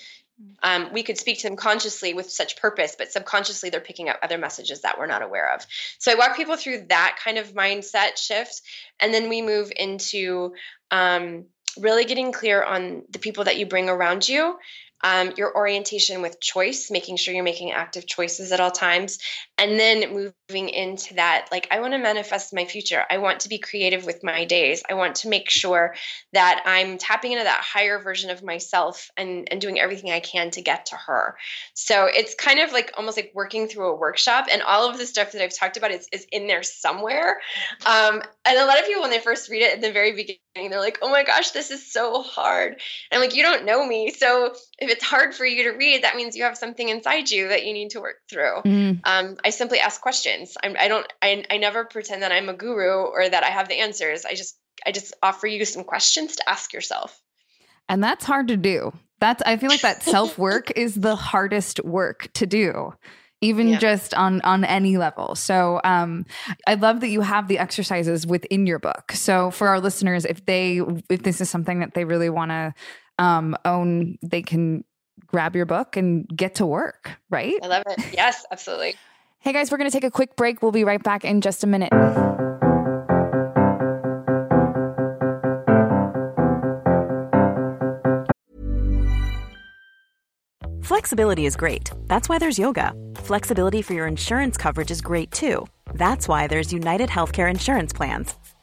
um, 0.63 0.93
we 0.93 1.03
could 1.03 1.19
speak 1.19 1.39
to 1.39 1.49
them 1.49 1.57
consciously 1.57 2.15
with 2.15 2.31
such 2.31 2.61
purpose, 2.61 2.95
but 2.97 3.13
subconsciously 3.13 3.71
they're 3.71 3.81
picking 3.81 4.09
up 4.09 4.19
other 4.23 4.39
messages 4.39 4.83
that 4.83 4.99
we're 4.99 5.07
not 5.07 5.23
aware 5.23 5.53
of. 5.55 5.67
So 5.99 6.13
I 6.13 6.17
walk 6.17 6.37
people 6.37 6.57
through 6.57 6.87
that 6.89 7.19
kind 7.23 7.39
of 7.39 7.53
mindset 7.55 8.17
shift, 8.17 8.63
and 9.01 9.13
then 9.13 9.29
we 9.29 9.43
move 9.43 9.73
into 9.75 10.55
um, 10.91 11.45
really 11.79 12.05
getting 12.05 12.33
clear 12.33 12.63
on 12.63 13.05
the 13.11 13.19
people 13.19 13.45
that 13.45 13.59
you 13.59 13.67
bring 13.67 13.89
around 13.89 14.29
you 14.29 14.57
um, 15.03 15.33
your 15.37 15.55
orientation 15.55 16.23
with 16.23 16.41
choice, 16.41 16.91
making 16.91 17.17
sure 17.17 17.35
you're 17.35 17.45
making 17.45 17.73
active 17.73 18.07
choices 18.07 18.53
at 18.53 18.61
all 18.61 18.71
times, 18.71 19.19
and 19.59 19.79
then 19.79 20.13
moving 20.13 20.69
into 20.69 21.15
that 21.15 21.49
like, 21.51 21.69
I 21.71 21.81
want 21.81 21.93
to 21.93 21.99
manifest 21.99 22.55
my 22.55 22.65
future. 22.65 23.05
I 23.11 23.19
want 23.19 23.41
to 23.41 23.49
be 23.49 23.59
creative 23.59 24.07
with 24.07 24.25
my 24.25 24.45
days. 24.45 24.83
I 24.89 24.95
want 24.95 25.17
to 25.17 25.29
make 25.29 25.51
sure 25.51 25.95
that 26.33 26.63
I'm 26.65 26.97
tapping 26.97 27.33
into 27.33 27.45
that 27.45 27.61
higher 27.63 27.99
version 27.99 28.31
of 28.31 28.43
myself 28.43 29.11
and, 29.17 29.49
and 29.51 29.61
doing 29.61 29.79
everything 29.79 30.11
I 30.11 30.21
can 30.21 30.51
to 30.53 30.63
get 30.63 30.87
to 30.87 30.97
her. 30.97 31.37
So 31.75 32.07
it's 32.07 32.35
kind 32.35 32.61
of 32.61 32.73
like 32.73 32.93
almost 32.97 33.17
like 33.17 33.33
working 33.35 33.69
through 33.69 33.89
a 33.89 33.97
workshop, 33.97 34.47
and 34.51 34.63
all 34.63 34.89
of 34.89 34.97
the 34.97 35.07
stuff 35.07 35.33
that 35.33 35.43
I've 35.43 35.55
talked 35.55 35.77
about 35.77 35.91
is, 35.91 36.09
is 36.13 36.27
in 36.33 36.47
there 36.47 36.63
somewhere. 36.63 37.39
Um, 37.85 38.23
and 38.45 38.59
a 38.59 38.65
lot 38.65 38.79
of 38.79 38.87
people, 38.87 39.03
when 39.03 39.11
they 39.11 39.21
first 39.21 39.51
read 39.51 39.63
it 39.63 39.75
at 39.75 39.81
the 39.81 39.93
very 39.93 40.13
beginning, 40.13 40.71
they're 40.71 40.81
like, 40.81 40.99
oh 41.03 41.11
my 41.11 41.25
gosh, 41.25 41.51
this 41.51 41.71
is 41.71 41.93
so 41.93 42.23
hard. 42.23 42.73
And 42.73 42.81
I'm 43.13 43.21
like, 43.21 43.35
you 43.35 43.43
don't 43.43 43.65
know 43.65 43.87
me. 43.87 44.11
So 44.11 44.55
if 44.79 44.91
it's 44.91 45.05
hard 45.05 45.35
for 45.35 45.45
you 45.45 45.65
to 45.65 45.77
read, 45.77 46.05
that 46.05 46.17
means 46.17 46.37
you 46.37 46.45
have 46.45 46.59
something 46.59 46.89
inside 46.89 47.31
you 47.31 47.49
that 47.49 47.65
you 47.65 47.73
need 47.73 47.91
to 47.91 48.01
work 48.01 48.17
through. 48.31 48.63
Mm. 48.65 49.01
Um, 49.05 49.37
I 49.49 49.51
simply 49.51 49.81
ask 49.81 50.03
questions. 50.03 50.59
I'm, 50.63 50.77
I 50.79 50.89
don't. 50.89 51.11
I, 51.23 51.43
I 51.51 51.57
never 51.57 51.87
pretend 51.87 52.23
that 52.23 52.33
I'm 52.33 52.51
a 52.51 52.53
guru 52.53 53.07
or 53.07 53.27
that 53.27 53.43
I 53.43 53.47
have 53.49 53.67
the 53.67 53.77
answers. 53.77 54.27
I 54.27 54.35
just 54.35 54.59
I 54.87 54.93
just 54.93 55.15
offer 55.23 55.47
you 55.47 55.65
some 55.65 55.85
questions 55.85 56.37
to 56.37 56.47
ask 56.47 56.75
yourself. 56.75 57.19
And 57.89 58.05
that's 58.05 58.27
hard 58.27 58.49
to 58.49 58.59
do. 58.59 58.93
That's 59.21 59.43
I 59.47 59.57
feel 59.57 59.71
like 59.71 59.81
that 59.81 60.03
self 60.17 60.37
work 60.37 60.71
is 60.77 60.97
the 60.97 61.17
hardest 61.17 61.83
work 61.83 62.29
to 62.35 62.47
do 62.47 62.93
even 63.41 63.69
yeah. 63.69 63.79
just 63.79 64.13
on 64.15 64.43
on 64.43 64.65
any 64.65 64.99
level. 64.99 65.35
So 65.35 65.81
um 65.83 66.27
I 66.67 66.75
love 66.75 67.01
that 67.01 67.09
you 67.09 67.23
have 67.23 67.49
the 67.49 67.59
exercises 67.59 68.27
within 68.27 68.67
your 68.67 68.81
book. 68.81 69.13
So 69.13 69.51
for 69.51 69.69
our 69.69 69.81
listeners 69.81 70.27
if 70.27 70.45
they 70.45 70.83
if 71.09 71.23
this 71.23 71.41
is 71.41 71.49
something 71.49 71.81
that 71.81 71.95
they 71.95 72.05
really 72.05 72.29
want 72.29 72.51
to 72.51 72.75
um 73.19 73.57
own 73.65 74.19
they 74.23 74.43
can 74.43 74.85
grab 75.27 75.57
your 75.57 75.67
book 75.67 75.97
and 75.97 76.29
get 76.29 76.57
to 76.57 76.67
work, 76.67 77.13
right? 77.31 77.55
I 77.63 77.67
love 77.67 77.85
it. 77.87 78.13
Yes, 78.13 78.45
absolutely. 78.51 78.97
Hey 79.41 79.53
guys, 79.53 79.71
we're 79.71 79.79
going 79.79 79.91
to 79.91 79.97
take 79.97 80.05
a 80.05 80.11
quick 80.11 80.37
break. 80.37 80.63
We'll 80.63 80.73
be 80.73 80.85
right 80.85 81.03
back 81.03 81.25
in 81.25 81.41
just 81.41 81.65
a 81.65 81.67
minute. 81.67 81.93
Flexibility 90.83 91.45
is 91.45 91.55
great. 91.57 91.91
That's 92.07 92.29
why 92.29 92.39
there's 92.39 92.59
yoga. 92.59 92.93
Flexibility 93.17 93.83
for 93.83 93.93
your 93.95 94.07
insurance 94.07 94.57
coverage 94.57 94.91
is 94.91 95.01
great 95.01 95.31
too. 95.31 95.67
That's 95.95 96.27
why 96.29 96.47
there's 96.47 96.73
United 96.73 97.09
Healthcare 97.11 97.51
Insurance 97.51 97.93
Plans. 97.93 98.35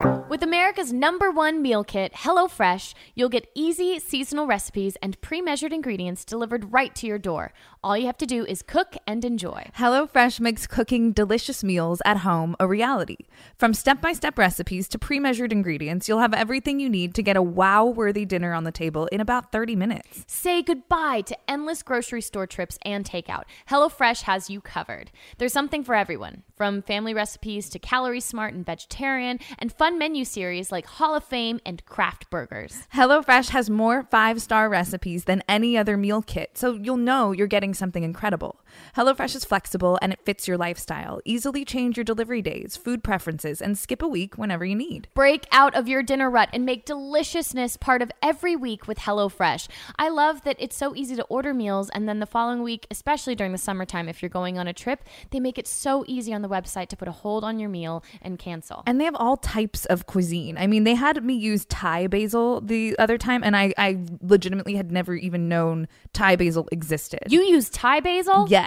With 0.00 0.42
America's 0.42 0.92
number 0.92 1.30
one 1.30 1.62
meal 1.62 1.82
kit, 1.82 2.12
HelloFresh, 2.12 2.92
you'll 3.14 3.30
get 3.30 3.50
easy 3.54 3.98
seasonal 3.98 4.46
recipes 4.46 4.96
and 5.00 5.18
pre 5.22 5.40
measured 5.40 5.72
ingredients 5.72 6.24
delivered 6.24 6.72
right 6.72 6.94
to 6.96 7.06
your 7.06 7.18
door. 7.18 7.54
All 7.84 7.96
you 7.96 8.06
have 8.06 8.18
to 8.18 8.26
do 8.26 8.44
is 8.44 8.62
cook 8.62 8.96
and 9.06 9.24
enjoy. 9.24 9.70
HelloFresh 9.78 10.40
makes 10.40 10.66
cooking 10.66 11.12
delicious 11.12 11.62
meals 11.62 12.02
at 12.04 12.18
home 12.18 12.56
a 12.58 12.66
reality. 12.66 13.18
From 13.58 13.74
step 13.74 14.00
by 14.00 14.12
step 14.12 14.38
recipes 14.38 14.88
to 14.88 14.98
pre 14.98 15.20
measured 15.20 15.52
ingredients, 15.52 16.08
you'll 16.08 16.18
have 16.18 16.34
everything 16.34 16.80
you 16.80 16.88
need 16.88 17.14
to 17.14 17.22
get 17.22 17.36
a 17.36 17.42
wow 17.42 17.84
worthy 17.84 18.24
dinner 18.24 18.52
on 18.54 18.64
the 18.64 18.72
table 18.72 19.06
in 19.06 19.20
about 19.20 19.52
30 19.52 19.76
minutes. 19.76 20.24
Say 20.26 20.62
goodbye 20.62 21.20
to 21.22 21.38
endless 21.48 21.82
grocery 21.82 22.22
store 22.22 22.46
trips 22.46 22.78
and 22.82 23.04
takeout. 23.04 23.44
HelloFresh 23.70 24.22
has 24.22 24.50
you 24.50 24.60
covered. 24.60 25.12
There's 25.38 25.52
something 25.52 25.84
for 25.84 25.94
everyone, 25.94 26.42
from 26.56 26.82
family 26.82 27.14
recipes 27.14 27.68
to 27.70 27.78
calorie 27.78 28.20
smart 28.20 28.52
and 28.54 28.66
vegetarian, 28.66 29.38
and 29.58 29.72
fun 29.72 29.98
menu 29.98 30.24
series 30.24 30.72
like 30.72 30.86
Hall 30.86 31.14
of 31.14 31.22
Fame 31.22 31.60
and 31.64 31.84
craft 31.86 32.30
burgers. 32.30 32.82
HelloFresh 32.92 33.50
has 33.50 33.70
more 33.70 34.02
five 34.02 34.42
star 34.42 34.68
recipes 34.68 35.24
than 35.24 35.42
any 35.48 35.76
other 35.76 35.96
meal 35.96 36.22
kit, 36.22 36.58
so 36.58 36.72
you'll 36.72 36.96
know 36.96 37.32
you're 37.32 37.46
getting 37.46 37.75
something 37.76 38.02
incredible. 38.02 38.60
HelloFresh 38.96 39.34
is 39.36 39.44
flexible 39.44 39.98
and 40.00 40.12
it 40.12 40.20
fits 40.24 40.48
your 40.48 40.56
lifestyle. 40.56 41.20
Easily 41.24 41.64
change 41.64 41.96
your 41.96 42.04
delivery 42.04 42.42
days, 42.42 42.76
food 42.76 43.02
preferences, 43.04 43.60
and 43.60 43.76
skip 43.76 44.02
a 44.02 44.08
week 44.08 44.36
whenever 44.36 44.64
you 44.64 44.74
need. 44.74 45.08
Break 45.14 45.46
out 45.52 45.74
of 45.74 45.88
your 45.88 46.02
dinner 46.02 46.30
rut 46.30 46.48
and 46.52 46.64
make 46.64 46.84
deliciousness 46.84 47.76
part 47.76 48.02
of 48.02 48.10
every 48.22 48.56
week 48.56 48.88
with 48.88 48.98
HelloFresh. 48.98 49.68
I 49.98 50.08
love 50.08 50.42
that 50.42 50.56
it's 50.58 50.76
so 50.76 50.94
easy 50.94 51.16
to 51.16 51.24
order 51.24 51.52
meals, 51.54 51.90
and 51.90 52.08
then 52.08 52.20
the 52.20 52.26
following 52.26 52.62
week, 52.62 52.86
especially 52.90 53.34
during 53.34 53.52
the 53.52 53.58
summertime, 53.58 54.08
if 54.08 54.22
you're 54.22 54.28
going 54.28 54.58
on 54.58 54.66
a 54.66 54.72
trip, 54.72 55.04
they 55.30 55.40
make 55.40 55.58
it 55.58 55.66
so 55.66 56.04
easy 56.06 56.32
on 56.32 56.42
the 56.42 56.48
website 56.48 56.88
to 56.88 56.96
put 56.96 57.08
a 57.08 57.12
hold 57.12 57.44
on 57.44 57.58
your 57.58 57.68
meal 57.68 58.02
and 58.22 58.38
cancel. 58.38 58.82
And 58.86 59.00
they 59.00 59.04
have 59.04 59.16
all 59.16 59.36
types 59.36 59.84
of 59.86 60.06
cuisine. 60.06 60.56
I 60.58 60.66
mean, 60.66 60.84
they 60.84 60.94
had 60.94 61.22
me 61.24 61.34
use 61.34 61.64
Thai 61.66 62.06
basil 62.06 62.60
the 62.60 62.98
other 62.98 63.18
time, 63.18 63.42
and 63.44 63.56
I, 63.56 63.72
I 63.78 63.98
legitimately 64.20 64.74
had 64.74 64.90
never 64.90 65.14
even 65.14 65.48
known 65.48 65.88
Thai 66.12 66.36
basil 66.36 66.68
existed. 66.72 67.24
You 67.28 67.42
use 67.42 67.70
Thai 67.70 68.00
basil? 68.00 68.46
Yes. 68.48 68.65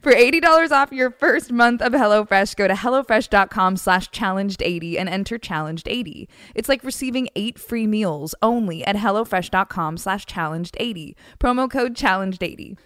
For 0.00 0.12
$80 0.12 0.70
off 0.70 0.92
your 0.92 1.10
first 1.10 1.50
month 1.52 1.82
of 1.82 1.92
HelloFresh, 1.92 2.56
go 2.56 2.68
to 2.68 2.74
HelloFresh.com 2.74 3.76
slash 3.76 4.10
challenged80 4.10 4.98
and 4.98 5.08
enter 5.08 5.38
challenged80. 5.38 6.28
It's 6.54 6.68
like 6.68 6.84
receiving 6.84 7.28
eight 7.34 7.58
free 7.58 7.86
meals 7.86 8.34
only 8.42 8.84
at 8.84 8.96
HelloFresh.com 8.96 9.96
slash 9.96 10.26
challenged80. 10.26 11.14
Promo 11.38 11.70
code 11.70 11.94
challenged80. 11.94 12.76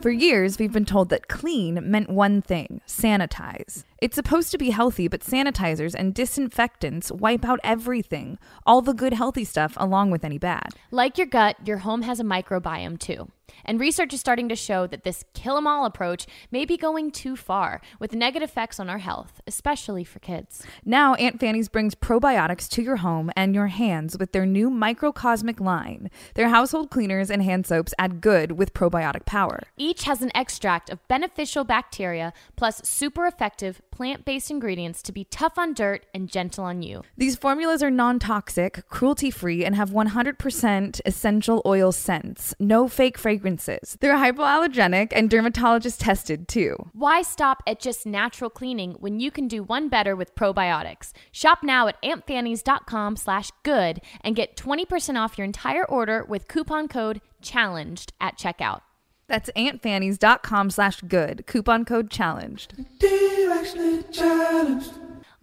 For 0.00 0.10
years, 0.10 0.58
we've 0.58 0.72
been 0.72 0.84
told 0.84 1.10
that 1.10 1.28
clean 1.28 1.78
meant 1.88 2.10
one 2.10 2.42
thing 2.42 2.80
sanitize. 2.88 3.84
It's 4.00 4.16
supposed 4.16 4.50
to 4.50 4.58
be 4.58 4.70
healthy, 4.70 5.06
but 5.06 5.20
sanitizers 5.20 5.94
and 5.94 6.12
disinfectants 6.12 7.12
wipe 7.12 7.44
out 7.44 7.60
everything, 7.62 8.36
all 8.66 8.82
the 8.82 8.94
good 8.94 9.12
healthy 9.12 9.44
stuff 9.44 9.74
along 9.76 10.10
with 10.10 10.24
any 10.24 10.38
bad. 10.38 10.70
Like 10.90 11.18
your 11.18 11.28
gut, 11.28 11.56
your 11.64 11.78
home 11.78 12.02
has 12.02 12.18
a 12.18 12.24
microbiome 12.24 12.98
too. 12.98 13.28
And 13.64 13.78
research 13.78 14.14
is 14.14 14.20
starting 14.20 14.48
to 14.48 14.56
show 14.56 14.86
that 14.86 15.04
this 15.04 15.24
kill 15.34 15.58
'em 15.58 15.66
all 15.66 15.84
approach 15.84 16.26
may 16.50 16.64
be 16.64 16.78
going 16.78 17.10
too 17.10 17.36
far, 17.36 17.82
with 18.00 18.14
negative 18.14 18.48
effects 18.48 18.80
on 18.80 18.88
our 18.88 18.98
health, 18.98 19.42
especially 19.46 20.04
for 20.04 20.20
kids. 20.20 20.64
Now, 20.86 21.14
Aunt 21.14 21.38
Fannie's 21.38 21.68
brings 21.68 21.94
probiotics 21.94 22.66
to 22.70 22.82
your 22.82 22.96
home 22.96 23.30
and 23.36 23.54
your 23.54 23.66
hands 23.66 24.16
with 24.18 24.32
their 24.32 24.46
new 24.46 24.70
microcosmic 24.70 25.60
line. 25.60 26.10
Their 26.34 26.48
household 26.48 26.90
cleaners 26.90 27.30
and 27.30 27.42
hand 27.42 27.51
soaps 27.62 27.92
add 27.98 28.20
good 28.20 28.52
with 28.52 28.72
probiotic 28.72 29.26
power. 29.26 29.60
Each 29.76 30.04
has 30.04 30.22
an 30.22 30.30
extract 30.34 30.88
of 30.90 31.06
beneficial 31.08 31.64
bacteria 31.64 32.32
plus 32.56 32.80
super 32.84 33.26
effective 33.26 33.82
plant 33.92 34.24
based 34.24 34.50
ingredients 34.50 35.02
to 35.02 35.12
be 35.12 35.24
tough 35.24 35.58
on 35.58 35.74
dirt 35.74 36.06
and 36.12 36.28
gentle 36.28 36.64
on 36.64 36.82
you. 36.82 37.02
These 37.16 37.36
formulas 37.36 37.82
are 37.82 37.90
non 37.90 38.18
toxic, 38.18 38.88
cruelty 38.88 39.30
free, 39.30 39.64
and 39.64 39.76
have 39.76 39.90
100% 39.90 41.00
essential 41.04 41.62
oil 41.64 41.92
scents. 41.92 42.54
No 42.58 42.88
fake 42.88 43.18
fragrances. 43.18 43.96
They're 44.00 44.16
hypoallergenic 44.16 45.12
and 45.12 45.30
dermatologist 45.30 46.00
tested 46.00 46.48
too. 46.48 46.90
Why 46.92 47.22
stop 47.22 47.62
at 47.66 47.78
just 47.78 48.06
natural 48.06 48.50
cleaning 48.50 48.94
when 48.98 49.20
you 49.20 49.30
can 49.30 49.46
do 49.46 49.62
one 49.62 49.88
better 49.88 50.16
with 50.16 50.34
probiotics? 50.34 51.12
Shop 51.30 51.58
now 51.62 51.86
at 51.86 52.02
auntfannies.com 52.02 53.16
slash 53.16 53.50
good 53.62 54.00
and 54.22 54.34
get 54.34 54.56
20% 54.56 55.22
off 55.22 55.38
your 55.38 55.44
entire 55.44 55.84
order 55.84 56.24
with 56.24 56.48
coupon 56.48 56.88
code 56.88 57.20
CHALLENGED 57.42 58.12
at 58.20 58.38
checkout. 58.38 58.80
That's 59.26 59.50
auntfannies.com 59.56 60.70
slash 60.70 61.00
good. 61.02 61.46
Coupon 61.46 61.84
code 61.84 62.10
challenged. 62.10 62.74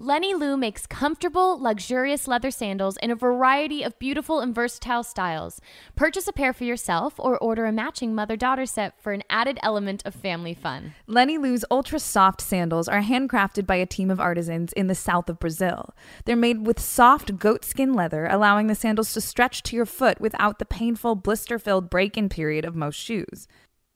Lenny 0.02 0.34
Lou 0.34 0.56
makes 0.56 0.88
comfortable, 0.88 1.60
luxurious 1.62 2.26
leather 2.26 2.52
sandals 2.52 2.96
in 3.04 3.12
a 3.12 3.16
variety 3.16 3.84
of 3.84 4.00
beautiful 4.00 4.40
and 4.40 4.56
versatile 4.56 5.04
styles. 5.04 5.60
Purchase 5.98 6.26
a 6.26 6.32
pair 6.32 6.54
for 6.54 6.64
yourself 6.64 7.16
or 7.18 7.38
order 7.40 7.66
a 7.66 7.72
matching 7.74 8.16
mother 8.16 8.38
daughter 8.38 8.66
set 8.66 8.94
for 9.02 9.12
an 9.12 9.24
added 9.30 9.60
element 9.62 10.02
of 10.06 10.16
family 10.16 10.54
fun. 10.54 10.94
Lenny 11.06 11.38
Lou's 11.38 11.66
ultra 11.70 12.00
soft 12.00 12.40
sandals 12.40 12.88
are 12.88 13.02
handcrafted 13.02 13.68
by 13.68 13.76
a 13.76 13.86
team 13.86 14.10
of 14.10 14.22
artisans 14.22 14.72
in 14.72 14.88
the 14.88 14.96
south 14.96 15.30
of 15.30 15.38
Brazil. 15.38 15.94
They're 16.24 16.38
made 16.38 16.66
with 16.66 16.80
soft 16.80 17.38
goatskin 17.38 17.94
leather, 17.94 18.26
allowing 18.26 18.68
the 18.68 18.76
sandals 18.76 19.14
to 19.16 19.20
stretch 19.22 19.64
to 19.64 19.76
your 19.76 19.86
foot 19.86 20.22
without 20.22 20.60
the 20.60 20.66
painful 20.66 21.16
blister 21.16 21.60
filled 21.60 21.90
break 21.90 22.18
in 22.18 22.30
period 22.30 22.64
of 22.64 22.74
most 22.74 22.96
shoes. 22.96 23.50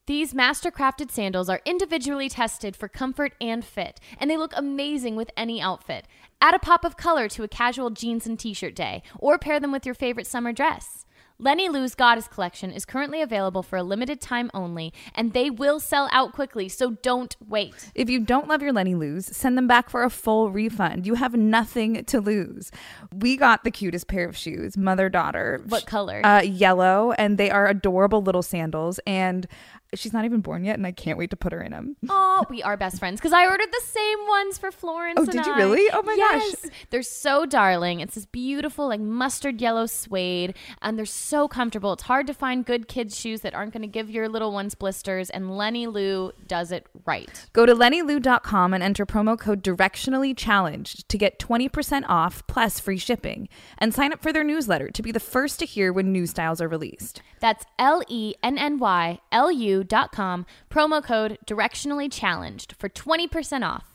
These 0.05 0.33
master-crafted 0.33 1.11
sandals 1.11 1.47
are 1.47 1.61
individually 1.63 2.27
tested 2.27 2.75
for 2.75 2.89
comfort 2.89 3.35
and 3.39 3.63
fit, 3.63 4.01
and 4.17 4.29
they 4.29 4.35
look 4.35 4.51
amazing 4.53 5.15
with 5.15 5.31
any 5.37 5.61
outfit. 5.61 6.09
Add 6.41 6.53
a 6.53 6.59
pop 6.59 6.83
of 6.83 6.97
color 6.97 7.29
to 7.29 7.43
a 7.43 7.47
casual 7.47 7.89
jeans 7.89 8.27
and 8.27 8.37
t-shirt 8.37 8.75
day, 8.75 9.01
or 9.17 9.37
pair 9.37 9.61
them 9.61 9.71
with 9.71 9.85
your 9.85 9.95
favorite 9.95 10.27
summer 10.27 10.51
dress. 10.51 11.05
Lenny 11.39 11.67
Lou's 11.67 11.95
Goddess 11.95 12.27
collection 12.27 12.71
is 12.71 12.85
currently 12.85 13.21
available 13.21 13.63
for 13.63 13.75
a 13.75 13.83
limited 13.83 14.21
time 14.21 14.51
only, 14.53 14.93
and 15.15 15.33
they 15.33 15.49
will 15.49 15.79
sell 15.79 16.07
out 16.11 16.31
quickly, 16.31 16.69
so 16.69 16.91
don't 17.01 17.35
wait. 17.45 17.91
If 17.95 18.09
you 18.09 18.19
don't 18.19 18.47
love 18.47 18.61
your 18.61 18.71
Lenny 18.71 18.93
Lou's, 18.93 19.25
send 19.25 19.57
them 19.57 19.67
back 19.67 19.89
for 19.89 20.03
a 20.03 20.09
full 20.11 20.51
refund. 20.51 21.07
You 21.07 21.15
have 21.15 21.33
nothing 21.33 22.05
to 22.05 22.21
lose. 22.21 22.71
We 23.11 23.35
got 23.35 23.63
the 23.63 23.71
cutest 23.71 24.07
pair 24.07 24.29
of 24.29 24.37
shoes, 24.37 24.77
mother 24.77 25.09
daughter. 25.09 25.63
What 25.67 25.87
color? 25.87 26.21
Uh, 26.23 26.43
yellow, 26.43 27.13
and 27.13 27.37
they 27.37 27.49
are 27.49 27.67
adorable 27.67 28.21
little 28.21 28.43
sandals. 28.43 28.99
And 29.07 29.47
she's 29.95 30.13
not 30.13 30.25
even 30.25 30.41
born 30.41 30.63
yet, 30.63 30.77
and 30.77 30.85
I 30.85 30.91
can't 30.91 31.17
wait 31.17 31.29
to 31.31 31.35
put 31.35 31.53
her 31.53 31.61
in 31.61 31.71
them. 31.71 31.95
Oh, 32.09 32.45
we 32.49 32.61
are 32.63 32.77
best 32.77 32.99
friends 32.99 33.19
because 33.19 33.33
I 33.33 33.45
ordered 33.47 33.71
the 33.71 33.81
same 33.85 34.27
ones 34.27 34.57
for 34.57 34.71
Florence. 34.71 35.19
Oh, 35.19 35.25
did 35.25 35.45
you 35.45 35.53
I. 35.53 35.57
really? 35.57 35.89
Oh 35.91 36.01
my 36.01 36.13
yes. 36.13 36.55
gosh. 36.61 36.71
They're 36.89 37.03
so 37.03 37.45
darling. 37.45 37.99
It's 37.99 38.15
this 38.15 38.25
beautiful, 38.25 38.87
like 38.87 38.99
mustard 38.99 39.61
yellow 39.61 39.85
suede, 39.85 40.55
and 40.81 40.97
they're 40.97 41.05
so 41.05 41.47
comfortable. 41.47 41.93
It's 41.93 42.03
hard 42.03 42.27
to 42.27 42.33
find 42.33 42.65
good 42.65 42.87
kids' 42.87 43.19
shoes 43.19 43.41
that 43.41 43.53
aren't 43.53 43.73
going 43.73 43.81
to 43.81 43.87
give 43.87 44.09
your 44.09 44.29
little 44.29 44.51
ones 44.51 44.75
blisters, 44.75 45.29
and 45.29 45.57
Lenny 45.57 45.87
Lou 45.87 46.31
does 46.47 46.71
it 46.71 46.87
right. 47.05 47.45
Go 47.53 47.65
to 47.65 47.73
lennylou.com 47.75 48.73
and 48.73 48.83
enter 48.83 49.05
promo 49.05 49.37
code 49.37 49.63
directionally 49.63 50.35
challenged 50.35 51.07
to 51.09 51.17
get 51.17 51.39
20% 51.39 52.03
off 52.07 52.45
plus 52.47 52.79
free 52.79 52.97
shipping 52.97 53.47
and 53.77 53.93
sign 53.93 54.13
up 54.13 54.21
for 54.21 54.33
their 54.33 54.43
newsletter 54.43 54.89
to 54.89 55.01
be 55.01 55.11
the 55.11 55.19
first 55.19 55.59
to 55.59 55.65
hear 55.65 55.91
when 55.93 56.11
new 56.11 56.25
styles 56.25 56.61
are 56.61 56.67
released. 56.67 57.21
That's 57.39 57.65
L 57.77 58.01
E 58.07 58.33
N 58.41 58.57
N 58.57 58.79
Y 58.79 59.19
L 59.31 59.51
U 59.51 59.82
dot 59.83 60.11
com, 60.11 60.45
promo 60.69 61.03
code 61.03 61.37
directionally 61.45 62.11
challenged 62.11 62.75
for 62.77 62.89
20% 62.89 63.67
off. 63.67 63.93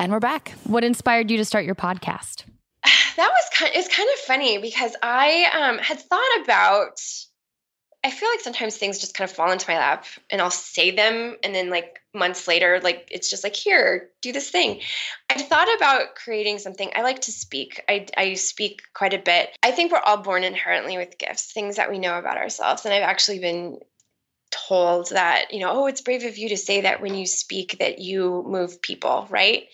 And 0.00 0.10
we're 0.10 0.18
back. 0.18 0.54
What 0.64 0.82
inspired 0.82 1.30
you 1.30 1.36
to 1.36 1.44
start 1.44 1.64
your 1.64 1.74
podcast? 1.74 2.44
That 3.16 3.30
was 3.30 3.50
kind 3.52 3.72
it's 3.74 3.94
kind 3.94 4.08
of 4.14 4.18
funny 4.20 4.58
because 4.58 4.96
I 5.02 5.44
um, 5.52 5.78
had 5.78 6.00
thought 6.00 6.42
about 6.42 6.98
I 8.02 8.10
feel 8.10 8.30
like 8.30 8.40
sometimes 8.40 8.76
things 8.76 8.98
just 8.98 9.14
kind 9.14 9.28
of 9.28 9.36
fall 9.36 9.52
into 9.52 9.70
my 9.70 9.76
lap 9.76 10.06
and 10.30 10.40
I'll 10.40 10.50
say 10.50 10.90
them 10.90 11.36
and 11.44 11.54
then 11.54 11.68
like 11.68 11.99
months 12.12 12.48
later 12.48 12.80
like 12.82 13.08
it's 13.12 13.30
just 13.30 13.44
like 13.44 13.54
here 13.54 14.10
do 14.20 14.32
this 14.32 14.50
thing. 14.50 14.80
I 15.28 15.40
thought 15.40 15.68
about 15.76 16.14
creating 16.16 16.58
something. 16.58 16.90
I 16.94 17.02
like 17.02 17.20
to 17.22 17.32
speak. 17.32 17.82
I 17.88 18.06
I 18.16 18.34
speak 18.34 18.82
quite 18.94 19.14
a 19.14 19.18
bit. 19.18 19.56
I 19.62 19.70
think 19.70 19.92
we're 19.92 19.98
all 19.98 20.18
born 20.18 20.44
inherently 20.44 20.96
with 20.96 21.18
gifts, 21.18 21.52
things 21.52 21.76
that 21.76 21.90
we 21.90 21.98
know 21.98 22.18
about 22.18 22.36
ourselves 22.36 22.84
and 22.84 22.94
I've 22.94 23.02
actually 23.02 23.38
been 23.38 23.78
told 24.50 25.10
that, 25.10 25.52
you 25.52 25.60
know, 25.60 25.70
oh, 25.72 25.86
it's 25.86 26.00
brave 26.00 26.24
of 26.24 26.36
you 26.36 26.48
to 26.50 26.56
say 26.56 26.82
that 26.82 27.00
when 27.00 27.14
you 27.14 27.26
speak 27.26 27.78
that 27.78 27.98
you 27.98 28.44
move 28.46 28.82
people, 28.82 29.26
right? 29.30 29.64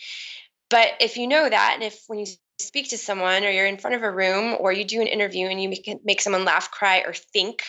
But 0.69 0.89
if 1.01 1.17
you 1.17 1.27
know 1.27 1.49
that 1.49 1.73
and 1.75 1.83
if 1.83 2.03
when 2.09 2.19
you 2.19 2.27
speak 2.59 2.91
to 2.91 2.99
someone 2.99 3.45
or 3.45 3.51
you're 3.51 3.67
in 3.67 3.79
front 3.79 3.97
of 3.97 4.03
a 4.03 4.11
room 4.11 4.57
or 4.59 4.73
you 4.73 4.85
do 4.85 5.01
an 5.01 5.07
interview 5.07 5.47
and 5.47 5.63
you 5.63 5.69
make, 5.69 5.89
make 6.05 6.21
someone 6.21 6.45
laugh, 6.45 6.71
cry, 6.71 7.05
or 7.07 7.13
think, 7.13 7.63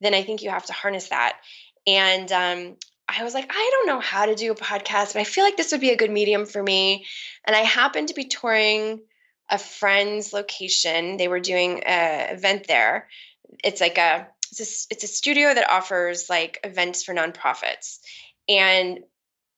then 0.00 0.14
I 0.14 0.22
think 0.22 0.42
you 0.42 0.50
have 0.50 0.66
to 0.66 0.72
harness 0.72 1.08
that. 1.08 1.38
And 1.86 2.30
um, 2.32 2.76
I 3.18 3.24
was 3.24 3.34
like, 3.34 3.46
I 3.50 3.70
don't 3.72 3.86
know 3.86 4.00
how 4.00 4.26
to 4.26 4.34
do 4.34 4.52
a 4.52 4.54
podcast, 4.54 5.14
but 5.14 5.20
I 5.20 5.24
feel 5.24 5.44
like 5.44 5.56
this 5.56 5.72
would 5.72 5.80
be 5.80 5.90
a 5.90 5.96
good 5.96 6.10
medium 6.10 6.46
for 6.46 6.62
me. 6.62 7.06
And 7.44 7.56
I 7.56 7.60
happened 7.60 8.08
to 8.08 8.14
be 8.14 8.24
touring 8.24 9.00
a 9.48 9.58
friend's 9.58 10.32
location. 10.32 11.16
They 11.16 11.28
were 11.28 11.40
doing 11.40 11.82
an 11.82 12.36
event 12.36 12.66
there. 12.68 13.08
It's 13.64 13.80
like 13.80 13.98
a 13.98 14.28
it's 14.52 14.60
a, 14.60 14.94
it's 14.94 15.04
a 15.04 15.08
studio 15.08 15.52
that 15.52 15.70
offers 15.70 16.28
like 16.28 16.60
events 16.64 17.04
for 17.04 17.14
nonprofits. 17.14 17.98
And 18.48 19.00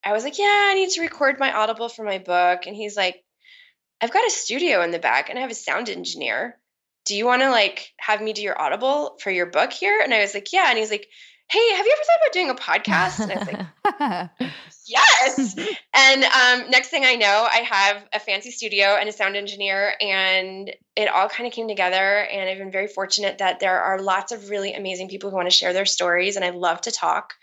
I 0.05 0.13
was 0.13 0.25
like, 0.25 0.39
yeah, 0.39 0.45
I 0.71 0.75
need 0.75 0.91
to 0.91 1.01
record 1.01 1.39
my 1.39 1.53
Audible 1.53 1.89
for 1.89 2.05
my 2.05 2.19
book. 2.19 2.67
And 2.67 2.77
he's 2.77 2.97
like, 2.97 3.23
I've 4.01 4.13
got 4.13 4.27
a 4.27 4.31
studio 4.31 4.83
in 4.83 4.91
the 4.91 4.99
back 4.99 5.31
and 5.31 5.39
I 5.39 5.43
have 5.43 5.51
a 5.51 5.55
sound 5.55 5.89
engineer. 5.89 6.59
Do 7.05 7.15
you 7.17 7.25
want 7.25 7.43
to 7.43 7.51
like 7.51 7.93
have 7.99 8.21
me 8.21 8.33
do 8.33 8.43
your 8.43 8.61
audible 8.61 9.17
for 9.21 9.31
your 9.31 9.47
book 9.47 9.73
here? 9.73 10.01
And 10.03 10.13
I 10.13 10.21
was 10.21 10.35
like, 10.35 10.53
yeah. 10.53 10.67
And 10.69 10.79
he's 10.79 10.91
like, 10.91 11.09
hey, 11.53 11.77
have 11.77 11.85
you 11.85 11.95
ever 11.95 12.03
thought 12.07 12.19
about 12.23 12.33
doing 12.33 12.51
a 12.51 12.55
podcast? 12.55 13.21
And 13.21 13.33
I 14.01 14.31
was 14.31 14.41
like, 14.41 14.53
yes. 14.87 15.57
and 15.95 16.25
um, 16.25 16.71
next 16.71 16.89
thing 16.89 17.05
I 17.05 17.15
know, 17.15 17.47
I 17.51 17.59
have 17.59 18.09
a 18.15 18.19
fancy 18.19 18.51
studio 18.51 18.97
and 18.99 19.07
a 19.07 19.13
sound 19.13 19.37
engineer, 19.37 19.93
and 20.01 20.75
it 20.97 21.09
all 21.09 21.29
kind 21.29 21.47
of 21.47 21.53
came 21.53 21.69
together. 21.69 21.97
And 21.97 22.49
I've 22.49 22.57
been 22.57 22.73
very 22.73 22.89
fortunate 22.89 23.39
that 23.39 23.61
there 23.61 23.83
are 23.83 24.01
lots 24.01 24.33
of 24.33 24.49
really 24.49 24.73
amazing 24.73 25.11
people 25.11 25.29
who 25.29 25.37
want 25.37 25.51
to 25.51 25.55
share 25.55 25.75
their 25.75 25.85
stories, 25.85 26.37
and 26.37 26.45
I 26.45 26.51
love 26.51 26.81
to 26.83 26.91
talk. 26.91 27.35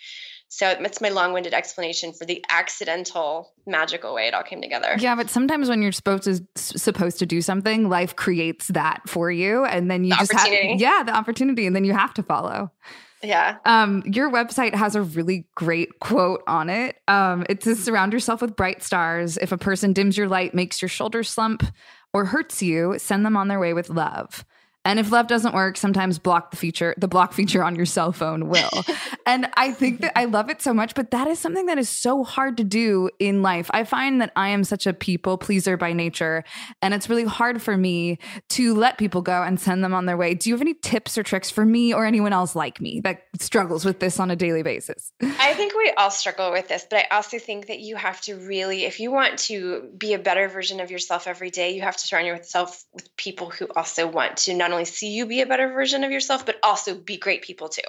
So 0.52 0.76
that's 0.82 1.00
my 1.00 1.10
long-winded 1.10 1.54
explanation 1.54 2.12
for 2.12 2.26
the 2.26 2.44
accidental, 2.50 3.54
magical 3.68 4.16
way 4.16 4.28
it 4.28 4.34
all 4.34 4.42
came 4.42 4.64
together. 4.64 4.96
Yeah, 4.98 5.14
but 5.14 5.30
sometimes 5.30 5.70
when 5.70 5.84
you're 5.84 5.92
supposed 5.92 6.24
to 6.24 6.42
supposed 6.56 7.20
to 7.20 7.28
do 7.28 7.44
something, 7.44 7.88
life 7.88 8.16
creates 8.16 8.70
that 8.70 9.08
for 9.08 9.30
you, 9.30 9.66
and 9.66 9.92
then 9.92 10.04
you 10.04 10.10
The 10.10 10.16
just 10.16 10.34
have 10.34 10.80
yeah 10.80 11.04
the 11.04 11.16
opportunity, 11.16 11.68
and 11.68 11.76
then 11.76 11.84
you 11.84 11.94
have 11.94 12.16
to 12.16 12.24
follow. 12.24 12.72
Yeah. 13.22 13.58
Um, 13.66 14.02
your 14.06 14.32
website 14.32 14.74
has 14.74 14.96
a 14.96 15.02
really 15.02 15.46
great 15.56 16.00
quote 16.00 16.42
on 16.48 16.70
it. 16.70 16.98
Um, 17.08 17.46
it 17.50 17.64
says, 17.64 17.84
"Surround 17.84 18.14
yourself 18.14 18.42
with 18.42 18.56
bright 18.56 18.82
stars. 18.82 19.38
If 19.38 19.52
a 19.52 19.58
person 19.58 19.92
dims 19.94 20.18
your 20.18 20.28
light, 20.30 20.54
makes 20.54 20.82
your 20.82 20.90
shoulders 20.90 21.30
slump, 21.30 21.64
or 22.14 22.26
hurts 22.26 22.62
you, 22.62 22.96
send 22.98 23.26
them 23.26 23.36
on 23.36 23.48
their 23.50 23.60
way 23.60 23.74
with 23.74 23.90
love." 23.90 24.46
And 24.86 24.98
if 24.98 25.12
love 25.12 25.28
doesn't 25.28 25.54
work, 25.54 25.78
sometimes 25.78 26.20
block 26.20 26.52
the 26.52 26.58
feature, 26.58 26.96
the 26.98 27.08
block 27.08 27.34
feature 27.34 27.64
on 27.64 27.76
your 27.76 27.86
cell 27.86 28.12
phone 28.12 28.48
will. 28.48 28.70
and 29.26 29.50
I 29.56 29.72
think 29.72 30.02
that 30.02 30.18
I 30.18 30.26
love 30.26 30.50
it 30.50 30.62
so 30.62 30.74
much, 30.74 30.96
but 30.96 31.12
that 31.12 31.28
is 31.28 31.38
something 31.38 31.66
that 31.66 31.78
is 31.78 31.90
so 31.90 32.24
hard 32.24 32.58
to 32.58 32.64
do 32.64 33.10
in 33.20 33.42
life. 33.42 33.70
I 33.72 33.84
find 33.84 34.22
that 34.22 34.32
I 34.36 34.50
am 34.50 34.64
such 34.64 34.88
a 34.88 34.94
people 34.94 35.38
pleaser 35.38 35.78
by 35.78 35.94
nature, 35.94 36.44
and 36.82 36.94
it's 36.94 37.10
really 37.10 37.26
hard 37.26 37.62
for 37.62 37.76
me 37.76 38.20
to 38.50 38.74
let 38.74 38.98
people 38.98 39.22
go 39.22 39.44
and 39.44 39.60
send 39.60 39.84
them 39.84 39.94
on 39.94 40.06
their 40.06 40.18
way. 40.18 40.34
Do 40.34 40.50
you 40.50 40.56
have 40.56 40.62
any 40.62 40.74
tips 40.74 41.18
or 41.18 41.24
tricks 41.24 41.50
for 41.50 41.66
me 41.66 41.94
or 41.94 42.06
anyone 42.06 42.34
else 42.34 42.56
like 42.56 42.80
me 42.80 43.02
that 43.04 43.24
struggles 43.40 43.84
with 43.86 44.00
this 44.00 44.20
on 44.20 44.32
a 44.32 44.36
daily 44.36 44.64
basis? 44.64 45.12
I 45.22 45.54
think 45.54 45.74
we 45.76 45.94
all 45.98 46.12
struggle 46.12 46.52
with 46.52 46.68
this, 46.68 46.86
but 46.90 47.00
I 47.00 47.16
also 47.16 47.38
think 47.38 47.68
that 47.68 47.80
you 47.80 47.96
have 47.96 48.22
to 48.22 48.36
really, 48.36 48.86
if 48.86 49.00
you 49.00 49.12
want 49.12 49.40
to 49.40 49.90
be 49.98 50.14
a 50.14 50.20
better 50.20 50.48
version 50.48 50.80
of 50.80 50.90
yourself 50.90 51.28
every 51.28 51.50
day, 51.50 51.76
you 51.76 51.82
have 51.82 51.98
to 51.98 52.08
surround 52.08 52.28
yourself 52.28 52.84
with 52.94 53.16
people 53.18 53.50
who 53.50 53.68
also 53.76 54.08
want 54.08 54.38
to 54.38 54.54
not 54.54 54.72
only 54.72 54.79
see 54.84 55.10
you 55.10 55.26
be 55.26 55.42
a 55.42 55.46
better 55.46 55.70
version 55.70 56.04
of 56.04 56.12
yourself, 56.12 56.46
but 56.46 56.60
also 56.64 56.96
be 56.96 57.18
great 57.18 57.42
people 57.42 57.70
too. 57.70 57.82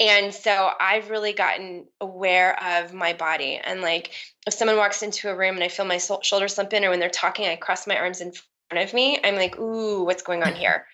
And 0.00 0.32
so 0.32 0.70
I've 0.80 1.10
really 1.10 1.34
gotten 1.34 1.86
aware 2.00 2.58
of 2.80 2.94
my 2.94 3.12
body. 3.12 3.60
And 3.62 3.82
like 3.82 4.12
if 4.46 4.54
someone 4.54 4.78
walks 4.78 5.02
into 5.02 5.28
a 5.28 5.36
room 5.36 5.56
and 5.56 5.64
I 5.64 5.68
feel 5.68 5.84
my 5.84 5.98
shoulder 5.98 6.48
slump 6.48 6.72
in, 6.72 6.84
or 6.84 6.90
when 6.90 7.00
they're 7.00 7.10
talking, 7.10 7.46
I 7.46 7.56
cross 7.56 7.86
my 7.86 7.96
arms 7.96 8.22
in 8.22 8.32
front 8.32 8.88
of 8.88 8.94
me, 8.94 9.18
I'm 9.22 9.36
like, 9.36 9.58
ooh, 9.58 10.04
what's 10.04 10.22
going 10.22 10.42
on 10.42 10.54
here? 10.54 10.86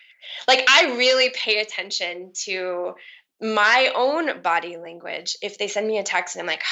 Like 0.49 0.67
I 0.69 0.97
really 0.97 1.31
pay 1.31 1.61
attention 1.61 2.33
to 2.45 2.95
my 3.41 3.93
own 3.95 4.43
body 4.43 4.77
language. 4.77 5.37
If 5.43 5.59
they 5.59 5.69
send 5.69 5.87
me 5.87 5.99
a 5.99 6.03
text 6.03 6.35
and 6.35 6.41
I'm 6.41 6.47
like, 6.47 6.63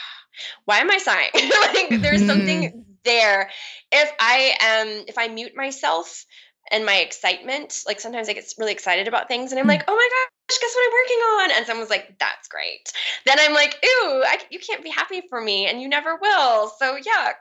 why 0.64 0.78
am 0.78 0.90
I 0.90 0.98
sighing? 0.98 1.30
like 1.90 2.02
there's 2.02 2.26
something 2.26 2.62
mm-hmm. 2.62 2.80
there. 3.04 3.50
If 3.92 4.12
I 4.18 4.54
am, 4.60 5.04
if 5.06 5.16
I 5.16 5.28
mute 5.28 5.54
myself 5.54 6.26
and 6.70 6.84
my 6.84 6.96
excitement, 6.96 7.82
like 7.86 8.00
sometimes 8.00 8.28
I 8.28 8.32
get 8.32 8.52
really 8.58 8.72
excited 8.72 9.08
about 9.08 9.28
things 9.28 9.52
and 9.52 9.60
I'm 9.60 9.66
like, 9.66 9.84
oh 9.88 9.94
my 9.94 10.08
gosh, 10.48 10.58
guess 10.60 10.74
what 10.74 10.86
I'm 10.86 10.92
working 10.92 11.18
on? 11.18 11.58
And 11.58 11.66
someone's 11.66 11.90
like, 11.90 12.18
that's 12.18 12.48
great. 12.48 12.92
Then 13.26 13.38
I'm 13.40 13.54
like, 13.54 13.76
ew, 13.82 14.24
I, 14.26 14.38
you 14.50 14.58
can't 14.58 14.84
be 14.84 14.90
happy 14.90 15.22
for 15.28 15.40
me 15.40 15.66
and 15.66 15.80
you 15.80 15.88
never 15.88 16.16
will. 16.16 16.68
So 16.78 16.98
yuck. 16.98 17.34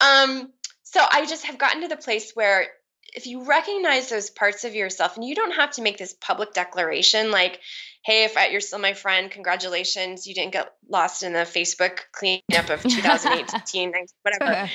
Um, 0.00 0.52
so 0.82 1.00
I 1.10 1.26
just 1.26 1.46
have 1.46 1.58
gotten 1.58 1.82
to 1.82 1.88
the 1.88 1.96
place 1.96 2.32
where 2.34 2.66
if 3.14 3.26
you 3.26 3.44
recognize 3.44 4.08
those 4.08 4.30
parts 4.30 4.64
of 4.64 4.74
yourself 4.74 5.16
and 5.16 5.24
you 5.24 5.34
don't 5.34 5.54
have 5.54 5.72
to 5.72 5.82
make 5.82 5.98
this 5.98 6.14
public 6.20 6.52
declaration 6.52 7.30
like 7.30 7.60
hey 8.04 8.24
if 8.24 8.36
I, 8.36 8.48
you're 8.48 8.60
still 8.60 8.78
my 8.78 8.92
friend 8.92 9.30
congratulations 9.30 10.26
you 10.26 10.34
didn't 10.34 10.52
get 10.52 10.72
lost 10.88 11.22
in 11.22 11.32
the 11.32 11.40
facebook 11.40 11.98
cleanup 12.12 12.70
of 12.70 12.82
2018 12.88 13.92
whatever 14.22 14.70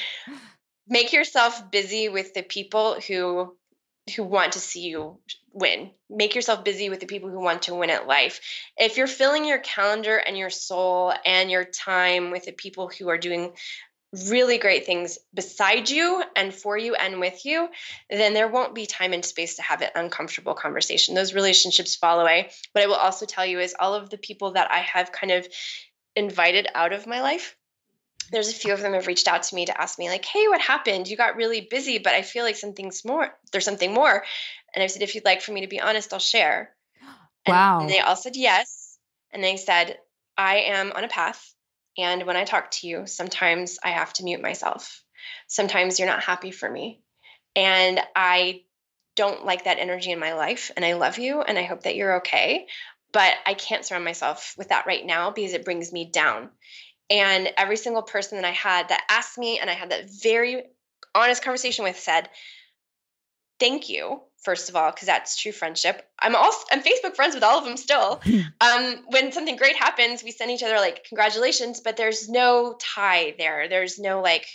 make 0.88 1.14
yourself 1.14 1.72
busy 1.72 2.10
with 2.10 2.34
the 2.34 2.44
people 2.44 3.00
who 3.08 3.56
who 4.16 4.24
want 4.24 4.54
to 4.54 4.60
see 4.60 4.82
you 4.82 5.18
win 5.52 5.90
make 6.10 6.36
yourself 6.36 6.64
busy 6.64 6.90
with 6.90 7.00
the 7.00 7.06
people 7.06 7.30
who 7.30 7.40
want 7.40 7.64
to 7.64 7.74
win 7.74 7.90
at 7.90 8.08
life 8.08 8.40
if 8.78 8.98
you're 8.98 9.08
filling 9.08 9.46
your 9.46 9.60
calendar 9.60 10.18
and 10.18 10.38
your 10.38 10.50
soul 10.50 11.14
and 11.26 11.50
your 11.50 11.64
time 11.64 12.32
with 12.32 12.46
the 12.46 12.52
people 12.52 12.90
who 12.90 13.10
are 13.10 13.18
doing 13.18 13.54
really 14.30 14.58
great 14.58 14.86
things 14.86 15.18
beside 15.34 15.90
you 15.90 16.24
and 16.36 16.54
for 16.54 16.78
you 16.78 16.96
and 16.96 17.20
with 17.20 17.46
you, 17.46 17.70
then 18.10 18.34
there 18.34 18.48
won't 18.48 18.76
be 18.76 18.86
time 18.86 19.14
and 19.14 19.26
space 19.26 19.56
to 19.56 19.62
have 19.62 19.82
an 19.82 19.90
uncomfortable 19.96 20.54
conversation. 20.54 21.16
Those 21.16 21.34
relationships 21.34 21.96
fall 21.96 22.20
away. 22.20 22.52
What 22.72 22.84
I 22.84 22.88
will 22.88 22.96
also 22.96 23.26
tell 23.26 23.46
you 23.46 23.60
is 23.60 23.76
all 23.78 23.94
of 23.94 24.10
the 24.10 24.18
people 24.18 24.54
that 24.54 24.72
I 24.72 24.80
have 24.80 25.12
kind 25.12 25.32
of 25.32 25.48
invited 26.16 26.68
out 26.74 26.94
of 26.94 27.08
my 27.08 27.22
life. 27.22 27.58
There's 28.32 28.50
a 28.50 28.54
few 28.54 28.74
of 28.74 28.82
them 28.82 28.94
have 28.94 29.08
reached 29.08 29.28
out 29.28 29.44
to 29.44 29.56
me 29.56 29.66
to 29.66 29.82
ask 29.82 30.00
me, 30.00 30.10
like, 30.10 30.26
hey, 30.26 30.48
what 30.48 30.62
happened? 30.62 31.08
You 31.08 31.18
got 31.18 31.36
really 31.36 31.62
busy, 31.62 32.00
but 32.00 32.14
I 32.14 32.22
feel 32.22 32.44
like 32.44 32.56
something's 32.56 33.06
more, 33.06 33.30
there's 33.52 33.66
something 33.66 33.94
more. 33.94 34.24
And 34.74 34.84
I 34.84 34.88
said, 34.88 35.02
if 35.02 35.16
you'd 35.16 35.26
like 35.26 35.42
for 35.42 35.52
me 35.52 35.62
to 35.62 35.68
be 35.68 35.80
honest, 35.80 36.12
I'll 36.12 36.20
share. 36.20 36.76
Wow. 37.48 37.80
And 37.80 37.90
they 37.90 38.00
all 38.00 38.16
said 38.16 38.36
yes. 38.36 38.98
And 39.32 39.44
they 39.44 39.58
said, 39.58 39.98
I 40.38 40.58
am 40.58 40.92
on 40.94 41.04
a 41.04 41.10
path. 41.10 41.54
And 41.98 42.24
when 42.24 42.36
I 42.36 42.44
talk 42.44 42.72
to 42.72 42.88
you, 42.88 43.08
sometimes 43.08 43.80
I 43.84 43.90
have 43.90 44.12
to 44.14 44.24
mute 44.24 44.42
myself. 44.42 45.04
Sometimes 45.48 46.00
you're 46.00 46.08
not 46.08 46.24
happy 46.24 46.52
for 46.52 46.70
me. 46.70 47.02
And 47.56 48.02
I 48.16 48.64
don't 49.16 49.46
like 49.46 49.64
that 49.64 49.80
energy 49.80 50.12
in 50.12 50.20
my 50.20 50.34
life. 50.34 50.72
And 50.76 50.84
I 50.84 50.94
love 50.94 51.20
you 51.20 51.42
and 51.42 51.58
I 51.58 51.64
hope 51.64 51.84
that 51.84 51.96
you're 51.96 52.18
okay. 52.18 52.68
But 53.14 53.34
I 53.46 53.54
can't 53.54 53.86
surround 53.86 54.04
myself 54.04 54.56
with 54.58 54.70
that 54.70 54.88
right 54.88 55.06
now 55.06 55.32
because 55.32 55.54
it 55.54 55.64
brings 55.64 55.94
me 55.94 56.10
down. 56.12 56.50
And 57.10 57.50
every 57.58 57.78
single 57.78 58.02
person 58.02 58.42
that 58.42 58.48
I 58.48 58.52
had 58.52 58.90
that 58.90 59.06
asked 59.10 59.38
me, 59.38 59.60
and 59.60 59.70
I 59.70 59.74
had 59.74 59.92
that 59.92 60.10
very 60.10 60.64
honest 61.14 61.44
conversation 61.44 61.84
with, 61.84 62.00
said, 62.00 62.30
thank 63.60 63.90
you 63.90 64.22
first 64.46 64.70
of 64.70 64.76
all 64.76 64.92
because 64.92 65.08
that's 65.08 65.42
true 65.42 65.52
friendship. 65.52 66.08
I'm 66.20 66.36
also 66.36 66.66
i'm 66.72 66.82
facebook 66.82 67.16
friends 67.16 67.34
with 67.34 67.44
all 67.44 67.58
of 67.58 67.66
them 67.66 67.78
still. 67.78 68.22
Um, 68.62 69.04
when 69.08 69.32
something 69.32 69.58
great 69.58 69.76
happens 69.76 70.24
we 70.24 70.32
send 70.32 70.50
each 70.50 70.64
other 70.64 70.76
like 70.76 71.04
congratulations 71.04 71.82
but 71.82 71.98
there's 71.98 72.30
no 72.30 72.78
tie 72.80 73.36
there. 73.38 73.68
There's 73.68 74.00
no 74.00 74.22
like 74.22 74.48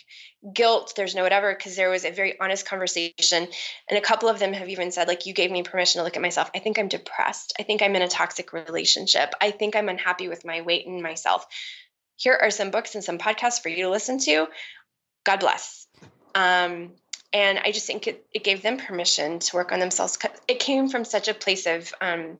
guilt. 0.55 0.95
There's 0.97 1.15
no 1.15 1.23
whatever 1.23 1.55
because 1.55 1.77
there 1.77 1.91
was 1.91 2.05
a 2.05 2.11
very 2.11 2.39
honest 2.41 2.67
conversation. 2.67 3.47
And 3.89 3.99
a 3.99 4.01
couple 4.01 4.29
of 4.29 4.39
them 4.39 4.53
have 4.53 4.69
even 4.69 4.91
said 4.91 5.09
like 5.09 5.27
you 5.27 5.35
gave 5.35 5.51
me 5.51 5.63
permission 5.63 5.99
to 5.99 6.05
look 6.05 6.17
at 6.17 6.23
myself. 6.23 6.51
I 6.55 6.61
think 6.61 6.79
i'm 6.79 6.89
depressed. 6.89 7.53
I 7.59 7.63
think 7.63 7.83
i'm 7.83 7.97
in 7.97 8.03
a 8.03 8.09
toxic 8.09 8.53
relationship. 8.53 9.35
I 9.41 9.51
think 9.51 9.77
i'm 9.77 9.89
unhappy 9.89 10.29
with 10.29 10.45
my 10.45 10.63
weight 10.63 10.87
and 10.87 11.03
myself 11.03 11.47
here 12.21 12.39
are 12.41 12.51
some 12.51 12.71
books 12.71 12.95
and 12.95 13.03
some 13.03 13.19
podcasts 13.19 13.61
for 13.61 13.69
you 13.69 13.85
to 13.85 13.91
listen 13.91 14.19
to 14.19 14.47
god 15.25 15.41
bless 15.41 15.87
um, 16.35 16.93
and 17.33 17.59
I 17.59 17.73
just 17.73 17.87
think 17.87 18.07
it, 18.07 18.27
it 18.33 18.45
gave 18.45 18.63
them 18.63 18.77
permission 18.77 19.39
to 19.39 19.57
work 19.57 19.73
on 19.73 19.79
themselves. 19.79 20.19
It 20.49 20.59
came 20.59 20.89
from 20.89 21.05
such 21.05 21.29
a 21.29 21.35
place 21.35 21.67
of 21.67 21.93
um, 22.01 22.39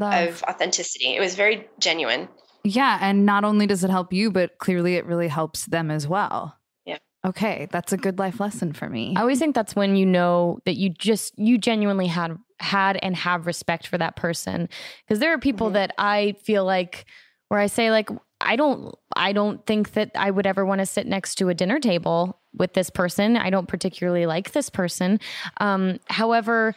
of 0.00 0.42
authenticity. 0.42 1.16
It 1.16 1.20
was 1.20 1.34
very 1.34 1.68
genuine. 1.78 2.28
Yeah, 2.64 2.98
and 3.00 3.24
not 3.24 3.44
only 3.44 3.66
does 3.66 3.84
it 3.84 3.90
help 3.90 4.12
you, 4.12 4.30
but 4.30 4.58
clearly 4.58 4.96
it 4.96 5.06
really 5.06 5.28
helps 5.28 5.66
them 5.66 5.90
as 5.90 6.06
well. 6.06 6.56
Yeah. 6.84 6.98
Okay, 7.24 7.68
that's 7.70 7.92
a 7.92 7.96
good 7.96 8.18
life 8.18 8.40
lesson 8.40 8.72
for 8.72 8.90
me. 8.90 9.14
I 9.16 9.20
always 9.20 9.38
think 9.38 9.54
that's 9.54 9.76
when 9.76 9.96
you 9.96 10.04
know 10.04 10.58
that 10.66 10.76
you 10.76 10.90
just 10.90 11.38
you 11.38 11.56
genuinely 11.56 12.08
had 12.08 12.36
had 12.60 12.98
and 13.02 13.16
have 13.16 13.46
respect 13.46 13.86
for 13.86 13.98
that 13.98 14.16
person 14.16 14.68
because 15.06 15.20
there 15.20 15.32
are 15.32 15.38
people 15.38 15.68
mm-hmm. 15.68 15.74
that 15.74 15.94
I 15.98 16.34
feel 16.42 16.64
like 16.64 17.06
where 17.48 17.60
I 17.60 17.66
say 17.68 17.90
like 17.90 18.10
I 18.40 18.56
don't 18.56 18.94
I 19.14 19.32
don't 19.32 19.64
think 19.66 19.92
that 19.92 20.10
I 20.14 20.30
would 20.30 20.46
ever 20.46 20.64
want 20.64 20.80
to 20.80 20.86
sit 20.86 21.06
next 21.06 21.36
to 21.36 21.48
a 21.48 21.54
dinner 21.54 21.80
table 21.80 22.38
with 22.52 22.74
this 22.74 22.90
person. 22.90 23.36
I 23.36 23.50
don't 23.50 23.68
particularly 23.68 24.26
like 24.26 24.52
this 24.52 24.70
person. 24.70 25.20
Um, 25.58 25.98
however, 26.08 26.74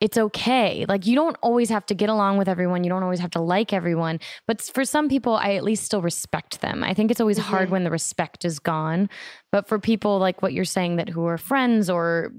it's 0.00 0.16
okay. 0.16 0.86
Like 0.88 1.06
you 1.06 1.14
don't 1.14 1.36
always 1.42 1.68
have 1.68 1.84
to 1.86 1.94
get 1.94 2.08
along 2.08 2.38
with 2.38 2.48
everyone. 2.48 2.84
You 2.84 2.90
don't 2.90 3.02
always 3.02 3.20
have 3.20 3.32
to 3.32 3.40
like 3.40 3.72
everyone. 3.72 4.18
But 4.46 4.62
for 4.62 4.84
some 4.84 5.08
people, 5.08 5.34
I 5.34 5.54
at 5.54 5.62
least 5.62 5.84
still 5.84 6.00
respect 6.00 6.62
them. 6.62 6.82
I 6.82 6.94
think 6.94 7.10
it's 7.10 7.20
always 7.20 7.38
mm-hmm. 7.38 7.50
hard 7.50 7.70
when 7.70 7.84
the 7.84 7.90
respect 7.90 8.44
is 8.44 8.58
gone. 8.58 9.10
But 9.52 9.68
for 9.68 9.78
people 9.78 10.18
like 10.18 10.40
what 10.42 10.54
you're 10.54 10.64
saying 10.64 10.96
that 10.96 11.10
who 11.10 11.26
are 11.26 11.36
friends 11.36 11.90
or 11.90 12.32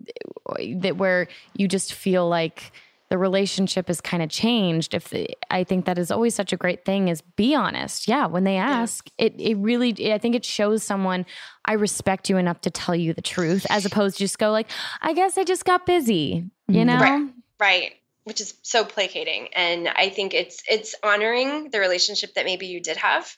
that 0.78 0.98
where 0.98 1.28
you 1.56 1.68
just 1.68 1.94
feel 1.94 2.28
like 2.28 2.72
the 3.12 3.18
relationship 3.18 3.89
is 3.89 3.99
kind 3.99 4.24
of 4.24 4.30
changed 4.30 4.93
if 4.93 5.09
the, 5.09 5.28
i 5.51 5.66
think 5.66 5.84
that 5.84 5.97
is 5.97 6.12
always 6.12 6.34
such 6.34 6.53
a 6.53 6.57
great 6.57 6.86
thing 6.86 7.09
is 7.09 7.22
be 7.22 7.53
honest. 7.53 8.07
Yeah 8.07 8.28
when 8.28 8.45
they 8.45 8.55
ask 8.55 9.09
yeah. 9.18 9.26
it 9.26 9.36
it 9.38 9.57
really 9.57 10.14
i 10.14 10.18
think 10.18 10.34
it 10.34 10.45
shows 10.45 10.82
someone 10.82 11.26
i 11.66 11.74
respect 11.74 12.30
you 12.30 12.38
enough 12.38 12.62
to 12.62 12.72
tell 12.72 12.95
you 12.95 13.14
the 13.14 13.22
truth 13.22 13.68
as 13.70 13.86
opposed 13.86 14.16
to 14.18 14.24
just 14.24 14.39
go 14.39 14.49
like 14.49 14.70
i 15.01 15.12
guess 15.12 15.38
i 15.38 15.43
just 15.43 15.66
got 15.66 15.86
busy 15.86 16.49
you 16.70 16.86
mm-hmm. 16.86 16.88
know? 16.88 16.99
Right. 16.99 17.30
Right. 17.59 17.91
Which 18.24 18.39
is 18.39 18.53
so 18.62 18.86
placating. 18.86 19.49
And 19.53 19.89
i 19.89 20.07
think 20.07 20.34
it's 20.34 20.64
it's 20.70 20.95
honoring 21.03 21.70
the 21.70 21.82
relationship 21.82 22.36
that 22.36 22.45
maybe 22.45 22.68
you 22.68 22.80
did 22.80 22.95
have 22.95 23.36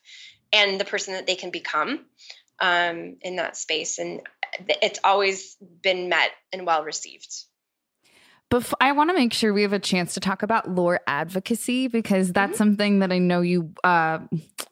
and 0.52 0.80
the 0.80 0.86
person 0.86 1.16
that 1.16 1.26
they 1.26 1.36
can 1.36 1.50
become 1.50 2.06
um, 2.60 3.18
in 3.22 3.38
that 3.38 3.58
space. 3.58 3.98
And 3.98 4.22
it's 4.82 5.00
always 5.04 5.56
been 5.82 6.10
met 6.10 6.30
and 6.52 6.68
well 6.68 6.84
received 6.84 7.34
before, 8.54 8.78
I 8.80 8.92
want 8.92 9.10
to 9.10 9.16
make 9.16 9.34
sure 9.34 9.52
we 9.52 9.64
have 9.64 9.74
a 9.74 9.80
chance 9.80 10.14
to 10.14 10.20
talk 10.20 10.44
about 10.44 10.70
lore 10.70 11.00
advocacy 11.08 11.88
because 11.88 12.32
that's 12.32 12.52
mm-hmm. 12.52 12.58
something 12.58 13.00
that 13.00 13.12
I 13.12 13.18
know 13.18 13.42
you 13.42 13.74
uh, 13.84 14.20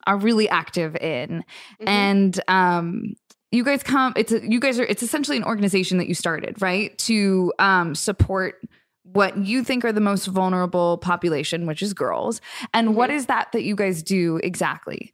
are 0.05 0.17
really 0.17 0.47
active 0.47 0.95
in, 0.97 1.43
mm-hmm. 1.79 1.87
and 1.87 2.39
um, 2.47 3.15
you 3.51 3.63
guys 3.63 3.81
come. 3.81 4.13
It's 4.15 4.31
a, 4.31 4.47
you 4.47 4.59
guys 4.59 4.79
are. 4.79 4.83
It's 4.83 5.01
essentially 5.01 5.35
an 5.35 5.43
organization 5.43 5.97
that 5.97 6.07
you 6.07 6.13
started, 6.13 6.61
right, 6.61 6.95
to 6.99 7.53
um, 7.57 7.95
support 7.95 8.61
what 9.01 9.35
you 9.35 9.63
think 9.63 9.83
are 9.83 9.91
the 9.91 9.99
most 9.99 10.27
vulnerable 10.27 10.99
population, 10.99 11.65
which 11.65 11.81
is 11.81 11.95
girls. 11.95 12.39
And 12.75 12.89
mm-hmm. 12.89 12.97
what 12.97 13.09
is 13.09 13.25
that 13.25 13.51
that 13.53 13.63
you 13.63 13.75
guys 13.75 14.03
do 14.03 14.39
exactly? 14.43 15.11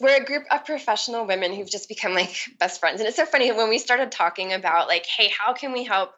we're 0.00 0.20
a 0.20 0.24
group 0.24 0.44
of 0.50 0.64
professional 0.64 1.26
women 1.26 1.54
who've 1.54 1.70
just 1.70 1.88
become 1.88 2.12
like 2.12 2.36
best 2.58 2.80
friends 2.80 3.00
and 3.00 3.08
it's 3.08 3.16
so 3.16 3.24
funny 3.24 3.50
when 3.52 3.68
we 3.68 3.78
started 3.78 4.12
talking 4.12 4.52
about 4.52 4.88
like 4.88 5.06
hey 5.06 5.28
how 5.28 5.52
can 5.52 5.72
we 5.72 5.84
help 5.84 6.12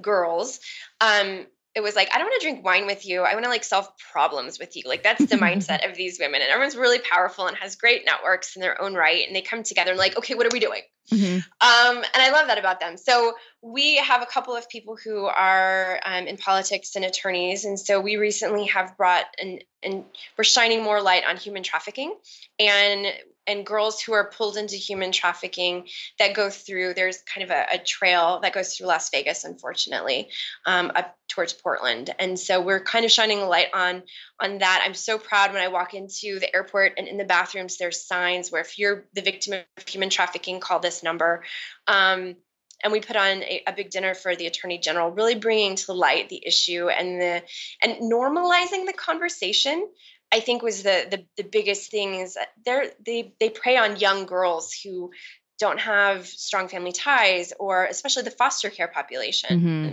girls 0.00 0.60
um 1.00 1.46
it 1.76 1.82
was 1.82 1.94
like 1.94 2.08
i 2.12 2.18
don't 2.18 2.26
want 2.26 2.40
to 2.40 2.46
drink 2.46 2.64
wine 2.64 2.86
with 2.86 3.06
you. 3.06 3.20
I 3.20 3.34
want 3.34 3.44
to 3.44 3.50
like 3.50 3.62
solve 3.62 3.86
problems 4.12 4.58
with 4.58 4.76
you. 4.76 4.84
Like 4.86 5.02
that's 5.02 5.26
the 5.26 5.36
mindset 5.46 5.88
of 5.88 5.94
these 5.94 6.18
women 6.18 6.40
and 6.40 6.50
everyone's 6.50 6.76
really 6.76 6.98
powerful 6.98 7.46
and 7.46 7.56
has 7.58 7.76
great 7.76 8.04
networks 8.06 8.56
in 8.56 8.62
their 8.62 8.80
own 8.80 8.94
right 8.94 9.26
and 9.26 9.36
they 9.36 9.42
come 9.42 9.62
together 9.62 9.90
and 9.90 9.98
like 9.98 10.16
okay 10.16 10.34
what 10.34 10.46
are 10.46 10.50
we 10.52 10.58
doing? 10.58 10.80
Mm-hmm. 11.12 11.36
um, 11.36 11.96
and 11.98 12.16
i 12.16 12.32
love 12.32 12.48
that 12.48 12.58
about 12.58 12.80
them. 12.80 12.96
So 12.96 13.34
we 13.62 13.96
have 13.98 14.22
a 14.22 14.26
couple 14.26 14.56
of 14.56 14.68
people 14.68 14.96
who 14.96 15.26
are 15.26 16.00
um, 16.04 16.26
in 16.26 16.36
politics 16.36 16.96
and 16.96 17.04
attorneys 17.04 17.64
and 17.64 17.78
so 17.78 18.00
we 18.00 18.16
recently 18.16 18.66
have 18.66 18.96
brought 18.96 19.26
and 19.40 19.62
and 19.84 20.04
we're 20.36 20.44
shining 20.44 20.82
more 20.82 21.00
light 21.00 21.22
on 21.28 21.36
human 21.36 21.62
trafficking 21.62 22.16
and 22.58 23.06
and 23.46 23.66
girls 23.66 24.00
who 24.00 24.12
are 24.12 24.30
pulled 24.30 24.56
into 24.56 24.76
human 24.76 25.12
trafficking 25.12 25.86
that 26.18 26.34
go 26.34 26.50
through 26.50 26.94
there's 26.94 27.18
kind 27.22 27.44
of 27.44 27.50
a, 27.50 27.66
a 27.74 27.78
trail 27.78 28.40
that 28.40 28.52
goes 28.52 28.74
through 28.74 28.86
las 28.86 29.10
vegas 29.10 29.44
unfortunately 29.44 30.28
um, 30.66 30.90
up 30.94 31.16
towards 31.28 31.52
portland. 31.52 32.14
And 32.18 32.38
so 32.38 32.60
we're 32.60 32.82
kind 32.82 33.04
of 33.04 33.10
shining 33.10 33.40
a 33.40 33.46
light 33.46 33.68
on 33.74 34.02
on 34.40 34.58
that. 34.58 34.82
I'm 34.84 34.94
so 34.94 35.18
proud 35.18 35.52
when 35.52 35.62
i 35.62 35.68
walk 35.68 35.94
into 35.94 36.38
the 36.38 36.54
airport 36.54 36.94
and 36.98 37.08
in 37.08 37.16
the 37.16 37.24
bathrooms 37.24 37.78
there's 37.78 38.02
signs 38.02 38.50
where 38.50 38.60
if 38.60 38.78
you're 38.78 39.06
the 39.14 39.22
victim 39.22 39.54
of 39.54 39.88
human 39.88 40.10
trafficking 40.10 40.60
call 40.60 40.80
this 40.80 41.02
number. 41.02 41.44
Um, 41.86 42.36
and 42.84 42.92
we 42.92 43.00
put 43.00 43.16
on 43.16 43.42
a, 43.42 43.62
a, 43.66 43.72
big 43.72 43.90
dinner 43.90 44.14
for 44.14 44.36
the 44.36 44.46
attorney 44.46 44.78
general 44.78 45.10
really 45.10 45.34
bringing 45.34 45.76
to 45.76 45.92
light 45.92 46.28
the 46.28 46.42
issue 46.46 46.88
and 46.88 47.20
the 47.20 47.42
and 47.82 48.12
normalizing 48.12 48.86
the 48.86 48.92
conversation 48.92 49.88
I 50.32 50.40
think 50.40 50.62
was 50.62 50.82
the 50.82 51.06
the, 51.10 51.24
the 51.42 51.48
biggest 51.48 51.90
thing 51.90 52.16
is 52.16 52.36
they 52.64 52.90
they 53.04 53.32
they 53.38 53.50
prey 53.50 53.76
on 53.76 53.96
young 53.96 54.26
girls 54.26 54.72
who 54.72 55.10
don't 55.58 55.80
have 55.80 56.26
strong 56.26 56.68
family 56.68 56.92
ties 56.92 57.52
or 57.58 57.84
especially 57.84 58.22
the 58.22 58.30
foster 58.30 58.68
care 58.70 58.88
population. 58.88 59.60
Mm-hmm. 59.60 59.92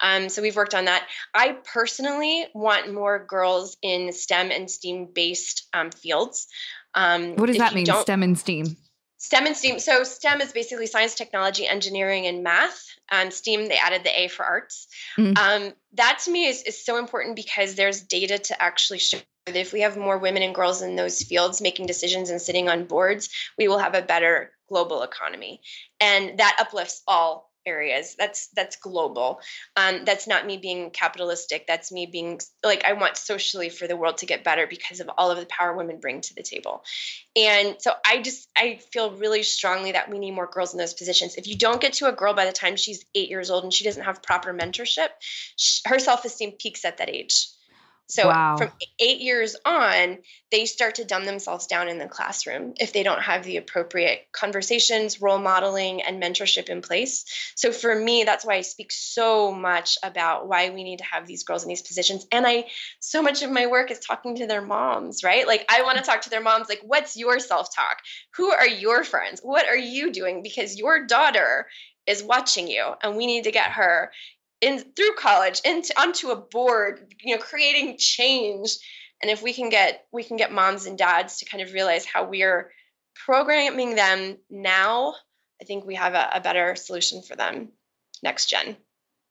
Um, 0.00 0.28
so 0.28 0.42
we've 0.42 0.56
worked 0.56 0.74
on 0.74 0.86
that. 0.86 1.06
I 1.32 1.52
personally 1.72 2.46
want 2.52 2.92
more 2.92 3.24
girls 3.24 3.76
in 3.82 4.12
STEM 4.12 4.50
and 4.50 4.70
STEAM 4.70 5.08
based 5.14 5.68
um, 5.72 5.90
fields. 5.90 6.48
Um, 6.94 7.36
what 7.36 7.46
does 7.46 7.58
that 7.58 7.74
mean, 7.74 7.86
STEM 7.86 8.22
and 8.22 8.38
STEAM? 8.38 8.76
STEM 9.18 9.46
and 9.46 9.56
STEAM. 9.56 9.78
So 9.78 10.04
STEM 10.04 10.40
is 10.40 10.52
basically 10.52 10.86
science, 10.86 11.14
technology, 11.14 11.66
engineering, 11.66 12.26
and 12.26 12.42
math. 12.42 12.84
Um, 13.10 13.30
STEAM, 13.30 13.68
they 13.68 13.78
added 13.78 14.04
the 14.04 14.20
A 14.20 14.28
for 14.28 14.44
arts. 14.44 14.88
Mm-hmm. 15.16 15.36
Um, 15.36 15.72
that 15.94 16.20
to 16.24 16.30
me 16.30 16.46
is, 16.46 16.62
is 16.64 16.84
so 16.84 16.98
important 16.98 17.36
because 17.36 17.74
there's 17.74 18.02
data 18.02 18.38
to 18.38 18.62
actually 18.62 18.98
show 18.98 19.18
if 19.46 19.72
we 19.72 19.82
have 19.82 19.96
more 19.96 20.18
women 20.18 20.42
and 20.42 20.54
girls 20.54 20.82
in 20.82 20.96
those 20.96 21.22
fields 21.22 21.60
making 21.60 21.86
decisions 21.86 22.30
and 22.30 22.40
sitting 22.40 22.68
on 22.68 22.84
boards, 22.86 23.28
we 23.58 23.68
will 23.68 23.78
have 23.78 23.94
a 23.94 24.02
better 24.02 24.52
global 24.68 25.02
economy. 25.02 25.60
And 26.00 26.38
that 26.38 26.56
uplifts 26.58 27.02
all 27.06 27.50
areas. 27.66 28.14
That's 28.18 28.48
that's 28.48 28.76
global. 28.76 29.40
Um, 29.76 30.04
that's 30.04 30.26
not 30.26 30.46
me 30.46 30.58
being 30.58 30.90
capitalistic. 30.90 31.66
That's 31.66 31.90
me 31.90 32.04
being 32.04 32.40
like 32.62 32.84
i 32.84 32.92
want 32.92 33.16
socially 33.16 33.70
for 33.70 33.86
the 33.86 33.96
world 33.96 34.18
to 34.18 34.26
get 34.26 34.44
better 34.44 34.66
because 34.66 35.00
of 35.00 35.10
all 35.16 35.30
of 35.30 35.38
the 35.38 35.46
power 35.46 35.74
women 35.74 35.98
bring 35.98 36.20
to 36.20 36.34
the 36.34 36.42
table. 36.42 36.84
And 37.36 37.76
so 37.78 37.92
i 38.06 38.20
just 38.20 38.48
i 38.56 38.80
feel 38.92 39.12
really 39.12 39.42
strongly 39.42 39.92
that 39.92 40.10
we 40.10 40.18
need 40.18 40.32
more 40.32 40.50
girls 40.50 40.74
in 40.74 40.78
those 40.78 40.94
positions. 40.94 41.36
If 41.36 41.46
you 41.46 41.56
don't 41.56 41.80
get 41.80 41.94
to 41.94 42.08
a 42.08 42.12
girl 42.12 42.34
by 42.34 42.44
the 42.44 42.52
time 42.52 42.76
she's 42.76 43.04
eight 43.14 43.30
years 43.30 43.50
old 43.50 43.64
and 43.64 43.72
she 43.72 43.84
doesn't 43.84 44.04
have 44.04 44.22
proper 44.22 44.52
mentorship 44.52 45.08
her 45.86 45.98
self-esteem 45.98 46.52
peaks 46.52 46.84
at 46.84 46.98
that 46.98 47.08
age 47.08 47.46
so 48.06 48.28
wow. 48.28 48.56
from 48.58 48.70
eight 48.98 49.20
years 49.20 49.56
on, 49.64 50.18
they 50.50 50.66
start 50.66 50.96
to 50.96 51.04
dumb 51.04 51.24
themselves 51.24 51.66
down 51.66 51.88
in 51.88 51.98
the 51.98 52.06
classroom 52.06 52.74
if 52.78 52.92
they 52.92 53.02
don't 53.02 53.22
have 53.22 53.44
the 53.44 53.56
appropriate 53.56 54.26
conversations, 54.30 55.22
role 55.22 55.38
modeling, 55.38 56.02
and 56.02 56.22
mentorship 56.22 56.68
in 56.68 56.82
place. 56.82 57.24
So 57.56 57.72
for 57.72 57.94
me, 57.94 58.24
that's 58.24 58.44
why 58.44 58.56
I 58.56 58.60
speak 58.60 58.92
so 58.92 59.52
much 59.52 59.96
about 60.02 60.46
why 60.46 60.68
we 60.68 60.84
need 60.84 60.98
to 60.98 61.04
have 61.04 61.26
these 61.26 61.44
girls 61.44 61.62
in 61.62 61.70
these 61.70 61.82
positions. 61.82 62.26
And 62.30 62.46
I, 62.46 62.66
so 63.00 63.22
much 63.22 63.42
of 63.42 63.50
my 63.50 63.66
work 63.66 63.90
is 63.90 64.00
talking 64.00 64.36
to 64.36 64.46
their 64.46 64.62
moms, 64.62 65.24
right? 65.24 65.46
Like 65.46 65.64
I 65.70 65.82
want 65.82 65.96
to 65.96 66.04
talk 66.04 66.20
to 66.22 66.30
their 66.30 66.42
moms, 66.42 66.68
like, 66.68 66.82
what's 66.84 67.16
your 67.16 67.38
self 67.38 67.74
talk? 67.74 67.98
Who 68.36 68.50
are 68.50 68.68
your 68.68 69.04
friends? 69.04 69.40
What 69.42 69.66
are 69.66 69.76
you 69.76 70.12
doing? 70.12 70.42
Because 70.42 70.76
your 70.76 71.06
daughter 71.06 71.66
is 72.06 72.22
watching 72.22 72.68
you 72.68 72.84
and 73.02 73.16
we 73.16 73.26
need 73.26 73.44
to 73.44 73.50
get 73.50 73.72
her 73.72 74.12
in 74.64 74.78
through 74.96 75.14
college 75.18 75.60
into 75.64 75.92
onto 76.00 76.30
a 76.30 76.36
board 76.36 77.14
you 77.22 77.36
know 77.36 77.40
creating 77.40 77.96
change 77.98 78.78
and 79.22 79.30
if 79.30 79.42
we 79.42 79.52
can 79.52 79.68
get 79.68 80.06
we 80.10 80.24
can 80.24 80.38
get 80.38 80.50
moms 80.50 80.86
and 80.86 80.96
dads 80.96 81.38
to 81.38 81.44
kind 81.44 81.62
of 81.62 81.72
realize 81.74 82.06
how 82.06 82.24
we're 82.24 82.72
programming 83.26 83.94
them 83.94 84.38
now 84.48 85.14
i 85.60 85.64
think 85.64 85.84
we 85.84 85.94
have 85.94 86.14
a, 86.14 86.30
a 86.34 86.40
better 86.40 86.74
solution 86.76 87.20
for 87.20 87.36
them 87.36 87.68
next 88.22 88.46
gen 88.46 88.74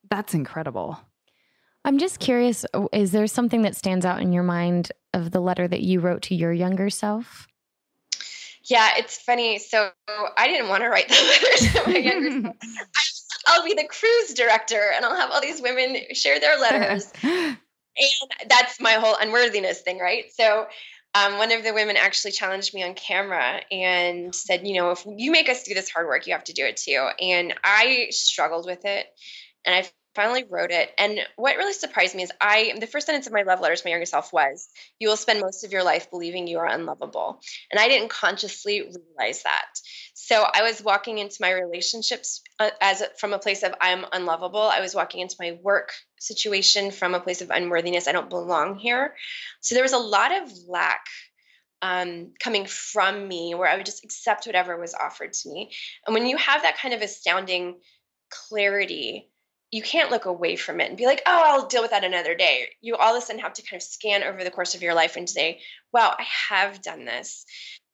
that's 0.08 0.36
incredible 0.36 1.00
i'm 1.84 1.98
just 1.98 2.20
curious 2.20 2.64
is 2.92 3.12
there 3.12 3.26
something 3.26 3.64
that 3.64 3.76
stands 3.76 4.06
out 4.06 4.22
in 4.22 4.32
your 4.32 4.44
mind 4.44 4.92
of 5.16 5.32
the 5.32 5.42
letter 5.42 5.68
that 5.68 5.82
you 5.82 6.00
wrote 6.00 6.22
to 6.22 6.36
your 6.36 6.54
younger 6.54 6.92
self 6.92 7.48
yeah, 8.66 8.92
it's 8.96 9.18
funny. 9.18 9.60
So 9.60 9.90
I 10.38 10.48
didn't 10.48 10.70
want 10.70 10.84
to 10.84 10.90
write 10.90 11.10
the 11.10 11.16
letter 11.76 11.84
to 11.84 11.92
my 11.92 11.98
younger 11.98 12.32
self. 12.32 12.56
I'll 13.46 13.66
be 13.66 13.74
the 13.74 13.88
cruise 13.88 14.34
director 14.34 14.92
and 14.96 15.06
I'll 15.06 15.16
have 15.16 15.32
all 15.32 15.42
these 15.42 15.62
women 15.62 15.98
share 16.14 16.40
their 16.40 16.60
letters. 16.60 17.12
and 17.24 17.58
that's 18.48 18.80
my 18.80 18.94
whole 18.94 19.16
unworthiness 19.20 19.82
thing, 19.82 20.00
right? 20.00 20.26
So 20.34 20.68
um, 21.16 21.38
one 21.38 21.52
of 21.52 21.64
the 21.64 21.74
women 21.74 21.96
actually 21.96 22.32
challenged 22.32 22.74
me 22.74 22.84
on 22.84 22.96
camera 22.96 23.62
and 23.72 24.34
said, 24.34 24.68
you 24.68 24.76
know, 24.76 24.92
if 24.92 25.06
you 25.06 25.32
make 25.32 25.50
us 25.50 25.64
do 25.64 25.74
this 25.74 25.90
hard 25.90 26.08
work, 26.08 26.26
you 26.26 26.34
have 26.34 26.44
to 26.46 26.54
do 26.54 26.66
it 26.66 26.78
too. 26.78 27.08
And 27.22 27.54
I 27.64 28.08
struggled 28.10 28.66
with 28.66 28.84
it. 28.86 29.06
And 29.66 29.76
I 29.76 29.90
finally 30.16 30.44
wrote 30.44 30.72
it. 30.72 30.92
And 30.98 31.20
what 31.36 31.58
really 31.58 31.74
surprised 31.74 32.16
me 32.16 32.24
is 32.24 32.32
I, 32.40 32.74
the 32.80 32.88
first 32.88 33.06
sentence 33.06 33.28
of 33.28 33.34
my 33.34 33.44
love 33.44 33.60
letter 33.60 33.76
to 33.76 33.82
my 33.86 33.92
younger 33.92 34.06
self 34.06 34.32
was, 34.32 34.70
You 35.00 35.08
will 35.08 35.18
spend 35.18 35.42
most 35.42 35.64
of 35.64 35.72
your 35.72 35.84
life 35.84 36.10
believing 36.12 36.48
you 36.48 36.60
are 36.60 36.68
unlovable. 36.68 37.42
And 37.72 37.80
I 37.80 37.88
didn't 37.88 38.10
consciously 38.10 38.82
realize 38.82 39.44
that. 39.44 39.66
So 40.14 40.46
I 40.54 40.62
was 40.64 40.84
walking 40.84 41.18
into 41.18 41.38
my 41.42 41.52
relationships 41.52 42.42
uh, 42.60 42.70
as 42.80 43.04
from 43.18 43.34
a 43.34 43.40
place 43.40 43.64
of 43.64 43.74
I'm 43.82 44.06
unlovable. 44.12 44.62
I 44.62 44.82
was 44.82 44.96
walking 44.96 45.22
into 45.22 45.36
my 45.40 45.58
work 45.62 45.92
situation 46.20 46.92
from 46.92 47.14
a 47.14 47.20
place 47.20 47.42
of 47.42 47.50
unworthiness. 47.50 48.08
I 48.08 48.12
don't 48.12 48.30
belong 48.30 48.78
here. 48.78 49.16
So 49.62 49.76
there 49.76 49.84
was 49.84 49.94
a 49.94 49.98
lot 49.98 50.32
of 50.32 50.52
lack 50.68 51.06
um, 51.82 52.32
coming 52.42 52.66
from 52.66 53.28
me 53.28 53.54
where 53.56 53.68
I 53.68 53.76
would 53.76 53.86
just 53.86 54.06
accept 54.06 54.46
whatever 54.46 54.80
was 54.80 54.94
offered 54.94 55.34
to 55.34 55.50
me. 55.50 55.74
And 56.08 56.14
when 56.14 56.26
you 56.26 56.38
have 56.38 56.62
that 56.62 56.78
kind 56.78 56.94
of 56.94 57.02
astounding 57.02 57.80
clarity, 58.30 59.30
you 59.74 59.82
can't 59.82 60.12
look 60.12 60.26
away 60.26 60.56
from 60.56 60.80
it 60.80 60.88
and 60.88 60.98
be 60.98 61.08
like, 61.08 61.24
oh, 61.26 61.42
I'll 61.44 61.68
deal 61.68 61.82
with 61.82 61.90
that 61.92 62.04
another 62.04 62.36
day. 62.36 62.70
You 62.82 62.96
all 62.96 63.16
of 63.16 63.24
a 63.24 63.26
sudden 63.26 63.42
have 63.42 63.54
to 63.54 63.64
kind 63.64 63.82
of 63.82 63.84
scan 63.84 64.22
over 64.22 64.44
the 64.44 64.52
course 64.52 64.76
of 64.76 64.84
your 64.84 64.94
life 64.94 65.16
and 65.16 65.28
say, 65.28 65.62
wow, 65.92 66.16
I 66.18 66.24
have 66.50 66.84
done 66.84 67.06
this. 67.06 67.44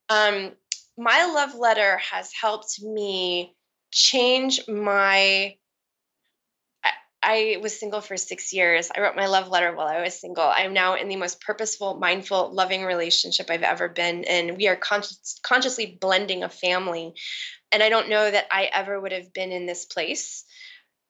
Um, 0.09 0.51
my 0.97 1.31
love 1.33 1.55
letter 1.55 1.97
has 2.11 2.33
helped 2.33 2.81
me 2.83 3.55
change 3.91 4.67
my. 4.67 5.55
I, 7.21 7.57
was 7.61 7.77
single 7.77 8.01
for 8.01 8.17
six 8.17 8.51
years. 8.53 8.89
I 8.93 8.99
wrote 8.99 9.15
my 9.15 9.27
love 9.27 9.47
letter 9.49 9.73
while 9.73 9.87
I 9.87 10.01
was 10.01 10.19
single. 10.19 10.43
I 10.43 10.61
am 10.61 10.73
now 10.73 10.95
in 10.95 11.07
the 11.07 11.17
most 11.17 11.41
purposeful, 11.41 11.95
mindful, 11.95 12.53
loving 12.53 12.83
relationship 12.83 13.49
I've 13.49 13.63
ever 13.63 13.87
been 13.87 14.23
in. 14.23 14.55
We 14.55 14.67
are 14.67 14.77
conscious, 14.77 15.39
consciously 15.43 15.97
blending 15.99 16.43
a 16.43 16.49
family. 16.49 17.13
And 17.71 17.83
I 17.83 17.89
don't 17.89 18.09
know 18.09 18.31
that 18.31 18.47
I 18.51 18.69
ever 18.71 18.99
would 18.99 19.11
have 19.11 19.33
been 19.33 19.51
in 19.51 19.65
this 19.65 19.85
place 19.85 20.45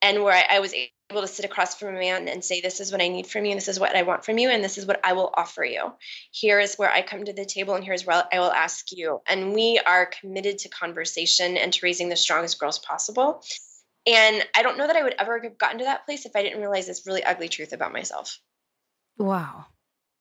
and 0.02 0.24
where 0.24 0.34
I, 0.34 0.58
I, 0.58 0.60
was 0.60 0.74
able 0.74 1.22
to 1.22 1.28
sit 1.28 1.46
across 1.46 1.76
from 1.76 1.96
a 1.96 2.00
man 2.00 2.28
and 2.28 2.44
say, 2.44 2.62
This 2.62 2.80
is 2.80 2.92
what 2.92 3.02
I 3.02 3.08
need 3.08 3.28
from 3.28 3.46
you, 3.46 3.56
this 3.56 3.68
is 3.68 3.80
what 3.80 3.96
I 3.96 4.04
want 4.04 4.26
from 4.26 4.38
you, 4.38 4.50
and 4.50 4.64
this 4.64 4.78
is 4.78 4.86
what 4.86 5.00
I 5.04 5.14
will 5.14 5.34
offer 5.36 5.64
you. 5.64 5.94
Here 6.32 6.60
is 6.60 6.76
where 6.76 6.92
I 6.92 7.02
come 7.02 7.26
to 7.26 7.34
the 7.34 7.46
table, 7.46 7.76
and 7.76 7.84
here's 7.84 8.06
where 8.06 8.24
I 8.32 8.40
will 8.40 8.52
ask 8.52 8.92
you. 8.92 9.22
And 9.28 9.54
we 9.54 9.80
are 9.86 10.06
committed 10.06 10.60
to 10.60 10.70
conversation 10.70 11.58
and 11.58 11.74
to 11.74 11.80
raising 11.84 12.10
the 12.10 12.16
strongest 12.16 12.60
girls 12.60 12.80
possible. 12.80 13.42
And 14.08 14.44
I 14.56 14.64
don't 14.64 14.78
know 14.78 14.88
that 14.88 14.96
I 14.96 15.04
would 15.04 15.16
ever 15.20 15.40
have 15.42 15.58
gotten 15.58 15.80
to 15.80 15.86
that 15.86 16.06
place 16.06 16.26
if 16.26 16.36
I 16.36 16.44
didn't 16.44 16.60
realize 16.60 16.88
this 16.88 17.06
really 17.06 17.24
ugly 17.24 17.50
truth 17.50 17.74
about 17.74 17.94
myself. 17.94 18.40
Wow. 19.18 19.66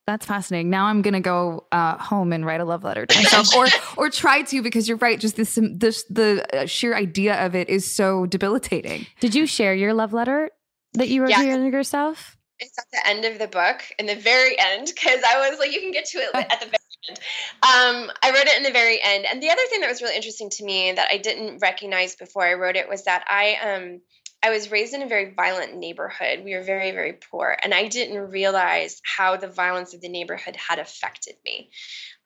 That's 0.08 0.24
fascinating. 0.24 0.70
Now 0.70 0.86
I'm 0.86 1.02
gonna 1.02 1.20
go 1.20 1.66
uh, 1.70 1.98
home 1.98 2.32
and 2.32 2.46
write 2.46 2.62
a 2.62 2.64
love 2.64 2.82
letter 2.82 3.04
to 3.04 3.14
myself, 3.14 3.54
or 3.54 3.66
or 3.98 4.08
try 4.08 4.40
to, 4.40 4.62
because 4.62 4.88
you're 4.88 4.96
right. 4.96 5.20
Just 5.20 5.36
this, 5.36 5.58
this 5.74 6.02
the 6.04 6.46
uh, 6.50 6.64
sheer 6.64 6.96
idea 6.96 7.44
of 7.44 7.54
it 7.54 7.68
is 7.68 7.94
so 7.94 8.24
debilitating. 8.24 9.06
Did 9.20 9.34
you 9.34 9.44
share 9.44 9.74
your 9.74 9.92
love 9.92 10.14
letter 10.14 10.48
that 10.94 11.08
you 11.08 11.20
wrote 11.20 11.28
yeah. 11.32 11.42
to 11.42 11.66
yourself? 11.66 12.38
It's 12.58 12.74
at 12.78 12.86
the 12.90 13.06
end 13.06 13.26
of 13.26 13.38
the 13.38 13.48
book, 13.48 13.82
in 13.98 14.06
the 14.06 14.14
very 14.16 14.58
end, 14.58 14.86
because 14.94 15.20
I 15.28 15.46
was 15.46 15.58
like, 15.58 15.74
you 15.74 15.80
can 15.82 15.92
get 15.92 16.06
to 16.06 16.18
it 16.20 16.34
at 16.34 16.58
the 16.58 16.66
very 16.66 16.78
end. 17.10 17.18
Um, 17.62 18.10
I 18.22 18.30
wrote 18.30 18.46
it 18.46 18.56
in 18.56 18.62
the 18.62 18.72
very 18.72 18.98
end, 19.02 19.26
and 19.30 19.42
the 19.42 19.50
other 19.50 19.62
thing 19.68 19.80
that 19.80 19.90
was 19.90 20.00
really 20.00 20.16
interesting 20.16 20.48
to 20.48 20.64
me 20.64 20.90
that 20.92 21.08
I 21.12 21.18
didn't 21.18 21.58
recognize 21.58 22.16
before 22.16 22.46
I 22.46 22.54
wrote 22.54 22.76
it 22.76 22.88
was 22.88 23.04
that 23.04 23.26
I 23.28 23.56
um 23.62 24.00
I 24.42 24.50
was 24.50 24.70
raised 24.70 24.94
in 24.94 25.02
a 25.02 25.08
very 25.08 25.32
violent 25.34 25.76
neighborhood. 25.76 26.44
We 26.44 26.54
were 26.54 26.62
very, 26.62 26.92
very 26.92 27.14
poor. 27.14 27.56
And 27.62 27.74
I 27.74 27.88
didn't 27.88 28.30
realize 28.30 29.00
how 29.04 29.36
the 29.36 29.48
violence 29.48 29.94
of 29.94 30.00
the 30.00 30.08
neighborhood 30.08 30.56
had 30.56 30.78
affected 30.78 31.34
me 31.44 31.70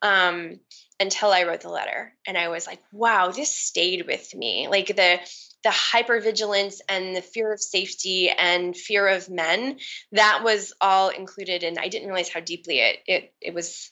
um, 0.02 0.60
until 1.00 1.30
I 1.30 1.44
wrote 1.44 1.62
the 1.62 1.70
letter. 1.70 2.12
And 2.26 2.36
I 2.36 2.48
was 2.48 2.66
like, 2.66 2.80
wow, 2.92 3.30
this 3.30 3.54
stayed 3.54 4.06
with 4.06 4.34
me. 4.34 4.68
Like 4.68 4.88
the, 4.88 5.20
the 5.64 5.70
hypervigilance 5.70 6.80
and 6.86 7.16
the 7.16 7.22
fear 7.22 7.50
of 7.50 7.62
safety 7.62 8.28
and 8.28 8.76
fear 8.76 9.08
of 9.08 9.30
men, 9.30 9.78
that 10.12 10.42
was 10.44 10.74
all 10.82 11.08
included. 11.08 11.62
And 11.62 11.78
I 11.78 11.88
didn't 11.88 12.08
realize 12.08 12.28
how 12.28 12.40
deeply 12.40 12.80
it, 12.80 12.98
it, 13.06 13.34
it 13.40 13.54
was 13.54 13.90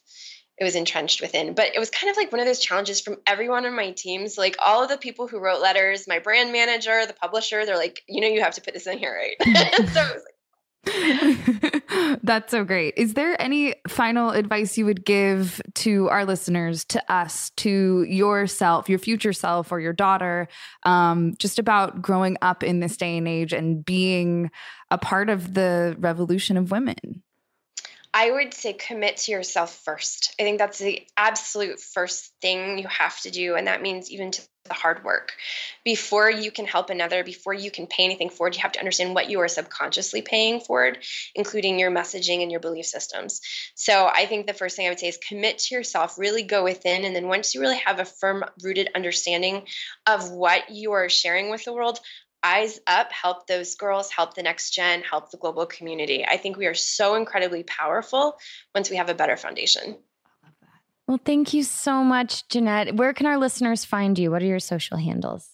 it 0.60 0.64
was 0.64 0.76
entrenched 0.76 1.22
within. 1.22 1.54
But 1.54 1.74
it 1.74 1.78
was 1.78 1.88
kind 1.88 2.10
of 2.10 2.16
like 2.18 2.30
one 2.30 2.40
of 2.40 2.46
those 2.46 2.60
challenges 2.60 3.00
from 3.00 3.16
everyone 3.26 3.64
on 3.64 3.74
my 3.74 3.92
teams. 3.92 4.36
Like 4.36 4.56
all 4.64 4.82
of 4.82 4.90
the 4.90 4.98
people 4.98 5.26
who 5.26 5.40
wrote 5.40 5.62
letters, 5.62 6.06
my 6.06 6.18
brand 6.18 6.52
manager, 6.52 7.06
the 7.06 7.14
publisher, 7.14 7.64
they're 7.64 7.78
like, 7.78 8.02
you 8.06 8.20
know, 8.20 8.28
you 8.28 8.42
have 8.42 8.54
to 8.54 8.60
put 8.60 8.74
this 8.74 8.86
in 8.86 8.98
here, 8.98 9.16
right? 9.16 9.64
so 9.88 10.00
like, 10.00 10.22
That's 12.22 12.50
so 12.50 12.64
great. 12.64 12.94
Is 12.96 13.14
there 13.14 13.40
any 13.40 13.74
final 13.88 14.30
advice 14.30 14.78
you 14.78 14.86
would 14.86 15.04
give 15.04 15.60
to 15.76 16.08
our 16.08 16.24
listeners, 16.24 16.84
to 16.86 17.12
us, 17.12 17.50
to 17.58 18.04
yourself, 18.04 18.88
your 18.88 18.98
future 18.98 19.32
self, 19.32 19.72
or 19.72 19.80
your 19.80 19.92
daughter, 19.92 20.48
um, 20.84 21.34
just 21.38 21.58
about 21.58 22.00
growing 22.00 22.36
up 22.42 22.62
in 22.62 22.80
this 22.80 22.96
day 22.96 23.16
and 23.18 23.28
age 23.28 23.52
and 23.52 23.84
being 23.84 24.50
a 24.90 24.98
part 24.98 25.28
of 25.28 25.54
the 25.54 25.96
revolution 25.98 26.56
of 26.56 26.70
women? 26.70 27.22
I 28.12 28.30
would 28.30 28.54
say 28.54 28.72
commit 28.72 29.18
to 29.18 29.32
yourself 29.32 29.74
first. 29.84 30.34
I 30.38 30.42
think 30.42 30.58
that's 30.58 30.78
the 30.78 31.06
absolute 31.16 31.80
first 31.80 32.32
thing 32.42 32.78
you 32.78 32.88
have 32.88 33.20
to 33.20 33.30
do. 33.30 33.54
And 33.54 33.68
that 33.68 33.82
means 33.82 34.10
even 34.10 34.32
to 34.32 34.42
the 34.64 34.74
hard 34.74 35.04
work. 35.04 35.32
Before 35.84 36.30
you 36.30 36.50
can 36.50 36.66
help 36.66 36.90
another, 36.90 37.22
before 37.24 37.54
you 37.54 37.70
can 37.70 37.86
pay 37.86 38.04
anything 38.04 38.30
forward, 38.30 38.54
you 38.54 38.62
have 38.62 38.72
to 38.72 38.78
understand 38.78 39.14
what 39.14 39.30
you 39.30 39.40
are 39.40 39.48
subconsciously 39.48 40.22
paying 40.22 40.60
forward, 40.60 40.98
including 41.34 41.78
your 41.78 41.90
messaging 41.90 42.42
and 42.42 42.50
your 42.50 42.60
belief 42.60 42.86
systems. 42.86 43.40
So 43.74 44.10
I 44.12 44.26
think 44.26 44.46
the 44.46 44.54
first 44.54 44.76
thing 44.76 44.86
I 44.86 44.90
would 44.90 45.00
say 45.00 45.08
is 45.08 45.18
commit 45.28 45.58
to 45.58 45.74
yourself, 45.74 46.18
really 46.18 46.42
go 46.42 46.64
within. 46.64 47.04
And 47.04 47.14
then 47.14 47.28
once 47.28 47.54
you 47.54 47.60
really 47.60 47.80
have 47.84 48.00
a 48.00 48.04
firm 48.04 48.44
rooted 48.62 48.90
understanding 48.94 49.66
of 50.06 50.30
what 50.30 50.70
you 50.70 50.92
are 50.92 51.08
sharing 51.08 51.50
with 51.50 51.64
the 51.64 51.72
world, 51.72 52.00
eyes 52.42 52.80
up 52.86 53.12
help 53.12 53.46
those 53.46 53.74
girls 53.74 54.10
help 54.10 54.34
the 54.34 54.42
next 54.42 54.70
gen 54.70 55.02
help 55.02 55.30
the 55.30 55.36
global 55.36 55.66
community 55.66 56.24
i 56.26 56.36
think 56.36 56.56
we 56.56 56.66
are 56.66 56.74
so 56.74 57.14
incredibly 57.14 57.62
powerful 57.64 58.36
once 58.74 58.90
we 58.90 58.96
have 58.96 59.10
a 59.10 59.14
better 59.14 59.36
foundation 59.36 59.96
well 61.06 61.20
thank 61.24 61.52
you 61.52 61.62
so 61.62 62.02
much 62.02 62.48
jeanette 62.48 62.96
where 62.96 63.12
can 63.12 63.26
our 63.26 63.38
listeners 63.38 63.84
find 63.84 64.18
you 64.18 64.30
what 64.30 64.42
are 64.42 64.46
your 64.46 64.60
social 64.60 64.96
handles 64.96 65.48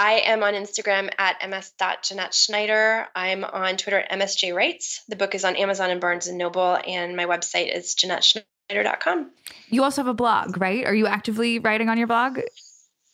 I 0.00 0.20
am 0.26 0.44
on 0.44 0.54
Instagram 0.54 1.10
at 1.18 1.38
ms.jeanette 1.50 2.32
Schneider. 2.32 3.08
I'm 3.16 3.42
on 3.42 3.76
Twitter 3.76 3.98
at 3.98 4.10
msjwrites. 4.12 5.00
The 5.08 5.16
book 5.16 5.34
is 5.34 5.44
on 5.44 5.56
Amazon 5.56 5.90
and 5.90 6.00
Barnes 6.00 6.28
and 6.28 6.38
Noble, 6.38 6.78
and 6.86 7.16
my 7.16 7.24
website 7.24 7.74
is 7.76 7.96
jeanetteschneider.com. 7.96 9.32
You 9.70 9.82
also 9.82 10.02
have 10.02 10.06
a 10.06 10.14
blog, 10.14 10.60
right? 10.60 10.86
Are 10.86 10.94
you 10.94 11.08
actively 11.08 11.58
writing 11.58 11.88
on 11.88 11.98
your 11.98 12.06
blog? 12.06 12.38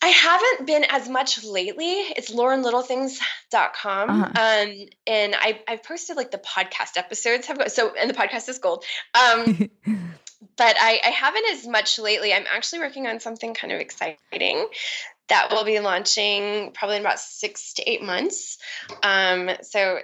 I 0.04 0.08
haven't 0.08 0.66
been 0.66 0.84
as 0.84 1.08
much 1.08 1.42
lately. 1.42 1.86
It's 1.86 2.30
laurenlittlethings.com. 2.30 4.10
Uh-huh. 4.10 4.26
Um, 4.26 4.86
and 5.06 5.34
I, 5.34 5.62
I've 5.66 5.82
posted 5.82 6.18
like 6.18 6.30
the 6.30 6.36
podcast 6.36 6.98
episodes 6.98 7.46
have 7.46 7.62
so, 7.68 7.94
and 7.98 8.10
the 8.10 8.14
podcast 8.14 8.50
is 8.50 8.58
gold. 8.58 8.84
Um, 9.14 9.70
but 10.56 10.76
I, 10.78 11.00
I 11.02 11.08
haven't 11.08 11.46
as 11.52 11.66
much 11.66 11.98
lately. 11.98 12.34
I'm 12.34 12.44
actually 12.54 12.80
working 12.80 13.06
on 13.06 13.18
something 13.18 13.54
kind 13.54 13.72
of 13.72 13.80
exciting 13.80 14.66
that 15.28 15.50
will 15.50 15.64
be 15.64 15.80
launching 15.80 16.72
probably 16.74 16.96
in 16.96 17.02
about 17.02 17.18
six 17.18 17.72
to 17.74 17.90
eight 17.90 18.02
months. 18.02 18.58
Um, 19.02 19.48
so 19.62 20.00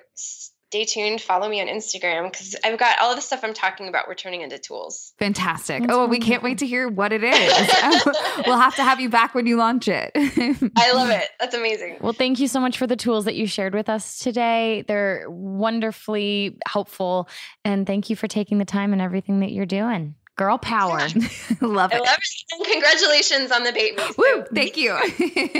stay 0.70 0.84
tuned. 0.84 1.20
Follow 1.20 1.48
me 1.48 1.60
on 1.60 1.66
Instagram 1.66 2.30
because 2.30 2.54
I've 2.62 2.78
got 2.78 3.00
all 3.00 3.10
of 3.10 3.16
the 3.16 3.22
stuff 3.22 3.40
I'm 3.42 3.52
talking 3.52 3.88
about. 3.88 4.06
We're 4.06 4.14
turning 4.14 4.42
into 4.42 4.56
tools. 4.56 5.12
Fantastic. 5.18 5.80
That's 5.80 5.92
oh, 5.92 6.06
we 6.06 6.20
can't 6.20 6.44
wait 6.44 6.58
to 6.58 6.66
hear 6.66 6.88
what 6.88 7.12
it 7.12 7.24
is. 7.24 7.52
we'll 8.46 8.56
have 8.56 8.76
to 8.76 8.84
have 8.84 9.00
you 9.00 9.08
back 9.08 9.34
when 9.34 9.48
you 9.48 9.56
launch 9.56 9.88
it. 9.88 10.12
I 10.14 10.92
love 10.92 11.10
it. 11.10 11.28
That's 11.40 11.56
amazing. 11.56 11.96
Well, 12.00 12.12
thank 12.12 12.38
you 12.38 12.46
so 12.46 12.60
much 12.60 12.78
for 12.78 12.86
the 12.86 12.94
tools 12.94 13.24
that 13.24 13.34
you 13.34 13.48
shared 13.48 13.74
with 13.74 13.88
us 13.88 14.20
today. 14.20 14.84
They're 14.86 15.24
wonderfully 15.28 16.56
helpful. 16.68 17.28
And 17.64 17.84
thank 17.84 18.08
you 18.08 18.14
for 18.14 18.28
taking 18.28 18.58
the 18.58 18.64
time 18.64 18.92
and 18.92 19.02
everything 19.02 19.40
that 19.40 19.50
you're 19.50 19.66
doing. 19.66 20.14
Girl 20.40 20.56
power. 20.56 20.96
love 21.60 21.92
I 21.92 21.96
it. 21.96 22.00
love 22.00 22.18
it. 22.18 22.44
And 22.52 22.64
congratulations 22.64 23.52
on 23.52 23.62
the 23.62 23.72
baby. 23.74 24.00
Woo, 24.16 24.42
thank 24.54 24.74
you. 24.74 24.98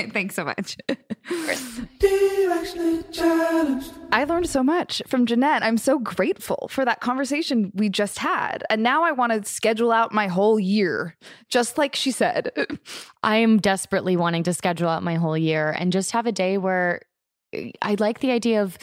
Thanks 0.10 0.34
so 0.34 0.42
much. 0.42 0.78
I 4.10 4.24
learned 4.24 4.48
so 4.48 4.62
much 4.62 5.02
from 5.06 5.26
Jeanette. 5.26 5.62
I'm 5.62 5.76
so 5.76 5.98
grateful 5.98 6.68
for 6.70 6.86
that 6.86 7.00
conversation 7.00 7.70
we 7.74 7.90
just 7.90 8.20
had. 8.20 8.64
And 8.70 8.82
now 8.82 9.04
I 9.04 9.12
want 9.12 9.32
to 9.32 9.46
schedule 9.46 9.92
out 9.92 10.14
my 10.14 10.28
whole 10.28 10.58
year, 10.58 11.14
just 11.50 11.76
like 11.76 11.94
she 11.94 12.10
said. 12.10 12.50
I 13.22 13.36
am 13.36 13.58
desperately 13.58 14.16
wanting 14.16 14.44
to 14.44 14.54
schedule 14.54 14.88
out 14.88 15.02
my 15.02 15.16
whole 15.16 15.36
year 15.36 15.76
and 15.78 15.92
just 15.92 16.12
have 16.12 16.24
a 16.24 16.32
day 16.32 16.56
where 16.56 17.02
eh, 17.52 17.72
I 17.82 17.96
like 17.98 18.20
the 18.20 18.30
idea 18.30 18.62
of 18.62 18.78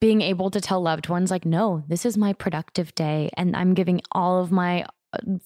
being 0.00 0.22
able 0.22 0.52
to 0.52 0.60
tell 0.60 0.80
loved 0.80 1.08
ones, 1.08 1.28
like, 1.28 1.44
no, 1.44 1.82
this 1.88 2.06
is 2.06 2.16
my 2.16 2.34
productive 2.34 2.94
day. 2.94 3.30
And 3.36 3.56
I'm 3.56 3.74
giving 3.74 4.00
all 4.12 4.40
of 4.40 4.52
my 4.52 4.86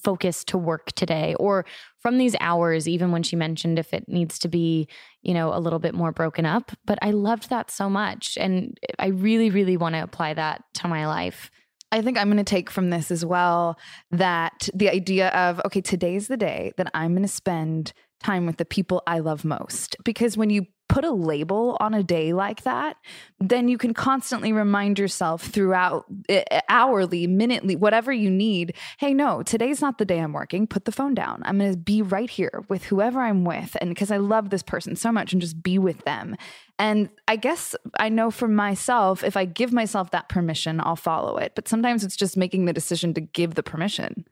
focus 0.03 0.45
to 0.45 0.59
work 0.59 0.93
today 0.93 1.35
or 1.41 1.65
from 1.99 2.19
these 2.19 2.37
hours 2.41 2.87
even 2.89 3.11
when 3.11 3.23
she 3.23 3.37
mentioned 3.37 3.79
if 3.79 3.95
it 3.95 4.05
needs 4.09 4.39
to 4.39 4.49
be 4.49 4.87
you 5.23 5.33
know 5.33 5.55
a 5.55 5.61
little 5.61 5.79
bit 5.79 5.95
more 5.95 6.13
broken 6.13 6.45
up 6.45 6.73
but 6.85 6.99
i 7.03 7.11
loved 7.11 7.51
that 7.51 7.71
so 7.71 7.89
much 7.89 8.37
and 8.39 8.79
i 8.99 9.07
really 9.07 9.51
really 9.51 9.77
want 9.77 9.95
to 9.95 10.03
apply 10.03 10.35
that 10.35 10.63
to 10.75 10.89
my 10.89 11.07
life 11.07 11.51
I 11.93 12.03
think 12.03 12.19
I'm 12.19 12.27
going 12.27 12.39
to 12.39 12.45
take 12.45 12.71
from 12.71 12.91
this 12.91 13.13
as 13.13 13.25
well 13.25 13.79
that 14.11 14.69
the 14.75 14.91
idea 14.91 15.29
of, 15.29 15.61
okay, 15.65 15.81
today's 15.81 16.27
the 16.27 16.37
day 16.37 16.73
that 16.77 16.91
I'm 16.93 17.13
going 17.13 17.23
to 17.23 17.29
spend 17.29 17.93
time 18.21 18.47
with 18.47 18.57
the 18.57 18.65
people 18.65 19.05
I 19.07 19.21
love 19.21 19.45
most. 19.45 19.97
Because 20.05 20.37
when 20.37 20.51
you 20.51 20.67
put 20.89 21.05
a 21.05 21.11
label 21.11 21.77
on 21.81 21.95
a 21.95 22.03
day 22.03 22.33
like 22.33 22.63
that, 22.63 22.97
then 23.41 23.69
you 23.69 23.79
can 23.79 23.95
constantly 23.95 24.53
remind 24.53 24.99
yourself 24.99 25.43
throughout 25.43 26.05
eh, 26.29 26.43
eh, 26.51 26.61
hourly, 26.69 27.27
minutely, 27.27 27.75
whatever 27.75 28.13
you 28.13 28.31
need. 28.31 28.75
Hey, 28.99 29.15
no, 29.15 29.43
today's 29.43 29.81
not 29.81 29.99
the 29.99 30.05
day 30.05 30.21
I'm 30.21 30.33
working. 30.33 30.67
Put 30.67 30.85
the 30.85 30.93
phone 30.93 31.15
down. 31.15 31.43
I'm 31.45 31.59
going 31.59 31.73
to 31.73 31.79
be 31.79 32.03
right 32.03 32.31
here 32.31 32.65
with 32.69 32.85
whoever 32.85 33.21
I'm 33.21 33.45
with. 33.45 33.77
And 33.81 33.91
because 33.91 34.11
I 34.11 34.19
love 34.19 34.51
this 34.51 34.63
person 34.63 34.97
so 34.97 35.11
much 35.11 35.33
and 35.33 35.41
just 35.41 35.63
be 35.63 35.79
with 35.79 36.05
them. 36.05 36.37
And 36.79 37.09
I 37.29 37.37
guess 37.37 37.75
I 37.99 38.09
know 38.09 38.31
for 38.31 38.49
myself, 38.49 39.25
if 39.25 39.37
I 39.37 39.45
give 39.45 39.73
myself 39.73 40.11
that 40.11 40.29
permission, 40.29 40.81
I'll 40.81 40.97
follow 40.97 41.39
it. 41.39 41.53
But 41.55 41.69
sometimes 41.69 42.05
it's 42.05 42.17
just 42.17 42.37
making 42.37 42.65
the 42.65 42.73
decision 42.73 43.15
to 43.15 43.21
give 43.21 43.55
the 43.55 43.63
permission. 43.63 44.27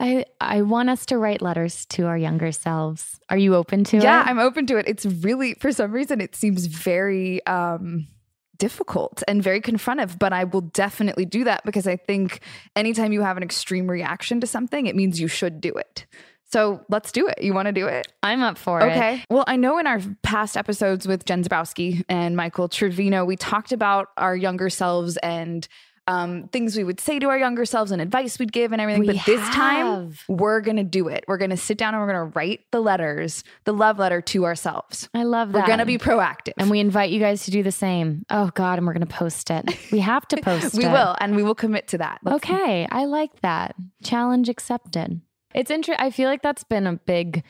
I 0.00 0.24
I 0.40 0.62
want 0.62 0.90
us 0.90 1.06
to 1.06 1.18
write 1.18 1.42
letters 1.42 1.84
to 1.86 2.06
our 2.06 2.16
younger 2.16 2.50
selves. 2.52 3.20
Are 3.28 3.36
you 3.36 3.54
open 3.54 3.84
to 3.84 3.98
yeah, 3.98 4.02
it? 4.02 4.04
Yeah, 4.04 4.24
I'm 4.26 4.38
open 4.38 4.66
to 4.66 4.78
it. 4.78 4.88
It's 4.88 5.04
really 5.04 5.54
for 5.54 5.70
some 5.70 5.92
reason 5.92 6.20
it 6.20 6.34
seems 6.34 6.66
very 6.66 7.44
um 7.46 8.08
difficult 8.60 9.22
and 9.26 9.42
very 9.42 9.60
confrontive, 9.60 10.18
but 10.18 10.32
I 10.32 10.44
will 10.44 10.60
definitely 10.60 11.24
do 11.24 11.44
that 11.44 11.64
because 11.64 11.86
I 11.86 11.96
think 11.96 12.40
anytime 12.76 13.12
you 13.12 13.22
have 13.22 13.36
an 13.36 13.42
extreme 13.42 13.90
reaction 13.90 14.40
to 14.40 14.46
something, 14.46 14.86
it 14.86 14.94
means 14.94 15.20
you 15.20 15.28
should 15.28 15.60
do 15.60 15.72
it. 15.72 16.06
So 16.52 16.84
let's 16.88 17.12
do 17.12 17.28
it. 17.28 17.42
You 17.42 17.54
want 17.54 17.66
to 17.66 17.72
do 17.72 17.86
it? 17.86 18.08
I'm 18.22 18.42
up 18.42 18.58
for 18.58 18.82
okay. 18.82 18.88
it. 18.88 18.96
Okay. 18.96 19.24
Well, 19.30 19.44
I 19.46 19.56
know 19.56 19.78
in 19.78 19.86
our 19.86 20.00
past 20.22 20.56
episodes 20.56 21.06
with 21.06 21.24
Jen 21.24 21.44
Zabrowski 21.44 22.04
and 22.08 22.36
Michael 22.36 22.68
Trevino, 22.68 23.24
we 23.24 23.36
talked 23.36 23.72
about 23.72 24.08
our 24.16 24.36
younger 24.36 24.68
selves 24.68 25.16
and 25.18 25.66
um, 26.10 26.48
things 26.48 26.76
we 26.76 26.82
would 26.82 26.98
say 26.98 27.18
to 27.20 27.28
our 27.28 27.38
younger 27.38 27.64
selves 27.64 27.92
and 27.92 28.02
advice 28.02 28.38
we'd 28.38 28.52
give 28.52 28.72
and 28.72 28.80
everything. 28.80 29.00
We 29.00 29.06
but 29.14 29.26
this 29.26 29.40
time, 29.50 30.12
we're 30.28 30.60
going 30.60 30.76
to 30.76 30.82
do 30.82 31.06
it. 31.08 31.24
We're 31.28 31.38
going 31.38 31.50
to 31.50 31.56
sit 31.56 31.78
down 31.78 31.94
and 31.94 32.02
we're 32.02 32.12
going 32.12 32.30
to 32.30 32.36
write 32.36 32.60
the 32.72 32.80
letters, 32.80 33.44
the 33.64 33.72
love 33.72 33.98
letter 33.98 34.20
to 34.20 34.44
ourselves. 34.44 35.08
I 35.14 35.22
love 35.22 35.52
that. 35.52 35.60
We're 35.60 35.66
going 35.66 35.78
to 35.78 35.86
be 35.86 35.98
proactive. 35.98 36.54
And 36.56 36.68
we 36.68 36.80
invite 36.80 37.10
you 37.10 37.20
guys 37.20 37.44
to 37.44 37.52
do 37.52 37.62
the 37.62 37.72
same. 37.72 38.24
Oh, 38.28 38.50
God. 38.54 38.78
And 38.78 38.86
we're 38.86 38.92
going 38.92 39.06
to 39.06 39.14
post 39.14 39.50
it. 39.50 39.68
We 39.92 40.00
have 40.00 40.26
to 40.28 40.36
post 40.42 40.74
it. 40.74 40.78
we 40.78 40.86
it. 40.86 40.92
will. 40.92 41.16
And 41.20 41.36
we 41.36 41.44
will 41.44 41.54
commit 41.54 41.86
to 41.88 41.98
that. 41.98 42.18
Let's 42.24 42.36
okay. 42.36 42.88
I 42.90 43.04
like 43.04 43.40
that. 43.42 43.76
Challenge 44.02 44.48
accepted. 44.48 45.20
It's 45.54 45.70
interesting. 45.70 46.04
I 46.04 46.10
feel 46.10 46.28
like 46.28 46.42
that's 46.42 46.64
been 46.64 46.86
a 46.86 46.94
big 46.94 47.44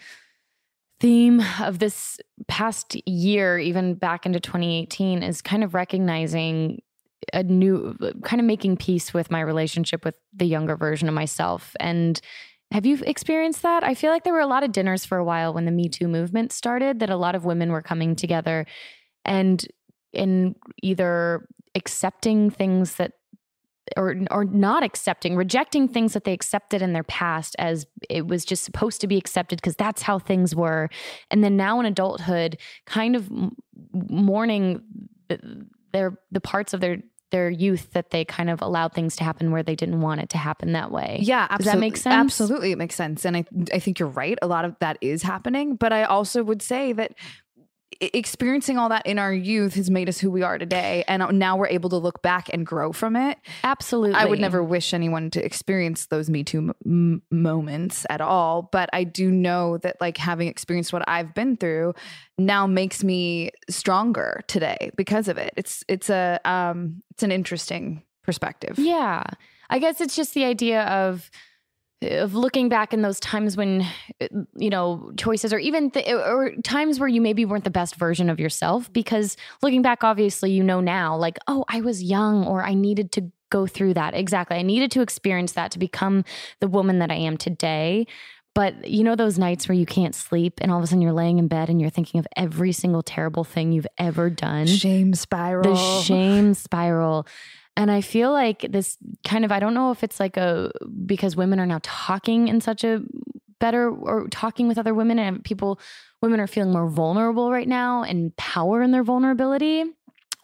theme 1.01 1.43
of 1.61 1.79
this 1.79 2.21
past 2.47 2.97
year, 3.09 3.59
even 3.59 3.95
back 3.95 4.27
into 4.27 4.39
2018, 4.39 5.23
is 5.23 5.41
kind 5.41 5.65
of 5.65 5.73
recognizing 5.73 6.83
a 7.33 7.43
new 7.43 7.97
kind 8.23 8.41
of 8.41 8.47
making 8.47 8.77
peace 8.77 9.13
with 9.13 9.31
my 9.31 9.41
relationship 9.41 10.05
with 10.05 10.15
the 10.35 10.47
younger 10.47 10.77
version 10.77 11.09
of 11.09 11.15
myself 11.15 11.75
and 11.81 12.21
have 12.73 12.87
you 12.87 12.99
experienced 13.05 13.63
that? 13.63 13.83
I 13.83 13.95
feel 13.95 14.13
like 14.13 14.23
there 14.23 14.33
were 14.33 14.39
a 14.39 14.47
lot 14.47 14.63
of 14.63 14.71
dinners 14.71 15.05
for 15.05 15.19
a 15.19 15.25
while 15.25 15.53
when 15.53 15.65
the 15.65 15.73
Me 15.73 15.89
Too 15.89 16.07
movement 16.07 16.53
started 16.53 17.01
that 17.01 17.11
a 17.11 17.17
lot 17.17 17.35
of 17.35 17.45
women 17.45 17.73
were 17.73 17.83
coming 17.83 18.15
together 18.15 18.65
and 19.25 19.67
in 20.13 20.55
either 20.83 21.49
accepting 21.75 22.51
things 22.51 22.95
that 22.97 23.13
or 23.97 24.15
or 24.31 24.45
not 24.45 24.85
accepting, 24.85 25.35
rejecting 25.35 25.89
things 25.89 26.13
that 26.13 26.23
they 26.23 26.33
accepted 26.33 26.81
in 26.81 26.93
their 26.93 27.03
past 27.03 27.57
as 27.59 27.87
it 28.09 28.29
was 28.29 28.45
just 28.45 28.63
supposed 28.63 29.01
to 29.01 29.09
be 29.09 29.17
accepted 29.17 29.57
because 29.57 29.75
that's 29.75 30.03
how 30.03 30.21
things 30.21 30.55
were. 30.55 30.89
And 31.31 31.43
then 31.43 31.57
now 31.57 31.81
in 31.81 31.87
adulthood, 31.87 32.59
kind 32.87 33.17
of 33.17 33.29
mourning 33.93 34.83
their 35.93 36.19
the 36.31 36.41
parts 36.41 36.75
of 36.75 36.81
their 36.81 36.99
their 37.31 37.49
youth 37.49 37.93
that 37.93 38.11
they 38.11 38.25
kind 38.25 38.51
of 38.51 38.61
allowed 38.61 38.93
things 38.93 39.15
to 39.17 39.25
happen 39.25 39.53
where 39.53 39.63
they 39.63 39.77
didn't 39.77 40.01
want 40.01 40.21
it 40.21 40.29
to 40.31 40.39
happen 40.39 40.73
that 40.73 40.91
way. 40.91 41.21
Yeah, 41.23 41.47
absolutely. 41.49 41.65
Does 41.65 41.73
that 41.73 41.79
make 41.79 41.97
sense? 41.97 42.15
Absolutely, 42.15 42.73
it 42.73 42.79
makes 42.79 42.95
sense, 42.95 43.25
and 43.25 43.37
I 43.37 43.45
I 43.73 43.79
think 43.79 43.99
you're 43.99 44.09
right. 44.09 44.39
A 44.43 44.47
lot 44.47 44.65
of 44.65 44.77
that 44.81 44.99
is 45.01 45.23
happening, 45.23 45.77
but 45.77 45.93
I 45.93 46.05
also 46.05 46.43
would 46.43 46.63
say 46.63 46.93
that 46.93 47.15
experiencing 48.01 48.79
all 48.79 48.89
that 48.89 49.07
in 49.07 49.19
our 49.19 49.33
youth 49.33 49.75
has 49.75 49.91
made 49.91 50.09
us 50.09 50.19
who 50.19 50.31
we 50.31 50.43
are 50.43 50.59
today 50.59 51.05
and 51.09 51.39
now 51.39 51.57
we're 51.57 51.69
able 51.69 51.91
to 51.91 51.97
look 51.97 52.23
back 52.23 52.49
and 52.53 52.65
grow 52.65 52.93
from 52.93 53.17
it. 53.17 53.39
Absolutely. 53.65 54.15
I 54.15 54.25
would 54.25 54.41
never 54.41 54.63
wish 54.63 54.95
anyone 54.95 55.31
to 55.31 55.45
experience 55.45 56.07
those 56.07 56.31
me 56.31 56.45
too 56.45 56.73
m- 56.87 57.23
moments 57.31 58.07
at 58.09 58.21
all 58.21 58.69
but 58.73 58.89
i 58.93 59.05
do 59.05 59.31
know 59.31 59.79
that 59.79 59.97
like 60.01 60.17
having 60.17 60.49
experienced 60.49 60.93
what 60.93 61.03
i've 61.09 61.35
been 61.35 61.57
through 61.57 61.95
now 62.41 62.67
makes 62.67 63.05
me 63.05 63.51
stronger 63.69 64.43
today 64.49 64.91
because 64.97 65.29
of 65.29 65.39
it. 65.39 65.53
It's 65.57 65.85
it's 65.89 66.11
a 66.11 66.41
um 66.45 67.03
it's 67.13 67.23
an 67.23 67.31
interesting 67.31 68.03
perspective. 68.23 68.79
Yeah. 68.79 69.23
I 69.69 69.79
guess 69.79 70.01
it's 70.01 70.17
just 70.17 70.35
the 70.35 70.45
idea 70.45 70.83
of 70.85 71.31
of 72.03 72.35
looking 72.35 72.69
back 72.69 72.93
in 72.95 73.03
those 73.03 73.21
times 73.21 73.57
when 73.57 73.87
you 74.57 74.71
know 74.71 75.13
choices 75.17 75.53
or 75.53 75.59
even 75.59 75.91
th- 75.91 76.09
or 76.09 76.53
times 76.63 76.99
where 76.99 77.09
you 77.09 77.21
maybe 77.21 77.45
weren't 77.45 77.65
the 77.65 77.71
best 77.71 77.97
version 77.97 78.31
of 78.31 78.41
yourself 78.41 78.91
because 78.93 79.37
looking 79.63 79.83
back 79.83 80.03
obviously 80.03 80.51
you 80.51 80.63
know 80.63 80.81
now 80.81 81.15
like 81.17 81.39
oh 81.47 81.65
I 81.69 81.83
was 81.83 82.03
young 82.03 82.47
or 82.47 82.65
I 82.65 82.75
needed 82.75 83.13
to 83.13 83.31
go 83.51 83.67
through 83.67 83.95
that. 83.95 84.15
Exactly. 84.15 84.57
I 84.57 84.63
needed 84.63 84.91
to 84.93 85.03
experience 85.03 85.53
that 85.53 85.73
to 85.73 85.79
become 85.79 86.25
the 86.61 86.69
woman 86.69 87.01
that 87.01 87.11
I 87.11 87.17
am 87.17 87.37
today. 87.37 88.07
But 88.55 88.89
you 88.89 89.05
know 89.05 89.15
those 89.15 89.39
nights 89.39 89.69
where 89.69 89.77
you 89.77 89.87
can't 89.87 90.15
sleep 90.15 90.55
and 90.61 90.73
all 90.73 90.79
of 90.79 90.85
a 90.85 90.87
sudden 90.89 91.03
you're 91.03 91.13
laying 91.13 91.39
in 91.39 91.47
bed 91.47 91.69
and 91.69 91.81
you're 91.81 91.91
thinking 91.91 92.19
of 92.19 92.27
every 92.37 92.73
single 92.73 93.03
terrible 93.03 93.45
thing 93.45 93.71
you've 93.71 93.87
ever 93.97 94.29
done? 94.29 94.67
Shame 94.67 95.15
spiral. 95.15 95.75
the 95.75 96.03
shame 96.03 96.55
spiral 96.55 97.27
and 97.77 97.91
I 97.91 98.01
feel 98.01 98.33
like 98.33 98.67
this 98.71 98.97
kind 99.25 99.45
of, 99.45 99.53
I 99.53 99.61
don't 99.61 99.75
know 99.75 99.91
if 99.91 100.03
it's 100.03 100.21
like 100.21 100.37
a, 100.37 100.71
because 101.07 101.37
women 101.37 101.61
are 101.61 101.67
now 101.67 101.81
talking 101.83 102.49
in 102.49 102.61
such 102.61 102.85
a 102.85 103.03
better 103.59 103.91
or 103.91 104.29
talking 104.29 104.69
with 104.69 104.79
other 104.79 104.95
women 104.95 105.19
and 105.19 105.43
people, 105.45 105.81
women 106.21 106.41
are 106.41 106.47
feeling 106.47 106.73
more 106.73 106.89
vulnerable 106.89 107.51
right 107.51 107.69
now 107.69 108.03
and 108.03 108.37
power 108.37 108.83
in 108.83 108.91
their 108.91 109.05
vulnerability. 109.05 109.85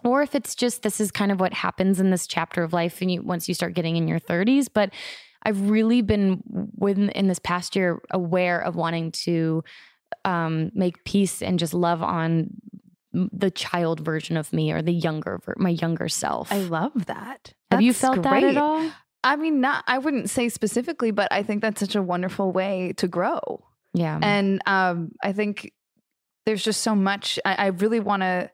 Or 0.05 0.23
if 0.23 0.35
it's 0.35 0.55
just 0.55 0.83
this 0.83 1.01
is 1.01 1.11
kind 1.11 1.33
of 1.33 1.41
what 1.41 1.53
happens 1.53 1.99
in 1.99 2.11
this 2.11 2.27
chapter 2.27 2.63
of 2.63 2.73
life 2.73 3.01
and 3.03 3.11
you 3.11 3.23
once 3.23 3.49
you 3.49 3.55
start 3.55 3.75
getting 3.75 3.97
in 3.97 4.07
your 4.07 4.21
30s. 4.21 4.69
But 4.73 4.91
I've 5.43 5.69
really 5.69 6.03
been 6.03 6.43
within 6.77 7.11
in 7.11 7.29
this 7.29 7.39
past 7.39 7.75
year 7.75 8.01
aware 8.11 8.61
of 8.61 8.77
wanting 8.77 9.13
to 9.13 9.65
um, 10.25 10.71
make 10.75 11.05
peace 11.05 11.43
and 11.43 11.59
just 11.59 11.75
love 11.75 12.03
on 12.03 12.51
the 13.33 13.51
child 13.51 14.01
version 14.01 14.37
of 14.37 14.53
me 14.53 14.73
or 14.73 14.83
the 14.83 14.93
younger 14.93 15.41
my 15.57 15.71
younger 15.71 16.09
self. 16.09 16.53
I 16.53 16.59
love 16.59 17.07
that. 17.07 17.55
Have 17.71 17.83
you 17.83 17.93
felt 17.93 18.23
great. 18.23 18.43
that 18.43 18.45
at 18.45 18.57
all? 18.57 18.91
I 19.25 19.37
mean, 19.37 19.61
not 19.61 19.85
I 19.87 19.99
wouldn't 19.99 20.31
say 20.31 20.49
specifically, 20.49 21.11
but 21.11 21.33
I 21.33 21.43
think 21.43 21.63
that's 21.63 21.81
such 21.81 21.95
a 21.95 22.03
wonderful 22.03 22.53
way 22.53 22.95
to 22.99 23.09
grow. 23.09 23.65
Yeah. 23.93 24.19
And 24.23 24.61
um, 24.67 25.13
I 25.23 25.33
think 25.33 25.73
there's 26.45 26.63
just 26.63 26.83
so 26.83 26.95
much 26.95 27.39
I, 27.45 27.55
I 27.55 27.67
really 27.69 28.01
want 28.01 28.23
to 28.23 28.51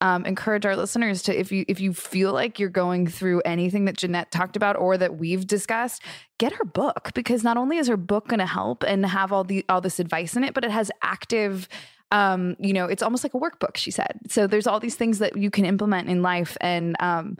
um, 0.00 0.26
encourage 0.26 0.66
our 0.66 0.76
listeners 0.76 1.22
to 1.22 1.38
if 1.38 1.50
you 1.50 1.64
if 1.68 1.80
you 1.80 1.92
feel 1.92 2.32
like 2.32 2.58
you're 2.58 2.68
going 2.68 3.06
through 3.06 3.42
anything 3.44 3.86
that 3.86 3.96
Jeanette 3.96 4.30
talked 4.30 4.56
about 4.56 4.76
or 4.76 4.96
that 4.98 5.16
we've 5.16 5.46
discussed, 5.46 6.02
get 6.38 6.52
her 6.52 6.64
book 6.64 7.10
because 7.14 7.42
not 7.42 7.56
only 7.56 7.78
is 7.78 7.88
her 7.88 7.96
book 7.96 8.28
going 8.28 8.40
to 8.40 8.46
help 8.46 8.82
and 8.82 9.04
have 9.06 9.32
all 9.32 9.44
the 9.44 9.64
all 9.68 9.80
this 9.80 9.98
advice 9.98 10.36
in 10.36 10.44
it, 10.44 10.54
but 10.54 10.64
it 10.64 10.70
has 10.70 10.90
active 11.02 11.68
um, 12.14 12.54
you 12.60 12.72
know, 12.72 12.86
it's 12.86 13.02
almost 13.02 13.24
like 13.24 13.34
a 13.34 13.40
workbook, 13.40 13.76
she 13.76 13.90
said. 13.90 14.20
So 14.28 14.46
there's 14.46 14.68
all 14.68 14.78
these 14.78 14.94
things 14.94 15.18
that 15.18 15.36
you 15.36 15.50
can 15.50 15.64
implement 15.64 16.08
in 16.08 16.22
life. 16.22 16.56
And 16.60 16.94
um, 17.00 17.36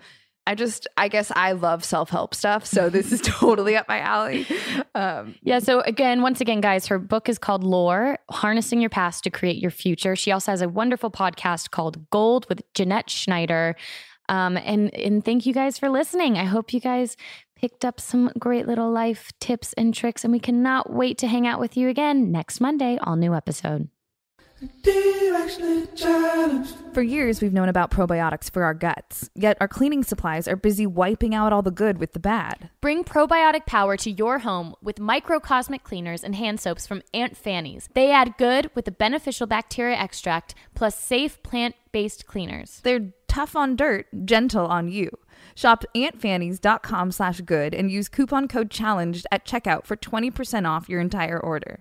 I 0.49 0.57
just, 0.57 0.89
I 0.97 1.07
guess 1.07 1.31
I 1.37 1.53
love 1.53 1.85
self 1.85 2.11
help 2.11 2.35
stuff. 2.35 2.67
So 2.67 2.91
this 2.91 3.13
is 3.13 3.21
totally 3.25 3.77
up 3.77 3.87
my 3.87 4.01
alley. 4.01 4.45
Um, 4.97 5.37
yeah. 5.43 5.61
So 5.61 5.81
again, 5.83 6.23
once 6.23 6.41
again, 6.41 6.61
guys, 6.61 6.89
her 6.89 6.99
book 6.99 7.29
is 7.29 7.39
called 7.39 7.63
Lore 7.63 8.19
Harnessing 8.31 8.81
Your 8.81 8.91
Past 8.91 9.23
to 9.25 9.31
Create 9.31 9.59
Your 9.59 9.71
Future. 9.71 10.17
She 10.17 10.33
also 10.33 10.51
has 10.51 10.61
a 10.61 10.69
wonderful 10.69 11.11
podcast 11.11 11.71
called 11.71 12.11
Gold 12.11 12.49
with 12.49 12.61
Jeanette 12.75 13.09
Schneider. 13.09 13.77
Um, 14.29 14.57
and, 14.57 14.93
and 14.93 15.25
thank 15.25 15.47
you 15.47 15.55
guys 15.55 15.79
for 15.79 15.89
listening. 15.89 16.37
I 16.37 16.47
hope 16.47 16.73
you 16.73 16.81
guys 16.81 17.17
picked 17.55 17.85
up 17.85 18.01
some 18.01 18.33
great 18.41 18.67
little 18.67 18.91
life 18.91 19.31
tips 19.39 19.73
and 19.75 19.95
tricks. 19.95 20.25
And 20.25 20.33
we 20.33 20.41
cannot 20.41 20.93
wait 20.93 21.17
to 21.19 21.29
hang 21.29 21.47
out 21.47 21.61
with 21.61 21.77
you 21.77 21.89
again 21.89 22.33
next 22.33 22.61
Monday, 22.61 22.99
all 23.01 23.15
new 23.15 23.35
episode. 23.35 23.89
For 26.95 27.03
years, 27.03 27.43
we've 27.43 27.53
known 27.53 27.69
about 27.69 27.91
probiotics 27.91 28.51
for 28.51 28.63
our 28.63 28.75
guts, 28.75 29.29
yet 29.35 29.57
our 29.61 29.67
cleaning 29.67 30.05
supplies 30.05 30.47
are 30.47 30.57
busy 30.57 30.87
wiping 30.87 31.35
out 31.35 31.53
all 31.53 31.63
the 31.63 31.71
good 31.71 31.99
with 31.99 32.13
the 32.13 32.21
bad. 32.21 32.71
Bring 32.81 33.03
probiotic 33.03 33.67
power 33.67 33.97
to 33.97 34.11
your 34.11 34.41
home 34.41 34.75
with 34.81 35.01
microcosmic 35.01 35.83
cleaners 35.83 36.23
and 36.23 36.37
hand 36.37 36.61
soaps 36.61 36.87
from 36.87 37.03
Aunt 37.13 37.37
Fannie's. 37.37 37.89
They 37.95 38.13
add 38.13 38.37
good 38.39 38.71
with 38.75 38.87
a 38.87 38.93
beneficial 38.93 39.47
bacteria 39.47 39.97
extract 39.97 40.55
plus 40.75 40.97
safe 40.99 41.43
plant 41.43 41.75
based 41.91 42.27
cleaners. 42.27 42.81
They're 42.85 43.13
tough 43.27 43.57
on 43.57 43.75
dirt, 43.75 44.07
gentle 44.25 44.67
on 44.67 44.89
you. 44.89 45.11
Shop 45.57 45.85
auntfannies.com 45.97 47.13
slash 47.13 47.41
good 47.41 47.75
and 47.75 47.91
use 47.91 48.09
coupon 48.09 48.49
code 48.49 48.71
challenged 48.71 49.27
at 49.33 49.45
checkout 49.45 49.85
for 49.85 49.97
20% 49.97 50.69
off 50.69 50.89
your 50.89 51.01
entire 51.01 51.39
order. 51.39 51.81